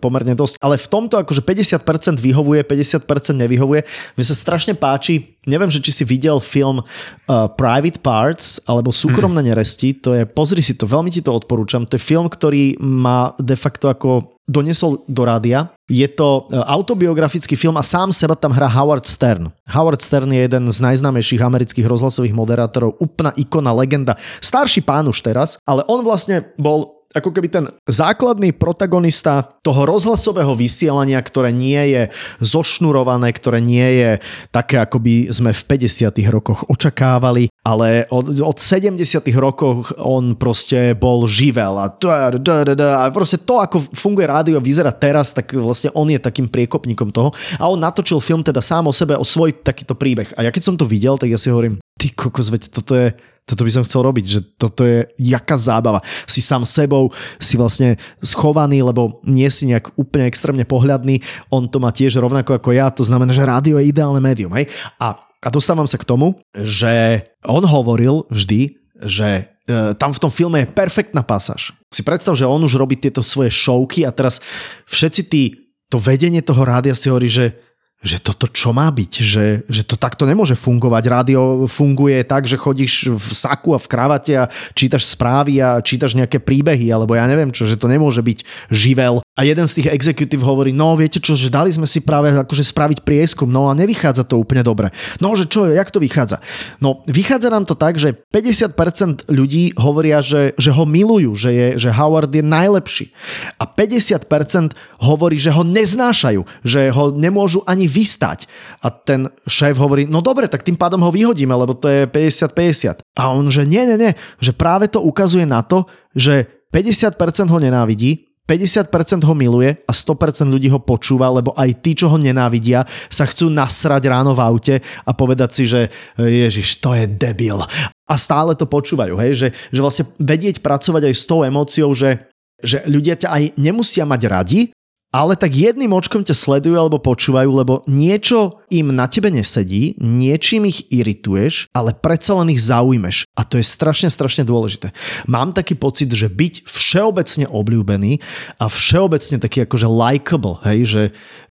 pomerne 0.00 0.32
dosť. 0.32 0.56
Ale 0.64 0.80
v 0.80 0.88
tomto 0.88 1.20
akože 1.20 1.44
50% 1.44 2.16
vyhovuje, 2.16 2.64
50% 2.64 3.04
nevyhovuje. 3.36 3.84
Mne 4.16 4.24
sa 4.24 4.32
strašne 4.32 4.72
páči, 4.72 5.36
neviem, 5.44 5.68
že 5.68 5.84
či 5.84 5.92
si 5.92 6.04
videl 6.08 6.40
film 6.40 6.80
uh, 6.80 7.48
Private 7.52 8.00
Parts 8.00 8.64
alebo 8.64 8.88
Súkromné 8.88 9.44
hmm. 9.44 9.50
neresti, 9.52 9.88
to 10.00 10.16
je, 10.16 10.24
pozri 10.24 10.64
si 10.64 10.72
to, 10.80 10.88
veľmi 10.88 11.12
ti 11.12 11.20
to 11.20 11.28
odporúčam. 11.28 11.67
To 11.68 11.96
je 11.96 12.02
film, 12.02 12.26
ktorý 12.32 12.80
má 12.80 13.36
de 13.36 13.54
facto 13.54 13.92
ako 13.92 14.38
donesol 14.48 15.04
do 15.04 15.22
rádia. 15.28 15.68
Je 15.92 16.08
to 16.08 16.48
e, 16.48 16.56
autobiografický 16.56 17.52
film 17.52 17.76
a 17.76 17.84
sám 17.84 18.08
seba 18.08 18.32
tam 18.32 18.56
hrá 18.56 18.64
Howard 18.64 19.04
Stern. 19.04 19.52
Howard 19.68 20.00
Stern 20.00 20.32
je 20.32 20.48
jeden 20.48 20.72
z 20.72 20.78
najznámejších 20.80 21.44
amerických 21.44 21.84
rozhlasových 21.84 22.32
moderátorov, 22.32 22.96
úplná 22.96 23.36
ikona, 23.36 23.76
legenda. 23.76 24.16
Starší 24.40 24.80
pán 24.80 25.04
už 25.04 25.20
teraz, 25.20 25.60
ale 25.68 25.84
on 25.84 26.00
vlastne 26.00 26.48
bol 26.56 26.97
ako 27.16 27.32
keby 27.32 27.48
ten 27.48 27.64
základný 27.88 28.52
protagonista 28.52 29.56
toho 29.64 29.88
rozhlasového 29.88 30.52
vysielania, 30.52 31.16
ktoré 31.24 31.56
nie 31.56 31.80
je 31.96 32.02
zošnurované, 32.44 33.32
ktoré 33.32 33.64
nie 33.64 33.88
je 33.96 34.10
také, 34.52 34.76
ako 34.76 35.00
by 35.00 35.32
sme 35.32 35.56
v 35.56 35.62
50 35.88 36.12
rokoch 36.28 36.68
očakávali, 36.68 37.48
ale 37.64 38.04
od, 38.12 38.36
od 38.44 38.58
70 38.60 39.00
rokoch 39.40 39.96
on 39.96 40.36
proste 40.36 40.92
bol 40.92 41.24
živel 41.24 41.80
a, 41.80 41.88
a 41.88 43.08
proste 43.08 43.40
to, 43.40 43.56
ako 43.56 43.80
funguje 43.96 44.28
rádio, 44.28 44.60
vyzerá 44.60 44.92
teraz, 44.92 45.32
tak 45.32 45.56
vlastne 45.56 45.88
on 45.96 46.12
je 46.12 46.20
takým 46.20 46.44
priekopníkom 46.44 47.08
toho 47.08 47.32
a 47.56 47.72
on 47.72 47.80
natočil 47.80 48.20
film 48.20 48.44
teda 48.44 48.60
sám 48.60 48.84
o 48.84 48.92
sebe, 48.92 49.16
o 49.16 49.24
svoj 49.24 49.64
takýto 49.64 49.96
príbeh. 49.96 50.28
A 50.36 50.44
ja 50.44 50.52
keď 50.52 50.62
som 50.68 50.76
to 50.76 50.84
videl, 50.84 51.16
tak 51.16 51.32
ja 51.32 51.40
si 51.40 51.48
hovorím, 51.48 51.80
ty 51.96 52.12
kokos, 52.12 52.52
veď 52.52 52.68
toto 52.68 52.92
je 52.92 53.16
toto 53.48 53.64
by 53.64 53.72
som 53.72 53.86
chcel 53.88 54.04
robiť, 54.04 54.24
že 54.28 54.40
toto 54.60 54.84
je 54.84 55.08
jaká 55.16 55.56
zábava. 55.56 56.04
Si 56.28 56.44
sám 56.44 56.68
sebou, 56.68 57.08
si 57.40 57.56
vlastne 57.56 57.96
schovaný, 58.20 58.84
lebo 58.84 59.24
nie 59.24 59.48
si 59.48 59.64
nejak 59.64 59.96
úplne 59.96 60.28
extrémne 60.28 60.68
pohľadný, 60.68 61.24
on 61.48 61.64
to 61.64 61.80
má 61.80 61.88
tiež 61.88 62.20
rovnako 62.20 62.60
ako 62.60 62.76
ja, 62.76 62.92
to 62.92 63.00
znamená, 63.08 63.32
že 63.32 63.48
rádio 63.48 63.80
je 63.80 63.88
ideálne 63.88 64.20
médium. 64.20 64.52
Hej? 64.52 64.68
A, 65.00 65.16
a 65.16 65.48
dostávam 65.48 65.88
sa 65.88 65.96
k 65.96 66.04
tomu, 66.04 66.36
že 66.52 67.24
on 67.48 67.64
hovoril 67.64 68.28
vždy, 68.28 68.76
že 69.00 69.28
e, 69.64 69.94
tam 69.96 70.12
v 70.12 70.20
tom 70.20 70.28
filme 70.28 70.60
je 70.60 70.68
perfektná 70.68 71.24
pasáž. 71.24 71.72
Si 71.88 72.04
predstav, 72.04 72.36
že 72.36 72.44
on 72.44 72.60
už 72.60 72.76
robí 72.76 73.00
tieto 73.00 73.24
svoje 73.24 73.48
šovky 73.48 74.04
a 74.04 74.12
teraz 74.12 74.44
všetci 74.90 75.22
tí, 75.32 75.42
to 75.88 75.96
vedenie 75.96 76.44
toho 76.44 76.68
rádia 76.68 76.92
si 76.92 77.08
hovorí, 77.08 77.32
že 77.32 77.56
že 77.98 78.22
toto 78.22 78.46
čo 78.46 78.70
má 78.70 78.86
byť, 78.94 79.12
že, 79.18 79.46
že 79.66 79.82
to 79.82 79.98
takto 79.98 80.22
nemôže 80.22 80.54
fungovať. 80.54 81.04
Rádio 81.10 81.66
funguje 81.66 82.22
tak, 82.22 82.46
že 82.46 82.54
chodíš 82.54 83.10
v 83.10 83.28
saku 83.34 83.74
a 83.74 83.82
v 83.82 83.90
kravate 83.90 84.34
a 84.38 84.46
čítaš 84.78 85.10
správy 85.10 85.58
a 85.58 85.82
čítaš 85.82 86.14
nejaké 86.14 86.38
príbehy, 86.38 86.94
alebo 86.94 87.18
ja 87.18 87.26
neviem 87.26 87.50
čo, 87.50 87.66
že 87.66 87.74
to 87.74 87.90
nemôže 87.90 88.22
byť 88.22 88.70
živel. 88.70 89.18
A 89.38 89.46
jeden 89.46 89.70
z 89.70 89.78
tých 89.78 89.94
exekutív 89.94 90.42
hovorí, 90.42 90.74
no 90.74 90.98
viete 90.98 91.22
čo, 91.22 91.38
že 91.38 91.46
dali 91.46 91.70
sme 91.70 91.86
si 91.86 92.02
práve 92.02 92.34
akože 92.34 92.74
spraviť 92.74 93.06
prieskum, 93.06 93.46
no 93.46 93.70
a 93.70 93.78
nevychádza 93.78 94.26
to 94.26 94.34
úplne 94.34 94.66
dobre. 94.66 94.90
No, 95.22 95.38
že 95.38 95.46
čo, 95.46 95.70
jak 95.70 95.94
to 95.94 96.02
vychádza? 96.02 96.42
No, 96.82 97.06
vychádza 97.06 97.46
nám 97.46 97.62
to 97.62 97.78
tak, 97.78 98.02
že 98.02 98.18
50% 98.34 99.30
ľudí 99.30 99.78
hovoria, 99.78 100.18
že, 100.18 100.58
že 100.58 100.74
ho 100.74 100.82
milujú, 100.82 101.38
že, 101.38 101.50
je, 101.54 101.68
že 101.86 101.94
Howard 101.94 102.34
je 102.34 102.42
najlepší. 102.42 103.14
A 103.62 103.64
50% 103.70 104.74
hovorí, 105.06 105.38
že 105.38 105.54
ho 105.54 105.62
neznášajú, 105.62 106.42
že 106.66 106.90
ho 106.90 107.14
nemôžu 107.14 107.62
ani 107.62 107.86
vystať. 107.86 108.50
A 108.82 108.90
ten 108.90 109.30
šéf 109.46 109.78
hovorí, 109.78 110.10
no 110.10 110.18
dobre, 110.18 110.50
tak 110.50 110.66
tým 110.66 110.74
pádom 110.74 110.98
ho 111.06 111.14
vyhodíme, 111.14 111.54
lebo 111.54 111.78
to 111.78 111.86
je 111.86 112.10
50-50. 112.10 113.06
A 113.14 113.30
on, 113.30 113.46
že 113.54 113.62
nie, 113.62 113.86
nie, 113.86 114.02
nie, 114.02 114.12
že 114.42 114.50
práve 114.50 114.90
to 114.90 114.98
ukazuje 114.98 115.46
na 115.46 115.62
to, 115.62 115.86
že 116.10 116.58
50% 116.74 117.14
ho 117.48 117.58
nenávidí, 117.62 118.27
50% 118.48 119.28
ho 119.28 119.34
miluje 119.36 119.76
a 119.84 119.92
100% 119.92 120.48
ľudí 120.48 120.72
ho 120.72 120.80
počúva, 120.80 121.28
lebo 121.28 121.52
aj 121.52 121.84
tí, 121.84 121.92
čo 121.92 122.08
ho 122.08 122.16
nenávidia, 122.16 122.88
sa 123.12 123.28
chcú 123.28 123.52
nasrať 123.52 124.08
ráno 124.08 124.32
v 124.32 124.40
aute 124.40 124.74
a 125.04 125.10
povedať 125.12 125.50
si, 125.52 125.64
že 125.68 125.92
ježiš, 126.16 126.80
to 126.80 126.96
je 126.96 127.04
debil. 127.04 127.60
A 128.08 128.14
stále 128.16 128.56
to 128.56 128.64
počúvajú, 128.64 129.20
hej? 129.20 129.36
Že, 129.36 129.48
že 129.52 129.80
vlastne 129.84 130.04
vedieť 130.16 130.64
pracovať 130.64 131.12
aj 131.12 131.14
s 131.14 131.28
tou 131.28 131.44
emóciou, 131.44 131.92
že, 131.92 132.32
že 132.64 132.80
ľudia 132.88 133.20
ťa 133.20 133.28
aj 133.28 133.42
nemusia 133.60 134.08
mať 134.08 134.22
radi, 134.24 134.60
ale 135.08 135.40
tak 135.40 135.56
jedným 135.56 135.96
očkom 135.96 136.20
ťa 136.20 136.36
sledujú 136.36 136.76
alebo 136.76 137.00
počúvajú, 137.00 137.48
lebo 137.48 137.80
niečo 137.88 138.60
im 138.68 138.92
na 138.92 139.08
tebe 139.08 139.32
nesedí, 139.32 139.96
niečím 139.96 140.68
ich 140.68 140.84
irituješ, 140.92 141.72
ale 141.72 141.96
predsa 141.96 142.36
len 142.36 142.52
ich 142.52 142.60
zaujmeš. 142.60 143.24
A 143.32 143.48
to 143.48 143.56
je 143.56 143.64
strašne, 143.64 144.12
strašne 144.12 144.44
dôležité. 144.44 144.92
Mám 145.24 145.56
taký 145.56 145.80
pocit, 145.80 146.12
že 146.12 146.28
byť 146.28 146.68
všeobecne 146.68 147.48
obľúbený 147.48 148.20
a 148.60 148.68
všeobecne 148.68 149.40
taký 149.40 149.64
akože 149.64 149.88
likable, 149.88 150.60
hej, 150.68 150.78
že 150.84 151.02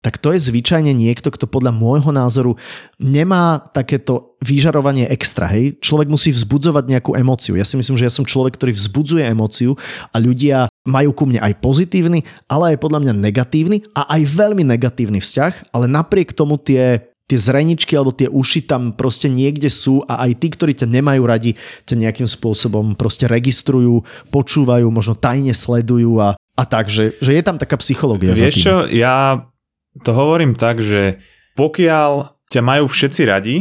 tak 0.04 0.20
to 0.20 0.36
je 0.36 0.52
zvyčajne 0.52 0.92
niekto, 0.92 1.32
kto 1.32 1.48
podľa 1.48 1.72
môjho 1.72 2.12
názoru 2.12 2.60
nemá 3.00 3.64
takéto 3.72 4.33
vyžarovanie 4.42 5.06
extra. 5.10 5.46
Hej? 5.50 5.78
Človek 5.78 6.08
musí 6.10 6.34
vzbudzovať 6.34 6.84
nejakú 6.90 7.12
emóciu. 7.14 7.54
Ja 7.54 7.66
si 7.66 7.78
myslím, 7.78 7.98
že 7.98 8.06
ja 8.08 8.12
som 8.12 8.26
človek, 8.26 8.58
ktorý 8.58 8.72
vzbudzuje 8.74 9.24
emóciu 9.28 9.78
a 10.10 10.16
ľudia 10.18 10.66
majú 10.84 11.14
ku 11.14 11.24
mne 11.28 11.40
aj 11.40 11.60
pozitívny, 11.60 12.26
ale 12.48 12.74
aj 12.74 12.82
podľa 12.82 13.00
mňa 13.08 13.14
negatívny 13.20 13.84
a 13.96 14.08
aj 14.18 14.22
veľmi 14.28 14.64
negatívny 14.66 15.22
vzťah, 15.22 15.72
ale 15.72 15.86
napriek 15.86 16.36
tomu 16.36 16.60
tie 16.60 17.14
tie 17.24 17.40
zreničky 17.40 17.96
alebo 17.96 18.12
tie 18.12 18.28
uši 18.28 18.68
tam 18.68 18.92
proste 18.92 19.32
niekde 19.32 19.72
sú 19.72 20.04
a 20.04 20.28
aj 20.28 20.44
tí, 20.44 20.52
ktorí 20.52 20.76
ťa 20.76 20.92
nemajú 20.92 21.24
radi, 21.24 21.56
ťa 21.88 21.96
nejakým 21.96 22.28
spôsobom 22.28 22.92
proste 22.92 23.24
registrujú, 23.24 24.04
počúvajú, 24.28 24.84
možno 24.92 25.16
tajne 25.16 25.56
sledujú 25.56 26.20
a, 26.20 26.36
a 26.36 26.62
tak, 26.68 26.92
že, 26.92 27.16
že 27.24 27.32
je 27.32 27.42
tam 27.42 27.56
taká 27.56 27.80
psychológia. 27.80 28.36
Vieš 28.36 28.60
čo, 28.60 28.84
ja 28.92 29.48
to 30.04 30.10
hovorím 30.12 30.52
tak, 30.52 30.84
že 30.84 31.16
pokiaľ 31.56 32.36
ťa 32.52 32.60
majú 32.60 32.84
všetci 32.92 33.22
radi, 33.24 33.56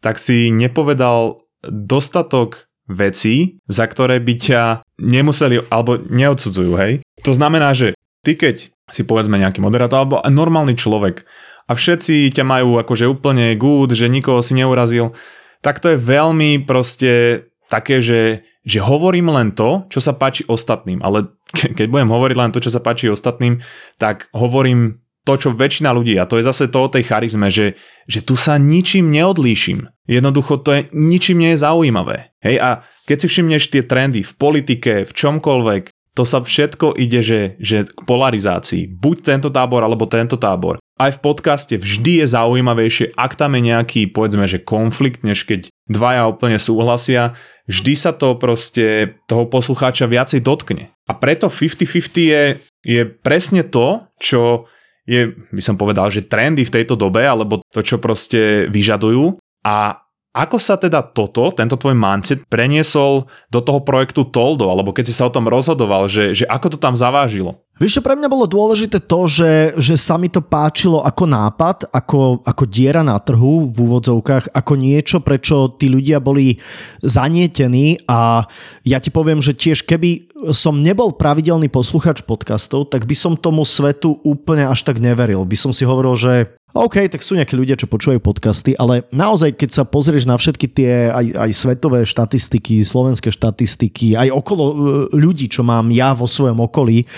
tak 0.00 0.20
si 0.20 0.52
nepovedal 0.52 1.42
dostatok 1.66 2.68
vecí, 2.86 3.58
za 3.66 3.84
ktoré 3.90 4.22
by 4.22 4.34
ťa 4.38 4.62
nemuseli 5.02 5.66
alebo 5.68 5.98
neodsudzujú, 5.98 6.72
hej? 6.78 7.02
To 7.26 7.32
znamená, 7.34 7.74
že 7.74 7.98
ty 8.22 8.38
keď 8.38 8.70
si 8.86 9.02
povedzme 9.02 9.38
nejaký 9.42 9.58
moderátor 9.58 10.06
alebo 10.06 10.22
normálny 10.22 10.78
človek 10.78 11.26
a 11.66 11.74
všetci 11.74 12.30
ťa 12.30 12.44
majú 12.46 12.78
akože 12.78 13.10
úplne 13.10 13.58
good, 13.58 13.90
že 13.90 14.06
nikoho 14.06 14.38
si 14.38 14.54
neurazil, 14.54 15.18
tak 15.58 15.82
to 15.82 15.90
je 15.94 15.98
veľmi 15.98 16.62
proste 16.62 17.42
také, 17.66 17.98
že, 17.98 18.46
že 18.62 18.78
hovorím 18.78 19.34
len 19.34 19.50
to, 19.50 19.90
čo 19.90 19.98
sa 19.98 20.14
páči 20.14 20.46
ostatným, 20.46 21.02
ale 21.02 21.34
keď 21.78 21.86
budem 21.90 22.10
hovoriť 22.10 22.36
len 22.38 22.50
to, 22.54 22.62
čo 22.62 22.70
sa 22.70 22.78
páči 22.78 23.10
ostatným, 23.10 23.58
tak 23.98 24.30
hovorím 24.30 25.02
to, 25.26 25.34
čo 25.34 25.50
väčšina 25.50 25.90
ľudí, 25.90 26.14
a 26.16 26.24
to 26.30 26.38
je 26.38 26.46
zase 26.46 26.70
to 26.70 26.78
o 26.78 26.92
tej 26.92 27.10
charizme, 27.10 27.50
že, 27.50 27.74
že 28.06 28.22
tu 28.22 28.38
sa 28.38 28.54
ničím 28.62 29.10
neodlíšim. 29.10 29.90
Jednoducho 30.06 30.62
to 30.62 30.70
je, 30.70 30.80
ničím 30.94 31.42
nie 31.42 31.50
je 31.58 31.66
zaujímavé. 31.66 32.30
Hej, 32.38 32.62
a 32.62 32.68
keď 33.10 33.16
si 33.18 33.26
všimneš 33.26 33.62
tie 33.74 33.82
trendy 33.82 34.22
v 34.22 34.32
politike, 34.38 35.02
v 35.02 35.12
čomkoľvek, 35.12 35.90
to 36.16 36.24
sa 36.24 36.40
všetko 36.40 36.96
ide, 36.96 37.20
že, 37.20 37.40
že 37.60 37.84
k 37.84 38.00
polarizácii. 38.08 38.88
Buď 38.88 39.36
tento 39.36 39.48
tábor, 39.52 39.84
alebo 39.84 40.08
tento 40.08 40.40
tábor. 40.40 40.80
Aj 40.96 41.12
v 41.12 41.20
podcaste 41.20 41.76
vždy 41.76 42.24
je 42.24 42.26
zaujímavejšie, 42.32 43.12
ak 43.12 43.36
tam 43.36 43.52
je 43.52 43.68
nejaký, 43.68 44.08
povedzme, 44.08 44.48
že 44.48 44.64
konflikt, 44.64 45.20
než 45.28 45.44
keď 45.44 45.68
dvaja 45.84 46.24
úplne 46.24 46.56
súhlasia. 46.56 47.36
Vždy 47.68 47.92
sa 47.98 48.16
to 48.16 48.32
proste 48.40 49.18
toho 49.28 49.44
poslucháča 49.44 50.08
viacej 50.08 50.40
dotkne. 50.40 50.96
A 51.04 51.12
preto 51.12 51.52
50-50 51.52 52.16
je, 52.16 52.42
je 52.80 53.00
presne 53.04 53.60
to, 53.60 54.08
čo 54.16 54.72
je, 55.06 55.32
by 55.54 55.62
som 55.62 55.78
povedal, 55.78 56.10
že 56.10 56.26
trendy 56.26 56.66
v 56.66 56.74
tejto 56.82 56.98
dobe, 56.98 57.22
alebo 57.22 57.62
to, 57.70 57.80
čo 57.80 58.02
proste 58.02 58.66
vyžadujú. 58.68 59.38
A 59.62 60.02
ako 60.36 60.60
sa 60.60 60.76
teda 60.76 61.00
toto, 61.00 61.48
tento 61.54 61.80
tvoj 61.80 61.96
mindset 61.96 62.44
preniesol 62.44 63.24
do 63.48 63.64
toho 63.64 63.80
projektu 63.80 64.28
Toldo, 64.28 64.68
alebo 64.68 64.92
keď 64.92 65.08
si 65.08 65.16
sa 65.16 65.30
o 65.30 65.32
tom 65.32 65.48
rozhodoval, 65.48 66.12
že, 66.12 66.36
že 66.36 66.44
ako 66.44 66.76
to 66.76 66.78
tam 66.78 66.92
zavážilo? 66.92 67.64
Vieš 67.76 68.00
pre 68.00 68.16
mňa 68.16 68.32
bolo 68.32 68.48
dôležité 68.48 69.04
to, 69.04 69.28
že, 69.28 69.76
že 69.76 70.00
sa 70.00 70.16
mi 70.16 70.32
to 70.32 70.40
páčilo 70.40 71.04
ako 71.04 71.28
nápad, 71.28 71.92
ako, 71.92 72.40
ako 72.40 72.64
diera 72.64 73.04
na 73.04 73.20
trhu 73.20 73.68
v 73.68 73.76
úvodzovkách, 73.76 74.48
ako 74.56 74.72
niečo, 74.80 75.20
prečo 75.20 75.76
tí 75.76 75.92
ľudia 75.92 76.16
boli 76.16 76.56
zanietení 77.04 78.00
a 78.08 78.48
ja 78.80 78.96
ti 78.96 79.12
poviem, 79.12 79.44
že 79.44 79.52
tiež 79.52 79.84
keby 79.84 80.32
som 80.56 80.80
nebol 80.80 81.20
pravidelný 81.20 81.68
posluchač 81.68 82.24
podcastov, 82.24 82.88
tak 82.88 83.04
by 83.04 83.12
som 83.12 83.36
tomu 83.36 83.68
svetu 83.68 84.24
úplne 84.24 84.64
až 84.64 84.80
tak 84.80 84.96
neveril. 84.96 85.44
By 85.44 85.56
som 85.60 85.76
si 85.76 85.84
hovoril, 85.84 86.16
že 86.16 86.32
OK, 86.76 87.08
tak 87.08 87.24
sú 87.24 87.40
nejakí 87.40 87.56
ľudia, 87.56 87.80
čo 87.80 87.88
počúvajú 87.88 88.20
podcasty, 88.20 88.76
ale 88.76 89.08
naozaj, 89.08 89.56
keď 89.56 89.80
sa 89.80 89.82
pozrieš 89.88 90.28
na 90.28 90.36
všetky 90.36 90.68
tie 90.68 91.08
aj, 91.08 91.26
aj 91.48 91.50
svetové 91.56 92.04
štatistiky, 92.04 92.84
slovenské 92.84 93.32
štatistiky, 93.32 94.12
aj 94.12 94.28
okolo 94.28 94.64
e, 94.68 94.74
ľudí, 95.16 95.48
čo 95.48 95.64
mám 95.64 95.88
ja 95.88 96.12
vo 96.12 96.28
svojom 96.28 96.60
okolí, 96.68 97.08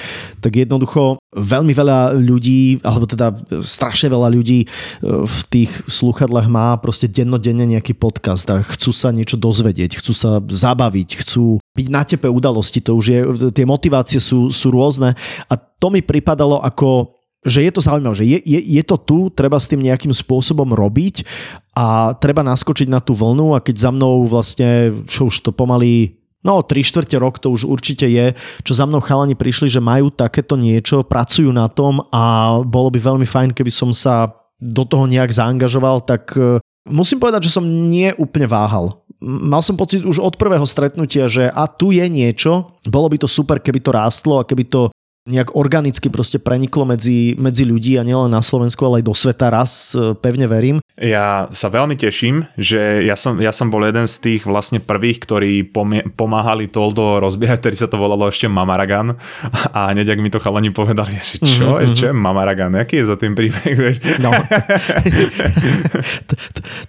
tak 0.49 0.65
jednoducho 0.65 1.21
veľmi 1.37 1.77
veľa 1.77 2.17
ľudí, 2.17 2.81
alebo 2.81 3.05
teda 3.05 3.37
strašne 3.61 4.09
veľa 4.09 4.33
ľudí 4.33 4.65
e, 4.65 4.67
v 5.29 5.39
tých 5.53 5.69
sluchadlách 5.85 6.49
má 6.49 6.73
proste 6.81 7.05
dennodenne 7.05 7.69
nejaký 7.69 7.93
podcast 7.93 8.49
a 8.49 8.65
chcú 8.65 8.97
sa 8.97 9.13
niečo 9.13 9.37
dozvedieť, 9.37 10.01
chcú 10.01 10.17
sa 10.17 10.41
zabaviť, 10.41 11.21
chcú 11.21 11.61
byť 11.77 11.87
na 11.93 12.03
tepe 12.09 12.33
udalosti, 12.33 12.81
to 12.81 12.97
už 12.97 13.05
je, 13.13 13.21
tie 13.53 13.69
motivácie 13.69 14.17
sú, 14.17 14.49
sú 14.49 14.73
rôzne. 14.73 15.13
A 15.53 15.55
to 15.61 15.93
mi 15.93 16.01
pripadalo 16.01 16.65
ako 16.65 17.13
že 17.47 17.63
je 17.63 17.71
to 17.71 17.79
zaujímavé, 17.79 18.19
že 18.19 18.27
je, 18.27 18.39
je, 18.43 18.61
je 18.77 18.83
to 18.83 18.99
tu, 18.99 19.19
treba 19.31 19.63
s 19.63 19.71
tým 19.71 19.79
nejakým 19.79 20.11
spôsobom 20.11 20.75
robiť 20.75 21.23
a 21.71 22.11
treba 22.19 22.43
naskočiť 22.43 22.91
na 22.91 22.99
tú 22.99 23.15
vlnu 23.15 23.55
a 23.55 23.63
keď 23.63 23.89
za 23.89 23.91
mnou 23.95 24.27
vlastne, 24.27 24.91
čo 25.07 25.31
už 25.31 25.47
to 25.47 25.55
pomaly 25.55 26.18
No, 26.49 26.65
tri 26.65 26.81
štvrte 26.81 27.21
rok 27.21 27.37
to 27.37 27.53
už 27.53 27.69
určite 27.69 28.09
je, 28.09 28.33
čo 28.65 28.73
za 28.73 28.89
mnou 28.89 29.05
chalani 29.05 29.37
prišli, 29.37 29.69
že 29.69 29.85
majú 29.85 30.09
takéto 30.09 30.57
niečo, 30.57 31.05
pracujú 31.05 31.53
na 31.53 31.69
tom 31.69 32.01
a 32.09 32.57
bolo 32.65 32.89
by 32.89 32.97
veľmi 32.97 33.29
fajn, 33.29 33.53
keby 33.53 33.69
som 33.69 33.93
sa 33.93 34.33
do 34.57 34.89
toho 34.89 35.05
nejak 35.05 35.29
zaangažoval, 35.29 36.09
tak 36.09 36.33
e, 36.41 36.57
musím 36.89 37.21
povedať, 37.21 37.47
že 37.47 37.55
som 37.61 37.69
nie 37.69 38.17
úplne 38.17 38.49
váhal. 38.49 39.05
Mal 39.21 39.61
som 39.61 39.77
pocit 39.77 40.01
už 40.09 40.25
od 40.25 40.41
prvého 40.41 40.65
stretnutia, 40.65 41.29
že 41.29 41.53
a 41.53 41.69
tu 41.69 41.93
je 41.93 42.07
niečo, 42.09 42.81
bolo 42.89 43.13
by 43.13 43.21
to 43.21 43.29
super, 43.29 43.61
keby 43.61 43.85
to 43.85 43.93
rástlo 43.93 44.41
a 44.41 44.47
keby 44.49 44.65
to 44.67 44.89
nejak 45.29 45.55
organicky 45.55 46.09
proste 46.09 46.41
preniklo 46.41 46.89
medzi, 46.89 47.37
medzi 47.37 47.69
ľudí 47.69 48.01
a 48.01 48.03
nielen 48.03 48.33
na 48.33 48.41
Slovensku, 48.41 48.81
ale 48.89 49.01
aj 49.01 49.07
do 49.07 49.15
sveta 49.15 49.53
raz, 49.53 49.93
e, 49.93 50.17
pevne 50.17 50.49
verím. 50.49 50.81
Ja 50.99 51.47
sa 51.53 51.71
veľmi 51.71 51.95
teším, 51.95 52.49
že 52.59 53.05
ja 53.07 53.15
som, 53.15 53.39
ja 53.39 53.53
som 53.55 53.71
bol 53.71 53.85
jeden 53.87 54.09
z 54.09 54.17
tých 54.19 54.43
vlastne 54.49 54.83
prvých, 54.83 55.23
ktorí 55.23 55.71
pomáhali 56.17 56.67
Toldo 56.67 57.23
rozbiehať, 57.23 57.63
ktorý 57.63 57.77
sa 57.79 57.87
to 57.87 58.01
volalo 58.01 58.27
ešte 58.27 58.51
Mamaragan 58.51 59.15
a 59.77 59.95
hneď 59.95 60.17
ak 60.17 60.23
mi 60.25 60.33
to 60.33 60.43
chalani 60.43 60.75
povedali, 60.75 61.15
že 61.21 61.39
čo, 61.45 61.79
mm-hmm. 61.79 61.95
čo 61.95 62.05
je 62.11 62.15
Mamaragan, 62.17 62.75
aký 62.75 63.05
je 63.05 63.07
za 63.13 63.17
tým 63.21 63.37
príbeh, 63.37 63.75
vieš? 63.77 64.03
No. 64.19 64.33
to, 66.29 66.35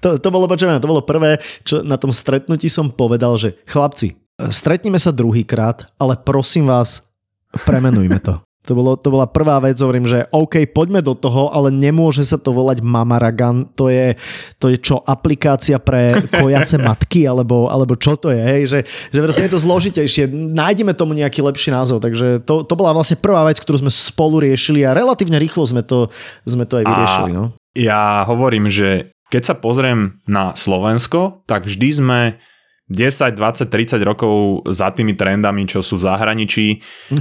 to, 0.02 0.08
to, 0.18 0.28
bolo, 0.32 0.48
počujem, 0.48 0.80
to 0.82 0.90
bolo 0.90 1.04
prvé, 1.06 1.38
čo 1.68 1.86
na 1.86 2.00
tom 2.00 2.10
stretnutí 2.10 2.72
som 2.72 2.90
povedal, 2.90 3.38
že 3.38 3.60
chlapci, 3.70 4.18
stretnime 4.48 4.98
sa 4.98 5.12
druhýkrát, 5.12 5.92
ale 6.00 6.16
prosím 6.16 6.72
vás, 6.72 7.09
Premenujme 7.54 8.20
to. 8.22 8.40
To, 8.68 8.78
bolo, 8.78 9.00
to 9.00 9.10
bola 9.10 9.26
prvá 9.26 9.58
vec, 9.64 9.80
hovorím, 9.82 10.06
že 10.06 10.28
OK, 10.30 10.70
poďme 10.70 11.02
do 11.02 11.18
toho, 11.18 11.50
ale 11.50 11.74
nemôže 11.74 12.22
sa 12.22 12.38
to 12.38 12.54
volať 12.54 12.84
Mamaragan, 12.86 13.72
to 13.74 13.90
je, 13.90 14.14
to 14.62 14.70
je 14.70 14.78
čo, 14.78 15.02
aplikácia 15.02 15.80
pre 15.82 16.28
kojace 16.30 16.78
matky, 16.86 17.26
alebo, 17.26 17.72
alebo 17.72 17.98
čo 17.98 18.20
to 18.20 18.30
je, 18.30 18.38
hej, 18.38 18.62
že, 18.70 18.80
že 19.10 19.20
vlastne 19.24 19.48
je 19.50 19.54
to 19.58 19.64
zložitejšie, 19.64 20.30
nájdeme 20.30 20.94
tomu 20.94 21.18
nejaký 21.18 21.42
lepší 21.42 21.74
názov, 21.74 22.04
takže 22.04 22.46
to, 22.46 22.62
to 22.62 22.74
bola 22.78 22.94
vlastne 22.94 23.18
prvá 23.18 23.48
vec, 23.48 23.58
ktorú 23.58 23.82
sme 23.82 23.90
spolu 23.90 24.44
riešili 24.44 24.86
a 24.86 24.94
relatívne 24.94 25.40
rýchlo 25.40 25.66
sme 25.66 25.82
to, 25.82 26.12
sme 26.46 26.68
to 26.68 26.84
aj 26.84 26.86
vyriešili. 26.86 27.32
No. 27.34 27.56
Ja 27.74 28.28
hovorím, 28.28 28.70
že 28.70 29.16
keď 29.34 29.42
sa 29.50 29.56
pozriem 29.58 30.20
na 30.30 30.54
Slovensko, 30.54 31.42
tak 31.50 31.66
vždy 31.66 31.90
sme 31.90 32.20
10, 32.90 33.38
20, 33.38 33.70
30 33.70 34.02
rokov 34.02 34.66
za 34.66 34.90
tými 34.90 35.14
trendami, 35.14 35.70
čo 35.70 35.86
sú 35.86 36.02
v 36.02 36.10
zahraničí 36.10 36.68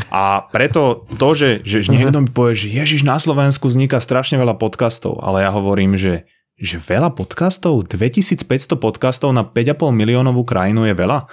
a 0.08 0.48
preto 0.48 1.04
to, 1.20 1.28
že, 1.36 1.50
že 1.60 1.92
niekto 1.92 2.24
mi 2.24 2.30
povie, 2.32 2.56
že 2.56 2.72
ježiš, 2.72 3.04
na 3.04 3.20
Slovensku 3.20 3.68
vzniká 3.68 4.00
strašne 4.00 4.40
veľa 4.40 4.56
podcastov, 4.56 5.20
ale 5.20 5.44
ja 5.44 5.52
hovorím, 5.52 6.00
že, 6.00 6.24
že 6.56 6.80
veľa 6.80 7.12
podcastov, 7.12 7.84
2500 7.84 8.80
podcastov 8.80 9.36
na 9.36 9.44
5,5 9.44 9.92
miliónovú 9.92 10.48
krajinu 10.48 10.88
je 10.88 10.96
veľa. 10.96 11.28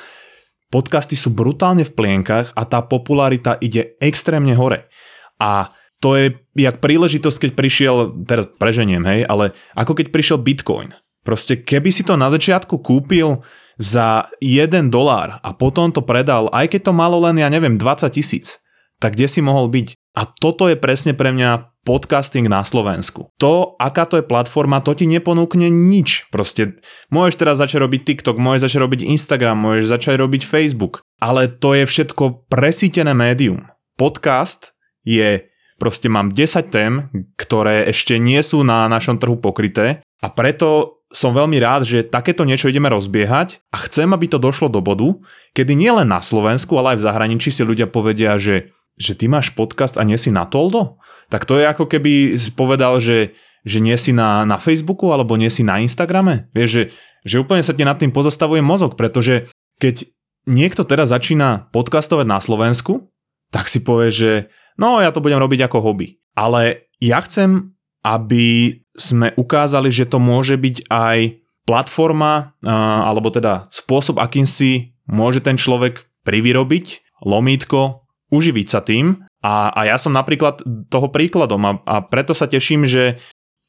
Podcasty 0.67 1.15
sú 1.15 1.31
brutálne 1.31 1.87
v 1.87 1.95
plienkach 1.95 2.51
a 2.59 2.67
tá 2.67 2.83
popularita 2.83 3.55
ide 3.63 3.95
extrémne 4.03 4.51
hore. 4.59 4.91
A 5.39 5.71
to 6.03 6.19
je 6.19 6.35
jak 6.59 6.83
príležitosť, 6.83 7.47
keď 7.47 7.51
prišiel, 7.55 7.95
teraz 8.27 8.51
preženiem, 8.51 9.03
hej, 9.07 9.23
ale 9.25 9.55
ako 9.79 9.95
keď 9.95 10.11
prišiel 10.11 10.37
Bitcoin. 10.43 10.91
Proste 11.25 11.57
keby 11.57 11.89
si 11.89 12.05
to 12.05 12.19
na 12.19 12.29
začiatku 12.29 12.83
kúpil 12.83 13.41
za 13.79 14.27
1 14.39 14.91
dolár 14.91 15.39
a 15.43 15.49
potom 15.51 15.91
to 15.91 16.03
predal, 16.03 16.47
aj 16.55 16.71
keď 16.71 16.91
to 16.91 16.93
malo 16.95 17.19
len, 17.19 17.39
ja 17.39 17.51
neviem, 17.51 17.75
20 17.79 18.07
tisíc, 18.11 18.59
tak 18.99 19.19
kde 19.19 19.27
si 19.27 19.43
mohol 19.43 19.67
byť? 19.67 19.95
A 20.15 20.23
toto 20.23 20.71
je 20.71 20.79
presne 20.79 21.11
pre 21.11 21.35
mňa 21.35 21.75
podcasting 21.85 22.49
na 22.49 22.63
Slovensku. 22.65 23.29
To, 23.37 23.77
aká 23.77 24.09
to 24.09 24.17
je 24.17 24.25
platforma, 24.25 24.81
to 24.81 24.97
ti 24.97 25.05
neponúkne 25.05 25.69
nič. 25.69 26.31
Proste 26.33 26.81
môžeš 27.13 27.35
teraz 27.37 27.61
začať 27.61 27.83
robiť 27.85 28.01
TikTok, 28.01 28.41
môžeš 28.41 28.71
začať 28.71 28.79
robiť 28.81 28.99
Instagram, 29.05 29.59
môžeš 29.59 29.85
začať 29.91 30.15
robiť 30.17 30.41
Facebook, 30.47 31.05
ale 31.19 31.51
to 31.51 31.77
je 31.77 31.85
všetko 31.85 32.49
presítené 32.49 33.13
médium. 33.13 33.69
Podcast 33.99 34.73
je, 35.05 35.45
proste 35.77 36.09
mám 36.09 36.33
10 36.33 36.73
tém, 36.73 37.11
ktoré 37.37 37.85
ešte 37.91 38.17
nie 38.17 38.41
sú 38.41 38.65
na 38.65 38.89
našom 38.89 39.21
trhu 39.21 39.37
pokryté 39.37 40.01
a 40.23 40.27
preto 40.33 40.94
som 41.15 41.31
veľmi 41.31 41.55
rád, 41.63 41.87
že 41.87 42.03
takéto 42.03 42.43
niečo 42.43 42.67
ideme 42.67 42.91
rozbiehať 42.91 43.63
a 43.71 43.79
chcem, 43.87 44.11
aby 44.11 44.27
to 44.27 44.35
došlo 44.35 44.67
do 44.67 44.83
bodu, 44.83 45.15
kedy 45.55 45.71
nielen 45.71 46.11
na 46.11 46.19
Slovensku, 46.19 46.75
ale 46.75 46.95
aj 46.95 46.99
v 46.99 47.05
zahraničí 47.07 47.49
si 47.55 47.63
ľudia 47.63 47.87
povedia, 47.87 48.35
že, 48.35 48.75
že 48.99 49.15
ty 49.15 49.31
máš 49.31 49.55
podcast 49.55 49.95
a 49.95 50.03
nie 50.03 50.19
si 50.19 50.29
na 50.29 50.43
Toldo? 50.43 50.99
Tak 51.31 51.47
to 51.47 51.57
je 51.57 51.65
ako 51.65 51.87
keby 51.87 52.35
povedal, 52.53 52.99
že, 52.99 53.33
že 53.63 53.79
nie 53.79 53.95
si 53.95 54.11
na, 54.11 54.43
na 54.43 54.59
Facebooku 54.59 55.09
alebo 55.09 55.39
nie 55.39 55.49
si 55.49 55.63
na 55.63 55.79
Instagrame. 55.79 56.51
Vieš, 56.51 56.69
že, 56.69 56.83
že 57.25 57.41
úplne 57.41 57.63
sa 57.63 57.73
ti 57.73 57.87
nad 57.87 57.97
tým 57.97 58.13
pozastavuje 58.13 58.61
mozog, 58.61 58.99
pretože 58.99 59.49
keď 59.81 60.05
niekto 60.45 60.85
teraz 60.85 61.09
začína 61.09 61.73
podcastovať 61.73 62.27
na 62.29 62.37
Slovensku, 62.37 63.09
tak 63.49 63.71
si 63.71 63.81
povie, 63.81 64.11
že 64.13 64.31
no 64.77 65.01
ja 65.01 65.09
to 65.09 65.23
budem 65.23 65.41
robiť 65.41 65.65
ako 65.65 65.81
hobby. 65.81 66.21
Ale 66.35 66.91
ja 67.01 67.23
chcem, 67.23 67.73
aby 68.05 68.77
sme 68.95 69.35
ukázali, 69.35 69.91
že 69.91 70.07
to 70.07 70.17
môže 70.23 70.55
byť 70.55 70.87
aj 70.87 71.19
platforma, 71.67 72.55
alebo 73.03 73.29
teda 73.29 73.67
spôsob, 73.69 74.21
akým 74.21 74.47
si 74.47 74.95
môže 75.05 75.41
ten 75.43 75.59
človek 75.59 76.07
privyrobiť 76.25 77.19
lomítko, 77.25 78.05
uživiť 78.33 78.67
sa 78.69 78.81
tým. 78.81 79.21
A, 79.45 79.69
a 79.69 79.81
ja 79.85 79.97
som 80.01 80.13
napríklad 80.13 80.65
toho 80.89 81.07
príkladom 81.13 81.61
a, 81.65 81.71
a 81.85 81.95
preto 82.01 82.33
sa 82.33 82.49
teším, 82.49 82.89
že 82.89 83.21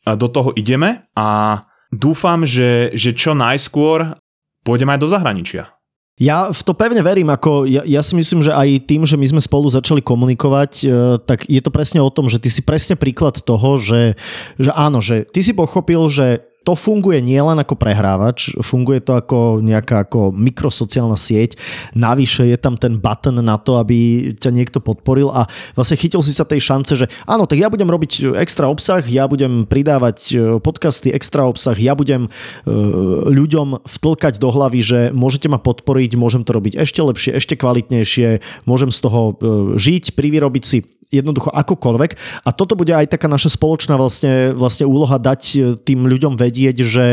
do 0.07 0.31
toho 0.31 0.55
ideme 0.57 1.05
a 1.13 1.61
dúfam, 1.93 2.49
že, 2.49 2.95
že 2.97 3.13
čo 3.13 3.37
najskôr 3.37 4.17
pôjdeme 4.65 4.97
aj 4.97 5.01
do 5.03 5.09
zahraničia. 5.11 5.76
Ja 6.17 6.49
v 6.49 6.61
to 6.65 6.73
pevne 6.73 7.05
verím, 7.05 7.29
ako 7.29 7.69
ja, 7.69 7.85
ja 7.85 8.01
si 8.01 8.17
myslím, 8.17 8.41
že 8.41 8.49
aj 8.49 8.89
tým, 8.89 9.05
že 9.05 9.21
my 9.21 9.37
sme 9.37 9.41
spolu 9.45 9.69
začali 9.69 10.01
komunikovať, 10.01 10.73
e, 10.81 10.87
tak 11.21 11.45
je 11.45 11.61
to 11.61 11.69
presne 11.69 12.01
o 12.01 12.09
tom, 12.09 12.33
že 12.33 12.41
ty 12.41 12.49
si 12.49 12.65
presne 12.65 12.97
príklad 12.97 13.45
toho, 13.45 13.77
že, 13.77 14.17
že 14.57 14.73
áno, 14.73 15.05
že 15.05 15.29
ty 15.29 15.45
si 15.45 15.53
pochopil, 15.53 16.09
že 16.09 16.41
to 16.67 16.75
funguje 16.75 17.23
nielen 17.23 17.63
ako 17.63 17.79
prehrávač, 17.79 18.59
funguje 18.59 18.99
to 18.99 19.15
ako 19.15 19.63
nejaká 19.63 20.03
ako 20.03 20.35
mikrosociálna 20.35 21.15
sieť, 21.15 21.55
navyše 21.95 22.43
je 22.51 22.59
tam 22.59 22.75
ten 22.75 22.99
button 22.99 23.39
na 23.39 23.55
to, 23.55 23.79
aby 23.79 24.31
ťa 24.35 24.51
niekto 24.51 24.83
podporil 24.83 25.31
a 25.31 25.47
vlastne 25.79 25.95
chytil 25.95 26.27
si 26.27 26.35
sa 26.35 26.43
tej 26.43 26.59
šance, 26.59 26.99
že 26.99 27.07
áno, 27.31 27.47
tak 27.47 27.63
ja 27.63 27.71
budem 27.71 27.87
robiť 27.87 28.35
extra 28.43 28.67
obsah, 28.67 29.07
ja 29.07 29.31
budem 29.31 29.63
pridávať 29.63 30.19
e, 30.35 30.37
podcasty, 30.59 31.15
extra 31.15 31.47
obsah, 31.47 31.79
ja 31.79 31.95
budem 31.95 32.27
e, 32.27 32.31
ľuďom 33.31 33.87
vtlkať 33.87 34.43
do 34.43 34.51
hlavy, 34.51 34.81
že 34.83 35.01
môžete 35.15 35.47
ma 35.47 35.63
podporiť, 35.63 36.19
môžem 36.19 36.43
to 36.43 36.51
robiť 36.51 36.83
ešte 36.83 36.99
lepšie, 36.99 37.31
ešte 37.39 37.55
kvalitnejšie, 37.55 38.43
môžem 38.67 38.91
z 38.91 38.99
toho 39.07 39.21
e, 39.23 39.35
žiť, 39.79 40.19
privyrobiť 40.19 40.65
si 40.67 40.83
jednoducho 41.19 41.51
akokoľvek. 41.51 42.11
A 42.45 42.49
toto 42.53 42.79
bude 42.79 42.95
aj 42.95 43.13
taká 43.13 43.27
naša 43.27 43.55
spoločná 43.55 43.99
vlastne, 43.99 44.53
vlastne 44.53 44.87
úloha 44.87 45.17
dať 45.19 45.43
e, 45.43 45.59
tým 45.81 46.07
ľuďom 46.07 46.39
vedieť, 46.39 46.77
že, 46.85 47.07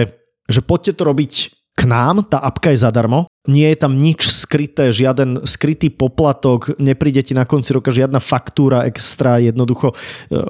že 0.47 0.59
poďte 0.61 0.99
to 0.99 1.03
robiť 1.09 1.31
k 1.73 1.81
nám, 1.89 2.29
tá 2.29 2.37
apka 2.37 2.69
je 2.69 2.83
zadarmo, 2.83 3.25
nie 3.43 3.67
je 3.75 3.77
tam 3.77 3.99
nič 3.99 4.31
skryté, 4.31 4.95
žiaden 4.95 5.43
skrytý 5.43 5.91
poplatok, 5.91 6.79
nepríde 6.79 7.19
ti 7.27 7.33
na 7.35 7.43
konci 7.43 7.75
roka 7.75 7.91
žiadna 7.91 8.23
faktúra 8.23 8.87
extra, 8.87 9.43
jednoducho 9.43 9.91
e, 9.91 9.95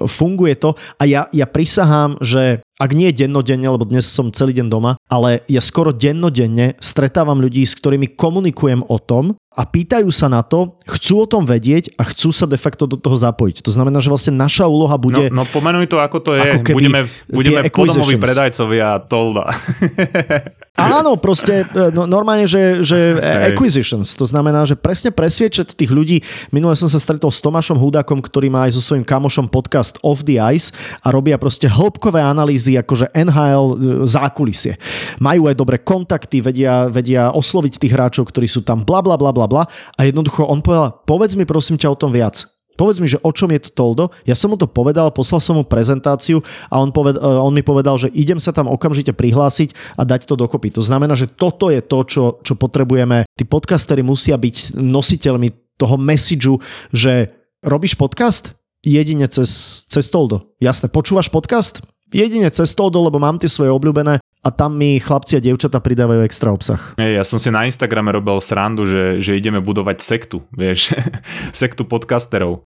funguje 0.06 0.54
to 0.54 0.78
a 1.02 1.04
ja, 1.10 1.26
ja 1.34 1.50
prisahám, 1.50 2.22
že 2.22 2.62
ak 2.78 2.92
nie 2.94 3.10
dennodenne, 3.10 3.66
lebo 3.66 3.86
dnes 3.86 4.06
som 4.06 4.30
celý 4.30 4.54
deň 4.58 4.68
doma, 4.70 4.98
ale 5.10 5.42
ja 5.50 5.62
skoro 5.62 5.94
dennodenne 5.94 6.78
stretávam 6.78 7.42
ľudí, 7.42 7.66
s 7.66 7.78
ktorými 7.78 8.14
komunikujem 8.14 8.86
o 8.86 8.98
tom, 9.02 9.38
a 9.54 9.70
pýtajú 9.70 10.10
sa 10.10 10.26
na 10.34 10.42
to, 10.42 10.82
chcú 10.90 11.24
o 11.24 11.28
tom 11.30 11.46
vedieť 11.46 11.94
a 12.02 12.10
chcú 12.10 12.34
sa 12.34 12.50
de 12.50 12.58
facto 12.58 12.90
do 12.90 12.98
toho 12.98 13.14
zapojiť. 13.14 13.62
To 13.62 13.70
znamená, 13.70 14.02
že 14.02 14.10
vlastne 14.10 14.34
naša 14.34 14.66
úloha 14.66 14.98
bude... 14.98 15.30
No, 15.30 15.46
no 15.46 15.50
pomenuj 15.50 15.86
to, 15.94 16.02
ako 16.02 16.26
to 16.26 16.32
je. 16.34 16.58
Ako 16.58 16.74
budeme 16.74 17.06
budeme 17.30 17.70
podomoví 17.70 18.18
predajcovia 18.18 18.98
Tolda. 19.06 19.54
Áno, 20.74 21.22
proste 21.22 21.70
e, 21.70 21.94
no, 21.94 22.10
normálne, 22.10 22.50
že, 22.50 22.82
že 22.84 23.18
acquisitions. 23.50 24.14
To 24.20 24.28
znamená, 24.28 24.68
že 24.68 24.78
presne 24.78 25.10
presviečať 25.10 25.74
tých 25.74 25.92
ľudí. 25.92 26.22
Minule 26.54 26.78
som 26.78 26.88
sa 26.88 27.02
stretol 27.02 27.34
s 27.34 27.42
Tomášom 27.42 27.80
Hudákom, 27.80 28.22
ktorý 28.22 28.54
má 28.54 28.70
aj 28.70 28.78
so 28.78 28.82
svojím 28.84 29.08
kamošom 29.08 29.50
podcast 29.50 29.98
Off 30.06 30.22
the 30.22 30.38
Ice 30.54 30.70
a 31.02 31.10
robia 31.10 31.42
proste 31.42 31.66
hĺbkové 31.66 32.22
analýzy, 32.22 32.78
akože 32.78 33.10
NHL 33.16 33.68
e, 33.68 33.76
zákulisie. 34.06 34.78
Majú 35.18 35.50
aj 35.50 35.56
dobré 35.58 35.82
kontakty, 35.82 36.44
vedia, 36.44 36.88
vedia 36.92 37.34
osloviť 37.34 37.82
tých 37.82 37.94
hráčov, 37.96 38.30
ktorí 38.30 38.46
sú 38.46 38.62
tam 38.62 38.86
bla 38.86 39.02
bla 39.02 39.18
bla 39.18 39.34
bla 39.34 39.50
bla 39.50 39.64
a 39.98 40.02
jednoducho 40.06 40.46
on 40.46 40.62
povedal, 40.62 41.02
povedz 41.08 41.34
mi 41.34 41.48
prosím 41.48 41.82
ťa 41.82 41.90
o 41.90 42.00
tom 42.00 42.14
viac. 42.14 42.53
Povedz 42.74 42.98
mi, 42.98 43.06
že 43.06 43.22
o 43.22 43.30
čom 43.30 43.54
je 43.54 43.70
to 43.70 43.70
Toldo. 43.70 44.10
Ja 44.26 44.34
som 44.34 44.50
mu 44.50 44.58
to 44.58 44.66
povedal, 44.66 45.14
poslal 45.14 45.38
som 45.38 45.62
mu 45.62 45.64
prezentáciu 45.66 46.42
a 46.74 46.82
on, 46.82 46.90
poved, 46.90 47.18
e, 47.18 47.22
on 47.22 47.54
mi 47.54 47.62
povedal, 47.62 48.02
že 48.02 48.10
idem 48.18 48.42
sa 48.42 48.50
tam 48.50 48.66
okamžite 48.66 49.14
prihlásiť 49.14 49.98
a 49.98 50.02
dať 50.02 50.26
to 50.26 50.34
dokopy. 50.34 50.74
To 50.74 50.82
znamená, 50.82 51.14
že 51.14 51.30
toto 51.30 51.70
je 51.70 51.86
to, 51.86 52.00
čo, 52.06 52.24
čo 52.42 52.54
potrebujeme. 52.58 53.30
Tí 53.38 53.46
podcastery 53.46 54.02
musia 54.02 54.34
byť 54.40 54.82
nositeľmi 54.82 55.78
toho 55.78 55.96
messageu, 56.02 56.58
že 56.90 57.30
robíš 57.62 57.94
podcast? 57.94 58.58
Jedine 58.84 59.30
cez, 59.30 59.84
cez 59.88 60.10
Toldo. 60.10 60.58
Jasné, 60.60 60.90
počúvaš 60.92 61.30
podcast? 61.30 61.86
Jedine 62.14 62.50
cez 62.50 62.74
Toldo, 62.74 63.06
lebo 63.06 63.22
mám 63.22 63.38
tie 63.38 63.50
svoje 63.50 63.70
obľúbené 63.70 64.23
a 64.44 64.52
tam 64.52 64.76
mi 64.76 65.00
chlapci 65.00 65.40
a 65.40 65.42
dievčata 65.42 65.80
pridávajú 65.80 66.28
extra 66.28 66.52
obsah. 66.52 67.00
Hey, 67.00 67.16
ja 67.16 67.24
som 67.24 67.40
si 67.40 67.48
na 67.48 67.64
Instagrame 67.64 68.12
robil 68.12 68.36
srandu, 68.44 68.84
že, 68.84 69.24
že 69.24 69.40
ideme 69.40 69.64
budovať 69.64 70.04
sektu, 70.04 70.44
vieš, 70.60 70.92
sektu 71.56 71.88
podcasterov. 71.88 72.68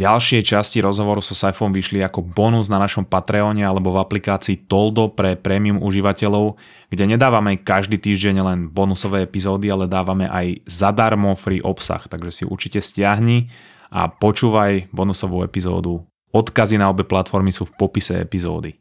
Ďalšie 0.00 0.40
časti 0.40 0.80
rozhovoru 0.80 1.20
so 1.20 1.36
Saifom 1.36 1.76
vyšli 1.76 2.00
ako 2.00 2.24
bonus 2.24 2.72
na 2.72 2.80
našom 2.80 3.04
Patreone 3.04 3.60
alebo 3.60 3.92
v 3.92 4.00
aplikácii 4.00 4.64
Toldo 4.64 5.12
pre 5.12 5.36
premium 5.36 5.76
užívateľov, 5.76 6.56
kde 6.88 7.04
nedávame 7.04 7.60
každý 7.60 8.00
týždeň 8.00 8.36
len 8.40 8.58
bonusové 8.72 9.28
epizódy, 9.28 9.68
ale 9.68 9.84
dávame 9.84 10.24
aj 10.24 10.64
zadarmo 10.64 11.36
free 11.36 11.60
obsah, 11.60 12.00
takže 12.08 12.32
si 12.32 12.42
určite 12.48 12.80
stiahni 12.80 13.52
a 13.90 14.06
počúvaj 14.06 14.88
bonusovú 14.94 15.42
epizódu. 15.42 16.06
Odkazy 16.30 16.78
na 16.78 16.86
obe 16.86 17.02
platformy 17.02 17.50
sú 17.50 17.66
v 17.66 17.74
popise 17.74 18.22
epizódy. 18.22 18.78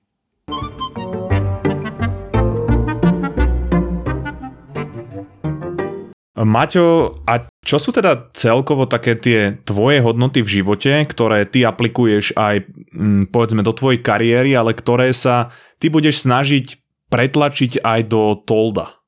Maťo, 6.39 7.19
a 7.27 7.51
čo 7.59 7.77
sú 7.83 7.91
teda 7.91 8.31
celkovo 8.31 8.87
také 8.87 9.19
tie 9.19 9.59
tvoje 9.67 9.99
hodnoty 9.99 10.39
v 10.39 10.61
živote, 10.61 11.03
ktoré 11.03 11.43
ty 11.43 11.67
aplikuješ 11.67 12.31
aj 12.39 12.63
mm, 12.95 13.27
povedzme 13.27 13.59
do 13.59 13.75
tvojej 13.75 13.99
kariéry, 13.99 14.55
ale 14.55 14.71
ktoré 14.71 15.11
sa 15.11 15.51
ty 15.83 15.91
budeš 15.91 16.23
snažiť 16.23 16.79
pretlačiť 17.11 17.83
aj 17.83 17.99
do 18.07 18.39
Tolda? 18.39 18.98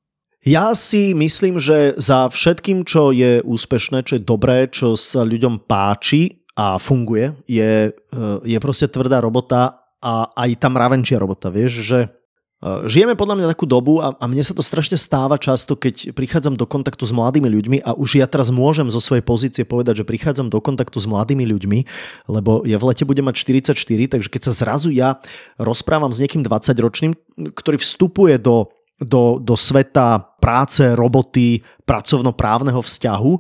Ja 0.41 0.73
si 0.73 1.13
myslím, 1.13 1.61
že 1.61 1.93
za 2.01 2.25
všetkým, 2.25 2.81
čo 2.81 3.13
je 3.13 3.45
úspešné, 3.45 4.01
čo 4.01 4.17
je 4.17 4.25
dobré, 4.25 4.65
čo 4.73 4.97
sa 4.97 5.21
ľuďom 5.21 5.69
páči 5.69 6.41
a 6.57 6.81
funguje, 6.81 7.37
je, 7.45 7.93
eh, 7.93 8.37
je 8.41 8.57
proste 8.57 8.89
tvrdá 8.89 9.21
robota 9.21 9.85
a 10.01 10.33
aj 10.33 10.49
tá 10.57 10.67
mravenčia 10.73 11.21
robota. 11.21 11.53
Vieš, 11.53 11.85
že 11.85 11.99
eh, 12.09 12.89
Žijeme 12.89 13.13
podľa 13.13 13.37
mňa 13.37 13.51
takú 13.53 13.69
dobu 13.69 14.01
a, 14.01 14.17
a 14.17 14.25
mne 14.25 14.41
sa 14.41 14.57
to 14.57 14.65
strašne 14.65 14.97
stáva 14.97 15.37
často, 15.37 15.77
keď 15.77 16.09
prichádzam 16.17 16.57
do 16.57 16.65
kontaktu 16.65 17.05
s 17.05 17.13
mladými 17.13 17.45
ľuďmi 17.45 17.77
a 17.85 17.93
už 17.93 18.17
ja 18.17 18.25
teraz 18.25 18.49
môžem 18.49 18.89
zo 18.89 18.97
svojej 18.97 19.21
pozície 19.21 19.61
povedať, 19.61 20.01
že 20.01 20.09
prichádzam 20.09 20.49
do 20.49 20.57
kontaktu 20.57 20.97
s 20.97 21.05
mladými 21.05 21.45
ľuďmi, 21.53 21.79
lebo 22.33 22.65
ja 22.65 22.81
v 22.81 22.89
lete 22.89 23.05
budem 23.05 23.29
mať 23.29 23.45
44, 23.45 23.77
takže 24.09 24.29
keď 24.33 24.41
sa 24.49 24.53
zrazu 24.57 24.89
ja 24.89 25.21
rozprávam 25.61 26.09
s 26.09 26.17
niekým 26.17 26.41
20-ročným, 26.41 27.13
ktorý 27.53 27.77
vstupuje 27.77 28.41
do 28.41 28.73
do, 29.01 29.41
do 29.41 29.57
sveta 29.57 30.21
práce, 30.39 30.95
roboty, 30.95 31.65
pracovnoprávneho 31.85 32.81
vzťahu, 32.81 33.33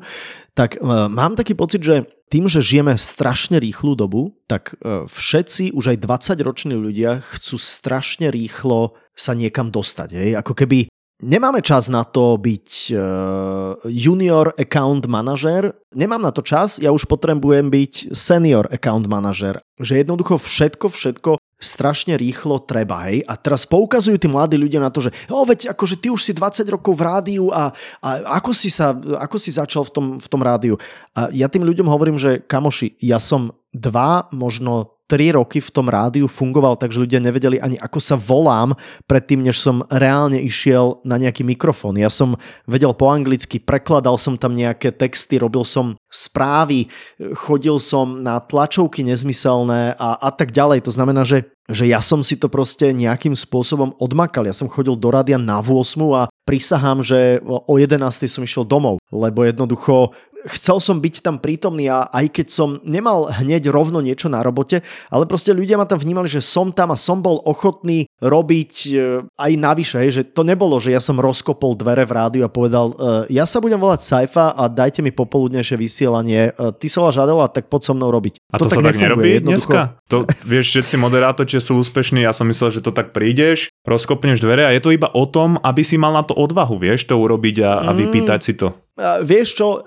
tak 0.57 0.77
e, 0.77 0.79
mám 1.07 1.37
taký 1.37 1.53
pocit, 1.53 1.81
že 1.85 2.09
tým, 2.31 2.47
že 2.47 2.63
žijeme 2.63 2.95
strašne 2.95 3.59
rýchlu 3.59 3.95
dobu, 3.95 4.35
tak 4.49 4.75
e, 4.79 5.05
všetci, 5.07 5.71
už 5.71 5.95
aj 5.95 5.97
20-roční 6.03 6.75
ľudia 6.75 7.21
chcú 7.21 7.55
strašne 7.59 8.33
rýchlo 8.33 8.97
sa 9.15 9.37
niekam 9.37 9.69
dostať. 9.69 10.09
Hej? 10.17 10.29
Ako 10.41 10.55
keby 10.57 10.89
Nemáme 11.21 11.61
čas 11.61 11.85
na 11.85 12.01
to 12.01 12.33
byť 12.41 12.97
uh, 12.97 13.77
junior 13.85 14.57
account 14.57 15.05
manažer, 15.05 15.69
nemám 15.93 16.17
na 16.17 16.33
to 16.33 16.41
čas, 16.41 16.81
ja 16.81 16.89
už 16.89 17.05
potrebujem 17.05 17.69
byť 17.69 18.17
senior 18.17 18.65
account 18.73 19.05
manažer. 19.05 19.61
Že 19.77 20.01
jednoducho 20.01 20.41
všetko, 20.41 20.89
všetko 20.89 21.37
strašne 21.61 22.17
rýchlo 22.17 22.57
treba, 22.65 23.07
hej. 23.07 23.21
A 23.29 23.37
teraz 23.37 23.69
poukazujú 23.69 24.17
tí 24.17 24.25
mladí 24.25 24.57
ľudia 24.57 24.81
na 24.81 24.89
to, 24.89 25.05
že 25.05 25.13
o, 25.29 25.45
veď 25.45 25.71
akože 25.71 26.01
ty 26.01 26.09
už 26.09 26.25
si 26.25 26.33
20 26.33 26.65
rokov 26.73 26.97
v 26.97 27.05
rádiu 27.05 27.53
a, 27.53 27.69
a 28.01 28.09
ako, 28.41 28.51
si 28.51 28.73
sa, 28.73 28.97
ako 28.97 29.37
si 29.37 29.53
začal 29.53 29.85
v 29.85 29.91
tom, 29.93 30.05
v 30.17 30.27
tom 30.27 30.41
rádiu. 30.41 30.75
A 31.13 31.29
ja 31.29 31.45
tým 31.45 31.61
ľuďom 31.61 31.85
hovorím, 31.85 32.17
že 32.17 32.41
kamoši, 32.41 32.97
ja 32.99 33.21
som 33.21 33.53
dva, 33.71 34.27
možno 34.33 34.99
3 35.11 35.35
roky 35.35 35.59
v 35.59 35.73
tom 35.75 35.91
rádiu 35.91 36.31
fungoval, 36.31 36.79
takže 36.79 37.03
ľudia 37.03 37.19
nevedeli 37.19 37.59
ani 37.59 37.75
ako 37.75 37.99
sa 37.99 38.15
volám 38.15 38.71
predtým, 39.11 39.43
než 39.43 39.59
som 39.59 39.83
reálne 39.91 40.39
išiel 40.39 41.03
na 41.03 41.19
nejaký 41.19 41.43
mikrofón. 41.43 41.99
Ja 41.99 42.07
som 42.07 42.39
vedel 42.63 42.95
po 42.95 43.11
anglicky, 43.11 43.59
prekladal 43.59 44.15
som 44.15 44.39
tam 44.39 44.55
nejaké 44.55 44.95
texty, 44.95 45.35
robil 45.35 45.67
som 45.67 45.99
správy, 46.07 46.87
chodil 47.35 47.75
som 47.83 48.23
na 48.23 48.39
tlačovky 48.39 49.03
nezmyselné 49.03 49.99
a, 49.99 50.15
a 50.15 50.29
tak 50.31 50.55
ďalej. 50.55 50.87
To 50.87 50.95
znamená, 50.95 51.27
že, 51.27 51.50
že 51.71 51.87
ja 51.87 52.03
som 52.03 52.21
si 52.21 52.35
to 52.37 52.51
proste 52.51 52.91
nejakým 52.91 53.33
spôsobom 53.33 53.95
odmakal. 53.97 54.45
Ja 54.45 54.55
som 54.55 54.69
chodil 54.69 54.93
do 54.99 55.09
rádia 55.09 55.39
na 55.39 55.63
8 55.63 55.71
a 56.13 56.27
prisahám, 56.51 56.99
že 56.99 57.39
o 57.47 57.79
11 57.79 58.03
som 58.27 58.43
išiel 58.43 58.67
domov, 58.67 58.99
lebo 59.15 59.47
jednoducho 59.47 60.11
chcel 60.49 60.81
som 60.81 60.97
byť 60.97 61.21
tam 61.21 61.37
prítomný 61.37 61.85
a 61.91 62.09
aj 62.09 62.25
keď 62.33 62.47
som 62.49 62.69
nemal 62.81 63.29
hneď 63.29 63.69
rovno 63.69 64.01
niečo 64.01 64.31
na 64.31 64.41
robote, 64.41 64.81
ale 65.13 65.29
proste 65.29 65.53
ľudia 65.53 65.77
ma 65.77 65.85
tam 65.85 66.01
vnímali, 66.01 66.25
že 66.25 66.41
som 66.41 66.73
tam 66.73 66.93
a 66.93 66.97
som 66.97 67.21
bol 67.21 67.41
ochotný 67.45 68.09
robiť 68.21 68.73
e, 68.89 69.21
aj 69.25 69.51
navyše, 69.57 69.97
že 70.09 70.23
to 70.25 70.41
nebolo, 70.41 70.81
že 70.81 70.93
ja 70.93 71.01
som 71.01 71.21
rozkopol 71.21 71.77
dvere 71.77 72.05
v 72.09 72.15
rádiu 72.15 72.43
a 72.45 72.49
povedal, 72.49 72.93
e, 73.29 73.37
ja 73.37 73.45
sa 73.45 73.61
budem 73.61 73.77
volať 73.77 74.01
Saifa 74.01 74.53
a 74.57 74.65
dajte 74.65 75.05
mi 75.05 75.13
popoludnejšie 75.13 75.77
vysielanie, 75.77 76.53
e, 76.53 76.73
ty 76.77 76.89
sa 76.89 77.05
voláš 77.05 77.21
Adela, 77.21 77.49
tak 77.49 77.69
poď 77.69 77.81
so 77.91 77.93
mnou 77.93 78.09
robiť. 78.09 78.41
A 78.53 78.57
to, 78.57 78.69
to 78.69 78.81
tak, 78.81 78.97
tak 78.97 79.01
nerobí 79.01 79.41
jednoducho... 79.41 79.71
dneska? 79.73 80.01
To, 80.09 80.25
vieš, 80.45 80.65
všetci 80.77 80.95
moderátori, 80.97 81.49
sú 81.61 81.77
úspešní, 81.77 82.25
ja 82.25 82.33
som 82.33 82.47
myslel, 82.49 82.79
že 82.79 82.81
to 82.81 82.91
tak 82.95 83.13
prídeš, 83.13 83.70
rozkopneš 83.81 84.41
dvere 84.41 84.69
a 84.69 84.71
je 84.73 84.81
to 84.81 84.93
iba 84.93 85.09
o 85.09 85.25
tom, 85.25 85.57
aby 85.61 85.81
si 85.81 85.97
mal 85.97 86.13
na 86.13 86.21
to 86.21 86.37
odvahu, 86.37 86.77
vieš, 86.77 87.09
to 87.09 87.17
urobiť 87.17 87.55
a, 87.65 87.71
a 87.87 87.91
vypýtať 87.97 88.39
mm. 88.41 88.45
si 88.45 88.53
to. 88.57 88.77
Vieš 89.23 89.55
čo, 89.55 89.79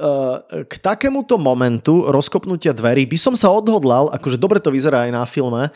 k 0.65 0.73
takémuto 0.81 1.37
momentu 1.37 2.09
rozkopnutia 2.09 2.73
dverí 2.73 3.05
by 3.05 3.19
som 3.21 3.35
sa 3.37 3.53
odhodlal, 3.53 4.09
akože 4.17 4.41
dobre 4.41 4.59
to 4.59 4.73
vyzerá 4.73 5.07
aj 5.07 5.13
na 5.13 5.25
filme, 5.29 5.69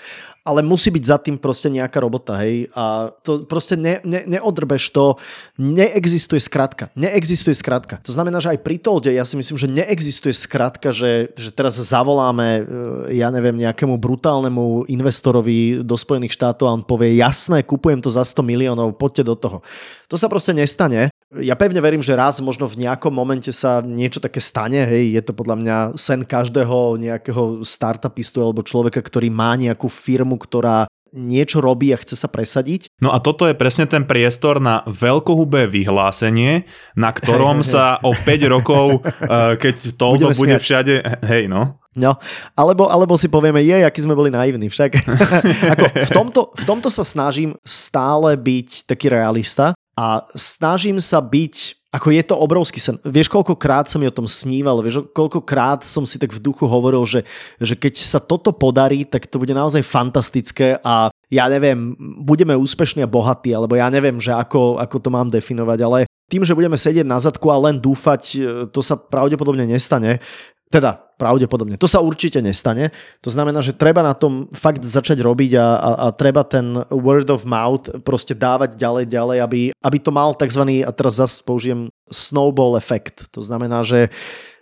ale 0.49 0.64
musí 0.64 0.89
byť 0.89 1.05
za 1.05 1.20
tým 1.20 1.37
proste 1.37 1.68
nejaká 1.68 2.01
robota, 2.01 2.41
hej. 2.41 2.72
A 2.72 3.12
to 3.20 3.45
proste 3.45 3.76
ne, 3.76 4.01
ne, 4.01 4.24
neodrbeš 4.24 4.89
to, 4.97 5.20
neexistuje 5.61 6.41
skratka. 6.41 6.89
Neexistuje 6.97 7.53
skratka. 7.53 8.01
To 8.01 8.16
znamená, 8.16 8.41
že 8.41 8.57
aj 8.57 8.64
pri 8.64 8.81
Tolde 8.81 9.12
ja 9.12 9.29
si 9.29 9.37
myslím, 9.37 9.61
že 9.61 9.68
neexistuje 9.68 10.33
skratka, 10.33 10.89
že, 10.89 11.37
že 11.37 11.53
teraz 11.53 11.76
zavoláme, 11.76 12.64
e, 12.64 13.20
ja 13.20 13.29
neviem, 13.29 13.61
nejakému 13.61 14.01
brutálnemu 14.01 14.89
investorovi 14.89 15.85
do 15.85 16.01
Spojených 16.01 16.33
štátov 16.33 16.64
a 16.64 16.74
on 16.81 16.83
povie, 16.87 17.20
jasné, 17.20 17.61
kupujem 17.61 18.01
to 18.01 18.09
za 18.09 18.24
100 18.24 18.41
miliónov, 18.41 18.97
poďte 18.97 19.29
do 19.29 19.37
toho. 19.37 19.61
To 20.09 20.16
sa 20.16 20.33
proste 20.33 20.57
nestane. 20.57 21.12
Ja 21.37 21.61
pevne 21.61 21.85
verím, 21.85 22.01
že 22.01 22.16
raz 22.16 22.41
možno 22.41 22.64
v 22.64 22.89
nejakom 22.89 23.12
momente 23.12 23.53
sa 23.53 23.85
niečo 23.85 24.16
také 24.16 24.41
stane, 24.41 24.81
hej, 24.89 25.12
je 25.12 25.22
to 25.29 25.37
podľa 25.37 25.57
mňa 25.61 25.76
sen 26.01 26.24
každého 26.24 26.97
nejakého 26.97 27.61
startupistu 27.68 28.41
alebo 28.41 28.64
človeka, 28.64 29.05
ktorý 29.05 29.29
má 29.29 29.53
nejakú 29.53 29.93
firmu, 29.93 30.41
ktorá 30.41 30.89
niečo 31.12 31.61
robí 31.61 31.93
a 31.93 32.01
chce 32.01 32.16
sa 32.16 32.33
presadiť. 32.33 32.89
No 33.05 33.12
a 33.12 33.20
toto 33.20 33.45
je 33.45 33.57
presne 33.57 33.85
ten 33.85 34.09
priestor 34.09 34.57
na 34.57 34.85
veľkohubé 34.89 35.68
vyhlásenie, 35.68 36.64
na 36.97 37.12
ktorom 37.12 37.61
sa 37.61 38.01
o 38.01 38.16
5 38.16 38.24
rokov, 38.49 38.87
eh, 39.05 39.57
keď 39.61 39.74
to 40.01 40.33
bude 40.33 40.57
všade, 40.57 41.05
hej 41.29 41.45
no. 41.49 41.76
No, 41.99 42.14
alebo, 42.55 42.87
alebo 42.87 43.18
si 43.18 43.26
povieme, 43.26 43.59
je, 43.64 43.83
aký 43.83 44.07
sme 44.07 44.14
boli 44.14 44.31
naivní 44.31 44.70
však. 44.70 45.03
Ako, 45.74 45.85
v, 45.93 46.11
tomto, 46.14 46.41
v 46.55 46.64
tomto 46.64 46.89
sa 46.95 47.03
snažím 47.03 47.59
stále 47.66 48.39
byť 48.39 48.87
taký 48.87 49.11
realista 49.11 49.74
a 49.99 50.22
snažím 50.38 51.03
sa 51.03 51.18
byť 51.18 51.78
ako 51.88 52.12
je 52.12 52.20
to 52.20 52.36
obrovský 52.36 52.76
sen. 52.76 53.01
Vieš, 53.01 53.32
koľkokrát 53.32 53.88
som 53.88 53.96
mi 53.96 54.05
o 54.05 54.12
tom 54.12 54.28
sníval, 54.28 54.84
vieš, 54.84 55.09
koľkokrát 55.16 55.80
som 55.88 56.05
si 56.05 56.20
tak 56.20 56.36
v 56.36 56.44
duchu 56.44 56.68
hovoril, 56.68 57.01
že, 57.09 57.24
že 57.57 57.72
keď 57.72 57.96
sa 57.96 58.20
toto 58.20 58.53
podarí, 58.53 59.09
tak 59.09 59.24
to 59.24 59.40
bude 59.40 59.57
naozaj 59.57 59.80
fantastické 59.80 60.76
a 60.84 61.09
ja 61.32 61.49
neviem, 61.49 61.96
budeme 62.20 62.53
úspešní 62.53 63.01
a 63.01 63.09
bohatí, 63.09 63.57
alebo 63.57 63.72
ja 63.72 63.88
neviem, 63.88 64.20
že 64.20 64.36
ako, 64.36 64.76
ako 64.76 64.96
to 65.01 65.09
mám 65.09 65.32
definovať, 65.32 65.78
ale 65.80 65.99
tým, 66.28 66.44
že 66.44 66.53
budeme 66.53 66.76
sedieť 66.76 67.09
na 67.09 67.16
zadku 67.24 67.49
a 67.49 67.57
len 67.57 67.80
dúfať, 67.80 68.36
to 68.68 68.84
sa 68.84 69.01
pravdepodobne 69.01 69.64
nestane. 69.64 70.20
Teda 70.69 71.09
pravdepodobne. 71.19 71.81
To 71.81 71.91
sa 71.91 71.99
určite 71.99 72.39
nestane. 72.39 72.95
To 73.27 73.33
znamená, 73.33 73.59
že 73.59 73.75
treba 73.75 74.05
na 74.07 74.14
tom 74.14 74.47
fakt 74.55 74.87
začať 74.87 75.19
robiť 75.19 75.59
a, 75.59 75.66
a, 75.66 75.91
a 76.05 76.07
treba 76.14 76.47
ten 76.47 76.79
word 76.95 77.27
of 77.33 77.43
mouth 77.43 77.91
proste 78.07 78.39
dávať 78.39 78.79
ďalej, 78.79 79.05
ďalej, 79.11 79.39
aby, 79.43 79.61
aby 79.75 79.99
to 79.99 80.14
mal 80.14 80.37
tzv. 80.37 80.62
a 80.87 80.91
teraz 80.95 81.19
zase 81.19 81.43
použijem 81.43 81.91
snowball 82.07 82.79
efekt. 82.79 83.27
To 83.35 83.43
znamená, 83.43 83.83
že 83.83 84.09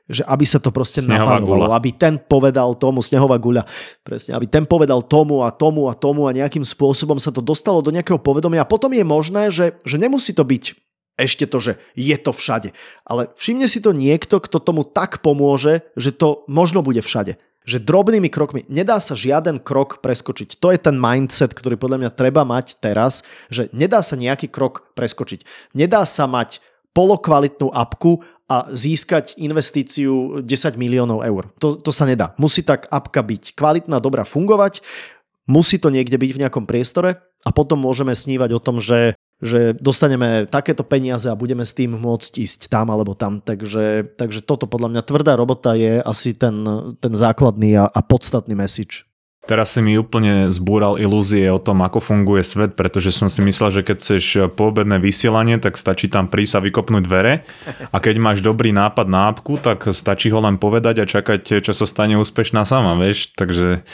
že 0.06 0.22
aby 0.22 0.46
sa 0.46 0.62
to 0.62 0.70
proste 0.70 1.02
napalovalo, 1.02 1.74
aby 1.74 1.90
ten 1.90 2.14
povedal 2.14 2.78
tomu, 2.78 3.02
snehová 3.02 3.42
guľa, 3.42 3.66
presne, 4.06 4.38
aby 4.38 4.46
ten 4.46 4.62
povedal 4.62 5.02
tomu 5.02 5.42
a 5.42 5.50
tomu 5.50 5.90
a 5.90 5.98
tomu 5.98 6.30
a 6.30 6.36
nejakým 6.36 6.62
spôsobom 6.62 7.18
sa 7.18 7.34
to 7.34 7.42
dostalo 7.42 7.82
do 7.82 7.90
nejakého 7.90 8.22
povedomia 8.22 8.62
a 8.62 8.70
potom 8.70 8.94
je 8.94 9.02
možné, 9.02 9.50
že, 9.50 9.74
že 9.82 9.98
nemusí 9.98 10.30
to 10.30 10.46
byť 10.46 10.85
ešte 11.16 11.48
to, 11.48 11.58
že 11.58 11.72
je 11.96 12.16
to 12.20 12.32
všade. 12.32 12.76
Ale 13.08 13.32
všimne 13.40 13.66
si 13.66 13.80
to 13.80 13.96
niekto, 13.96 14.40
kto 14.40 14.60
tomu 14.60 14.84
tak 14.84 15.24
pomôže, 15.24 15.84
že 15.96 16.12
to 16.12 16.44
možno 16.46 16.84
bude 16.84 17.00
všade. 17.00 17.40
Že 17.66 17.82
drobnými 17.82 18.30
krokmi 18.30 18.62
nedá 18.70 19.02
sa 19.02 19.18
žiaden 19.18 19.58
krok 19.58 19.98
preskočiť. 19.98 20.60
To 20.62 20.70
je 20.70 20.78
ten 20.78 20.94
mindset, 20.94 21.50
ktorý 21.50 21.74
podľa 21.74 22.06
mňa 22.06 22.10
treba 22.14 22.46
mať 22.46 22.78
teraz, 22.78 23.26
že 23.50 23.66
nedá 23.74 24.04
sa 24.06 24.14
nejaký 24.14 24.46
krok 24.46 24.94
preskočiť. 24.94 25.74
Nedá 25.74 26.06
sa 26.06 26.30
mať 26.30 26.62
polokvalitnú 26.94 27.74
apku 27.74 28.22
a 28.46 28.70
získať 28.70 29.34
investíciu 29.42 30.46
10 30.46 30.78
miliónov 30.78 31.26
eur. 31.26 31.50
To, 31.58 31.74
to 31.74 31.90
sa 31.90 32.06
nedá. 32.06 32.38
Musí 32.38 32.62
tak 32.62 32.86
apka 32.94 33.26
byť 33.26 33.58
kvalitná, 33.58 33.98
dobrá 33.98 34.22
fungovať, 34.22 34.86
musí 35.50 35.82
to 35.82 35.90
niekde 35.90 36.14
byť 36.14 36.30
v 36.30 36.40
nejakom 36.46 36.64
priestore 36.70 37.18
a 37.42 37.50
potom 37.50 37.82
môžeme 37.82 38.14
snívať 38.14 38.50
o 38.54 38.62
tom, 38.62 38.78
že 38.78 39.15
že 39.44 39.76
dostaneme 39.76 40.48
takéto 40.48 40.80
peniaze 40.80 41.28
a 41.28 41.36
budeme 41.36 41.64
s 41.64 41.76
tým 41.76 41.92
môcť 41.92 42.32
ísť 42.40 42.60
tam 42.72 42.88
alebo 42.88 43.12
tam. 43.12 43.44
Takže, 43.44 44.16
takže 44.16 44.40
toto 44.40 44.64
podľa 44.64 44.96
mňa 44.96 45.02
tvrdá 45.04 45.36
robota 45.36 45.76
je 45.76 46.00
asi 46.00 46.32
ten, 46.32 46.64
ten 46.96 47.12
základný 47.12 47.76
a, 47.76 47.84
a 47.84 48.00
podstatný 48.00 48.56
message. 48.56 49.04
Teraz 49.46 49.78
si 49.78 49.80
mi 49.80 49.94
úplne 49.94 50.50
zbúral 50.50 50.98
ilúzie 50.98 51.46
o 51.54 51.62
tom, 51.62 51.78
ako 51.86 52.02
funguje 52.02 52.42
svet, 52.42 52.74
pretože 52.74 53.14
som 53.14 53.30
si 53.30 53.46
myslel, 53.46 53.78
že 53.78 53.82
keď 53.86 53.96
chceš 54.02 54.24
poobedné 54.58 54.98
vysielanie, 54.98 55.62
tak 55.62 55.78
stačí 55.78 56.10
tam 56.10 56.26
prísť 56.26 56.58
a 56.58 56.64
vykopnúť 56.66 57.02
dvere 57.06 57.46
a 57.94 57.96
keď 58.02 58.18
máš 58.18 58.42
dobrý 58.42 58.74
nápad 58.74 59.06
na 59.06 59.30
apku, 59.30 59.62
tak 59.62 59.86
stačí 59.94 60.34
ho 60.34 60.42
len 60.42 60.58
povedať 60.58 60.98
a 60.98 61.06
čakať, 61.06 61.62
čo 61.62 61.70
sa 61.70 61.86
stane 61.86 62.18
úspešná 62.18 62.66
sama, 62.66 62.98
vieš, 62.98 63.38
takže 63.38 63.86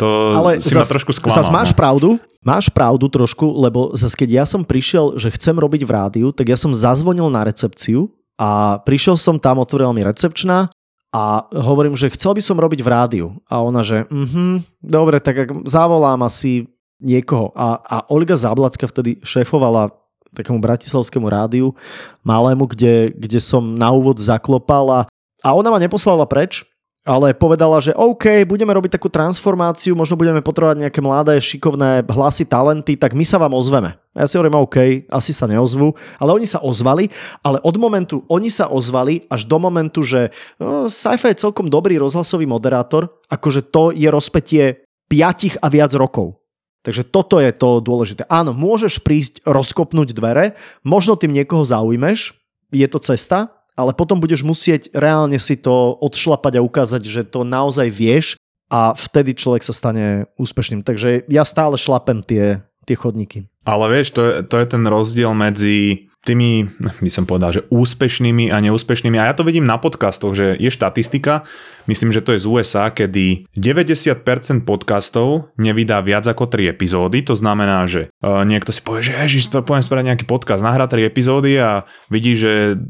to 0.00 0.40
Ale 0.40 0.64
si 0.64 0.72
zas, 0.72 0.88
ma 0.88 0.92
trošku 0.96 1.12
sklamal. 1.12 1.36
Zas 1.36 1.52
máš 1.52 1.70
no. 1.70 1.76
pravdu, 1.76 2.08
máš 2.44 2.68
pravdu 2.68 3.08
trošku, 3.08 3.56
lebo 3.56 3.96
zase 3.96 4.14
keď 4.14 4.28
ja 4.30 4.44
som 4.44 4.62
prišiel, 4.62 5.16
že 5.16 5.32
chcem 5.32 5.56
robiť 5.56 5.82
v 5.82 5.90
rádiu, 5.90 6.28
tak 6.30 6.52
ja 6.52 6.56
som 6.60 6.76
zazvonil 6.76 7.32
na 7.32 7.42
recepciu 7.42 8.12
a 8.36 8.78
prišiel 8.84 9.16
som 9.16 9.40
tam, 9.40 9.58
otvorila 9.58 9.96
mi 9.96 10.04
recepčná 10.04 10.68
a 11.14 11.46
hovorím, 11.50 11.96
že 11.96 12.12
chcel 12.12 12.36
by 12.36 12.42
som 12.44 12.60
robiť 12.60 12.84
v 12.84 12.92
rádiu. 12.92 13.26
A 13.46 13.64
ona, 13.64 13.80
že 13.80 14.04
mhm, 14.12 14.66
dobre, 14.84 15.18
tak 15.18 15.48
ak 15.48 15.50
zavolám 15.64 16.20
asi 16.26 16.68
niekoho. 17.00 17.50
A, 17.56 17.80
a 17.80 17.96
Olga 18.10 18.36
Záblacka 18.36 18.86
vtedy 18.86 19.22
šéfovala 19.24 19.94
takému 20.34 20.58
bratislavskému 20.58 21.30
rádiu, 21.30 21.78
malému, 22.26 22.66
kde, 22.66 23.14
kde 23.14 23.38
som 23.38 23.62
na 23.78 23.94
úvod 23.94 24.18
zaklopal 24.18 24.90
a, 24.90 25.00
a 25.40 25.48
ona 25.54 25.70
ma 25.70 25.78
neposlala 25.78 26.26
preč, 26.26 26.66
ale 27.04 27.36
povedala, 27.36 27.84
že 27.84 27.92
OK, 27.92 28.48
budeme 28.48 28.72
robiť 28.72 28.96
takú 28.96 29.12
transformáciu, 29.12 29.92
možno 29.92 30.16
budeme 30.16 30.40
potrebovať 30.40 30.88
nejaké 30.88 31.00
mladé, 31.04 31.36
šikovné 31.36 32.08
hlasy, 32.08 32.48
talenty, 32.48 32.96
tak 32.96 33.12
my 33.12 33.20
sa 33.28 33.36
vám 33.36 33.52
ozveme. 33.52 34.00
Ja 34.16 34.24
si 34.24 34.40
hovorím, 34.40 34.64
OK, 34.64 35.04
asi 35.12 35.36
sa 35.36 35.44
neozvú, 35.44 35.92
ale 36.16 36.32
oni 36.32 36.48
sa 36.48 36.64
ozvali, 36.64 37.12
ale 37.44 37.60
od 37.60 37.76
momentu, 37.76 38.24
oni 38.32 38.48
sa 38.48 38.72
ozvali 38.72 39.28
až 39.28 39.44
do 39.44 39.60
momentu, 39.60 40.00
že 40.00 40.32
no, 40.56 40.88
Sci-Fi 40.88 41.36
je 41.36 41.44
celkom 41.44 41.68
dobrý 41.68 42.00
rozhlasový 42.00 42.48
moderátor, 42.48 43.12
akože 43.28 43.68
to 43.68 43.92
je 43.92 44.08
rozpetie 44.08 44.64
5 45.12 45.60
a 45.60 45.66
viac 45.68 45.92
rokov. 45.92 46.40
Takže 46.84 47.04
toto 47.04 47.40
je 47.40 47.52
to 47.52 47.80
dôležité. 47.84 48.28
Áno, 48.32 48.56
môžeš 48.56 49.04
prísť 49.04 49.44
rozkopnúť 49.44 50.16
dvere, 50.16 50.56
možno 50.84 51.20
tým 51.20 51.36
niekoho 51.36 51.64
zaujmeš, 51.64 52.36
je 52.72 52.86
to 52.88 52.98
cesta, 53.00 53.53
ale 53.74 53.90
potom 53.94 54.22
budeš 54.22 54.46
musieť 54.46 54.90
reálne 54.94 55.38
si 55.42 55.58
to 55.58 55.98
odšlapať 55.98 56.58
a 56.58 56.64
ukázať, 56.66 57.02
že 57.02 57.22
to 57.26 57.42
naozaj 57.42 57.90
vieš 57.90 58.38
a 58.70 58.94
vtedy 58.94 59.34
človek 59.34 59.62
sa 59.66 59.74
stane 59.74 60.30
úspešným. 60.38 60.86
Takže 60.86 61.26
ja 61.28 61.42
stále 61.42 61.78
šlapem 61.78 62.22
tie, 62.22 62.62
tie 62.86 62.96
chodníky. 62.96 63.50
Ale 63.66 63.90
vieš, 63.90 64.14
to 64.14 64.22
je, 64.22 64.32
to 64.46 64.56
je 64.60 64.66
ten 64.66 64.84
rozdiel 64.86 65.32
medzi 65.34 66.08
tými, 66.24 66.66
by 67.04 67.10
som 67.12 67.28
povedal, 67.28 67.52
že 67.52 67.62
úspešnými 67.68 68.48
a 68.48 68.58
neúspešnými. 68.64 69.20
A 69.20 69.30
ja 69.30 69.34
to 69.36 69.44
vidím 69.44 69.68
na 69.68 69.76
podcastoch, 69.76 70.32
že 70.32 70.56
je 70.56 70.70
štatistika, 70.72 71.44
myslím, 71.86 72.10
že 72.10 72.24
to 72.24 72.32
je 72.34 72.42
z 72.42 72.46
USA, 72.48 72.88
kedy 72.88 73.46
90% 73.52 74.64
podcastov 74.64 75.52
nevydá 75.60 76.00
viac 76.00 76.24
ako 76.24 76.48
3 76.48 76.72
epizódy. 76.72 77.20
To 77.28 77.36
znamená, 77.36 77.84
že 77.84 78.08
uh, 78.24 78.42
niekto 78.42 78.72
si 78.72 78.80
povie, 78.80 79.04
že 79.04 79.16
ježiš, 79.20 79.52
poviem 79.52 79.84
spraviť 79.84 80.08
nejaký 80.10 80.24
podcast, 80.24 80.64
nahrá 80.64 80.88
3 80.88 81.04
epizódy 81.04 81.60
a 81.60 81.84
vidí, 82.08 82.34
že 82.34 82.80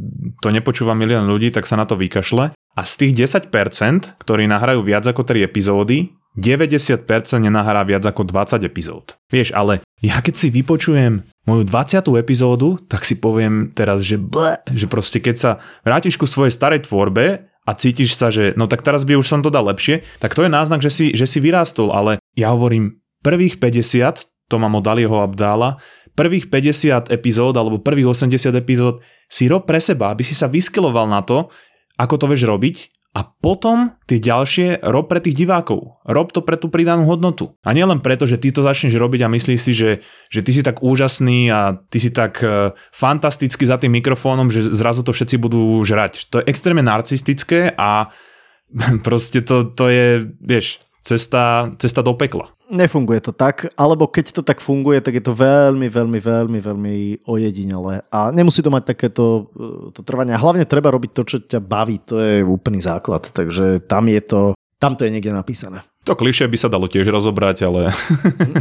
to 0.41 0.55
nepočúva 0.55 0.95
milión 0.95 1.27
ľudí, 1.27 1.51
tak 1.51 1.67
sa 1.67 1.75
na 1.75 1.85
to 1.85 1.99
vykašle. 1.99 2.55
A 2.75 2.83
z 2.83 2.93
tých 3.07 3.31
10%, 3.31 4.19
ktorí 4.19 4.51
nahrajú 4.51 4.83
viac 4.83 5.07
ako 5.07 5.23
3 5.23 5.47
epizódy, 5.47 6.15
90% 6.35 7.07
nenahrá 7.39 7.87
viac 7.87 8.03
ako 8.03 8.27
20 8.27 8.67
epizód. 8.67 9.15
Vieš, 9.31 9.55
ale 9.55 9.87
ja 10.03 10.19
keď 10.19 10.35
si 10.35 10.49
vypočujem 10.51 11.23
moju 11.47 11.63
20. 11.63 12.11
epizódu, 12.19 12.77
tak 12.91 13.07
si 13.07 13.17
poviem 13.17 13.71
teraz, 13.71 14.03
že 14.03 14.19
ble, 14.19 14.59
že 14.75 14.91
proste 14.91 15.23
keď 15.23 15.37
sa 15.39 15.51
vrátiš 15.87 16.19
ku 16.19 16.27
svojej 16.27 16.51
starej 16.51 16.91
tvorbe 16.91 17.47
a 17.65 17.71
cítiš 17.73 18.19
sa, 18.19 18.29
že 18.35 18.53
no 18.59 18.67
tak 18.67 18.83
teraz 18.83 19.07
by 19.07 19.17
už 19.17 19.31
som 19.31 19.41
to 19.41 19.49
dal 19.49 19.65
lepšie, 19.71 20.03
tak 20.19 20.35
to 20.35 20.45
je 20.45 20.51
náznak, 20.51 20.83
že 20.83 20.91
si, 20.91 21.07
že 21.15 21.25
si 21.25 21.39
vyrástol, 21.39 21.95
ale 21.95 22.19
ja 22.35 22.53
hovorím 22.53 22.99
prvých 23.25 23.63
50, 23.63 24.51
to 24.51 24.57
mám 24.61 24.77
od 24.77 24.85
Aliho 24.85 25.23
Abdála, 25.23 25.81
prvých 26.13 26.51
50 26.51 27.11
epizód 27.11 27.55
alebo 27.57 27.83
prvých 27.83 28.13
80 28.13 28.55
epizód 28.55 29.01
si 29.31 29.49
rob 29.49 29.65
pre 29.65 29.81
seba, 29.81 30.13
aby 30.13 30.23
si 30.23 30.37
sa 30.37 30.51
vyskiloval 30.51 31.09
na 31.09 31.25
to, 31.25 31.49
ako 31.95 32.15
to 32.19 32.27
vieš 32.31 32.45
robiť 32.47 32.77
a 33.15 33.21
potom 33.23 33.95
tie 34.11 34.19
ďalšie 34.19 34.83
rob 34.91 35.07
pre 35.07 35.23
tých 35.23 35.47
divákov. 35.47 35.95
Rob 36.03 36.35
to 36.35 36.43
pre 36.43 36.59
tú 36.59 36.67
pridanú 36.67 37.07
hodnotu. 37.07 37.55
A 37.63 37.71
nielen 37.71 38.03
preto, 38.03 38.27
že 38.27 38.43
ty 38.43 38.51
to 38.51 38.67
začneš 38.67 38.99
robiť 38.99 39.23
a 39.23 39.31
myslíš 39.31 39.61
si, 39.63 39.73
že, 39.73 39.91
že 40.35 40.43
ty 40.43 40.51
si 40.51 40.67
tak 40.67 40.83
úžasný 40.83 41.47
a 41.55 41.79
ty 41.79 42.03
si 42.03 42.11
tak 42.11 42.43
uh, 42.43 42.75
fantasticky 42.91 43.63
za 43.71 43.79
tým 43.79 43.95
mikrofónom, 44.03 44.51
že 44.51 44.67
zrazu 44.67 45.07
to 45.07 45.15
všetci 45.15 45.39
budú 45.39 45.79
žrať. 45.87 46.27
To 46.35 46.43
je 46.43 46.51
extrémne 46.51 46.83
narcistické 46.83 47.71
a 47.79 48.11
proste 49.07 49.47
to, 49.47 49.71
to 49.71 49.87
je, 49.95 50.27
vieš, 50.43 50.83
cesta, 51.05 51.71
cesta 51.77 52.01
do 52.01 52.17
pekla. 52.17 52.49
Nefunguje 52.73 53.21
to 53.21 53.37
tak, 53.37 53.69
alebo 53.77 54.09
keď 54.09 54.41
to 54.41 54.43
tak 54.43 54.65
funguje, 54.65 55.05
tak 55.05 55.21
je 55.21 55.25
to 55.25 55.37
veľmi, 55.37 55.93
veľmi, 55.93 56.19
veľmi, 56.19 56.59
veľmi 56.65 56.97
ojedinelé. 57.29 58.09
A 58.09 58.33
nemusí 58.33 58.65
to 58.65 58.73
mať 58.73 58.97
takéto 58.97 59.53
to 59.93 60.01
trvanie. 60.01 60.33
A 60.33 60.41
hlavne 60.41 60.65
treba 60.65 60.89
robiť 60.89 61.11
to, 61.13 61.23
čo 61.29 61.37
ťa 61.45 61.61
baví, 61.61 62.01
to 62.01 62.17
je 62.17 62.41
úplný 62.41 62.81
základ. 62.81 63.29
Takže 63.29 63.85
tam 63.85 64.09
je 64.09 64.21
to, 64.25 64.41
tam 64.81 64.97
to 64.97 65.05
je 65.05 65.13
niekde 65.13 65.31
napísané. 65.31 65.85
To 66.05 66.13
klišie 66.13 66.45
by 66.49 66.59
sa 66.61 66.69
dalo 66.69 66.85
tiež 66.85 67.09
rozobrať, 67.09 67.65
ale... 67.65 67.89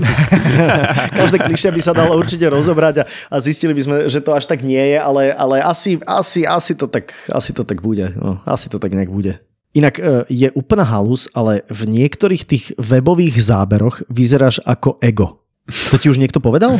Každé 1.20 1.44
klišie 1.44 1.76
by 1.76 1.82
sa 1.84 1.92
dalo 1.92 2.16
určite 2.16 2.48
rozobrať 2.48 3.04
a, 3.04 3.06
a 3.08 3.36
zistili 3.44 3.76
by 3.76 3.82
sme, 3.84 3.96
že 4.08 4.24
to 4.24 4.32
až 4.32 4.48
tak 4.48 4.64
nie 4.64 4.80
je, 4.80 5.00
ale, 5.00 5.32
ale 5.36 5.60
asi, 5.60 6.00
asi, 6.08 6.48
asi, 6.48 6.72
to 6.76 6.88
tak, 6.88 7.12
asi 7.28 7.52
to 7.52 7.68
tak 7.68 7.84
bude. 7.84 8.16
No, 8.16 8.40
asi 8.48 8.72
to 8.72 8.80
tak 8.80 8.96
nejak 8.96 9.12
bude. 9.12 9.44
Inak 9.74 9.98
e, 9.98 10.02
je 10.30 10.50
úplná 10.54 10.86
halus, 10.86 11.26
ale 11.34 11.66
v 11.66 11.90
niektorých 11.90 12.44
tých 12.46 12.66
webových 12.78 13.42
záberoch 13.42 14.06
vyzeráš 14.06 14.62
ako 14.62 15.02
ego. 15.02 15.42
To 15.90 15.98
ti 15.98 16.14
už 16.14 16.22
niekto 16.22 16.38
povedal? 16.38 16.78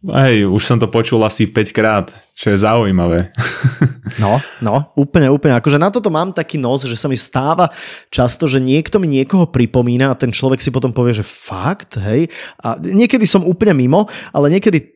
Hej, 0.00 0.48
už 0.48 0.64
som 0.64 0.80
to 0.80 0.88
počul 0.88 1.20
asi 1.28 1.44
5 1.44 1.76
krát, 1.76 2.08
čo 2.32 2.48
je 2.50 2.58
zaujímavé. 2.58 3.30
No, 4.16 4.42
no, 4.58 4.90
úplne, 4.98 5.30
úplne. 5.30 5.54
Akože 5.60 5.78
na 5.78 5.92
toto 5.92 6.10
mám 6.10 6.34
taký 6.34 6.58
nos, 6.58 6.82
že 6.82 6.98
sa 6.98 7.06
mi 7.06 7.14
stáva 7.14 7.70
často, 8.10 8.50
že 8.50 8.58
niekto 8.58 8.98
mi 8.98 9.06
niekoho 9.06 9.46
pripomína 9.46 10.10
a 10.10 10.18
ten 10.18 10.34
človek 10.34 10.58
si 10.58 10.74
potom 10.74 10.90
povie, 10.90 11.20
že 11.20 11.24
fakt, 11.24 12.00
hej. 12.00 12.26
A 12.58 12.80
niekedy 12.80 13.22
som 13.28 13.46
úplne 13.46 13.76
mimo, 13.76 14.10
ale 14.34 14.50
niekedy 14.50 14.82
e, 14.82 14.86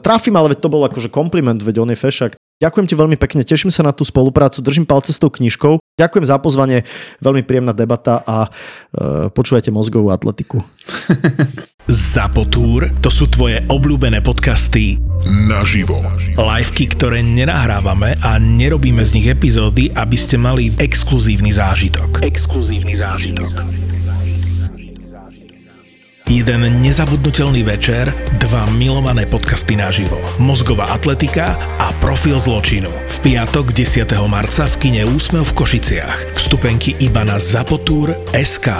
trafím, 0.00 0.40
ale 0.40 0.56
to 0.56 0.72
bol 0.72 0.80
akože 0.86 1.12
kompliment, 1.12 1.60
veď 1.60 1.84
on 1.84 1.92
je 1.92 1.98
fešak. 1.98 2.32
Ďakujem 2.64 2.88
ti 2.88 2.96
veľmi 2.96 3.20
pekne, 3.20 3.44
teším 3.44 3.68
sa 3.68 3.84
na 3.84 3.92
tú 3.92 4.08
spoluprácu, 4.08 4.64
držím 4.64 4.88
palce 4.88 5.12
s 5.12 5.20
tou 5.20 5.28
knižkou. 5.28 5.76
Ďakujem 6.00 6.24
za 6.24 6.40
pozvanie, 6.40 6.88
veľmi 7.20 7.44
príjemná 7.44 7.76
debata 7.76 8.24
a 8.24 8.48
e, 8.48 9.28
počúvajte 9.28 9.68
mozgovú 9.68 10.08
atletiku. 10.08 10.64
Zapotúr, 11.84 12.88
to 13.04 13.12
sú 13.12 13.28
tvoje 13.28 13.60
obľúbené 13.68 14.24
podcasty 14.24 14.96
naživo. 15.44 16.00
Liveky, 16.40 16.88
ktoré 16.96 17.20
nenahrávame 17.20 18.16
a 18.24 18.40
nerobíme 18.40 19.04
z 19.04 19.20
nich 19.20 19.28
epizódy, 19.28 19.92
aby 19.92 20.16
ste 20.16 20.40
mali 20.40 20.72
exkluzívny 20.80 21.52
zážitok. 21.52 22.24
Exkluzívny 22.24 22.96
zážitok. 22.96 23.52
Jeden 26.24 26.80
nezabudnutelný 26.80 27.60
večer, 27.68 28.08
dva 28.40 28.64
milované 28.80 29.28
podcasty 29.28 29.76
naživo. 29.76 30.16
Mozgová 30.40 30.88
atletika 30.88 31.52
a 31.76 31.92
profil 32.00 32.40
zločinu. 32.40 32.88
V 32.88 33.16
piatok 33.28 33.76
10. 33.76 34.08
marca 34.24 34.64
v 34.64 34.74
kine 34.80 35.02
Úsmev 35.04 35.44
v 35.44 35.52
Košiciach. 35.52 36.40
Vstupenky 36.40 36.96
iba 37.04 37.28
na 37.28 37.36
Zapotúr 37.36 38.16
SK. 38.32 38.72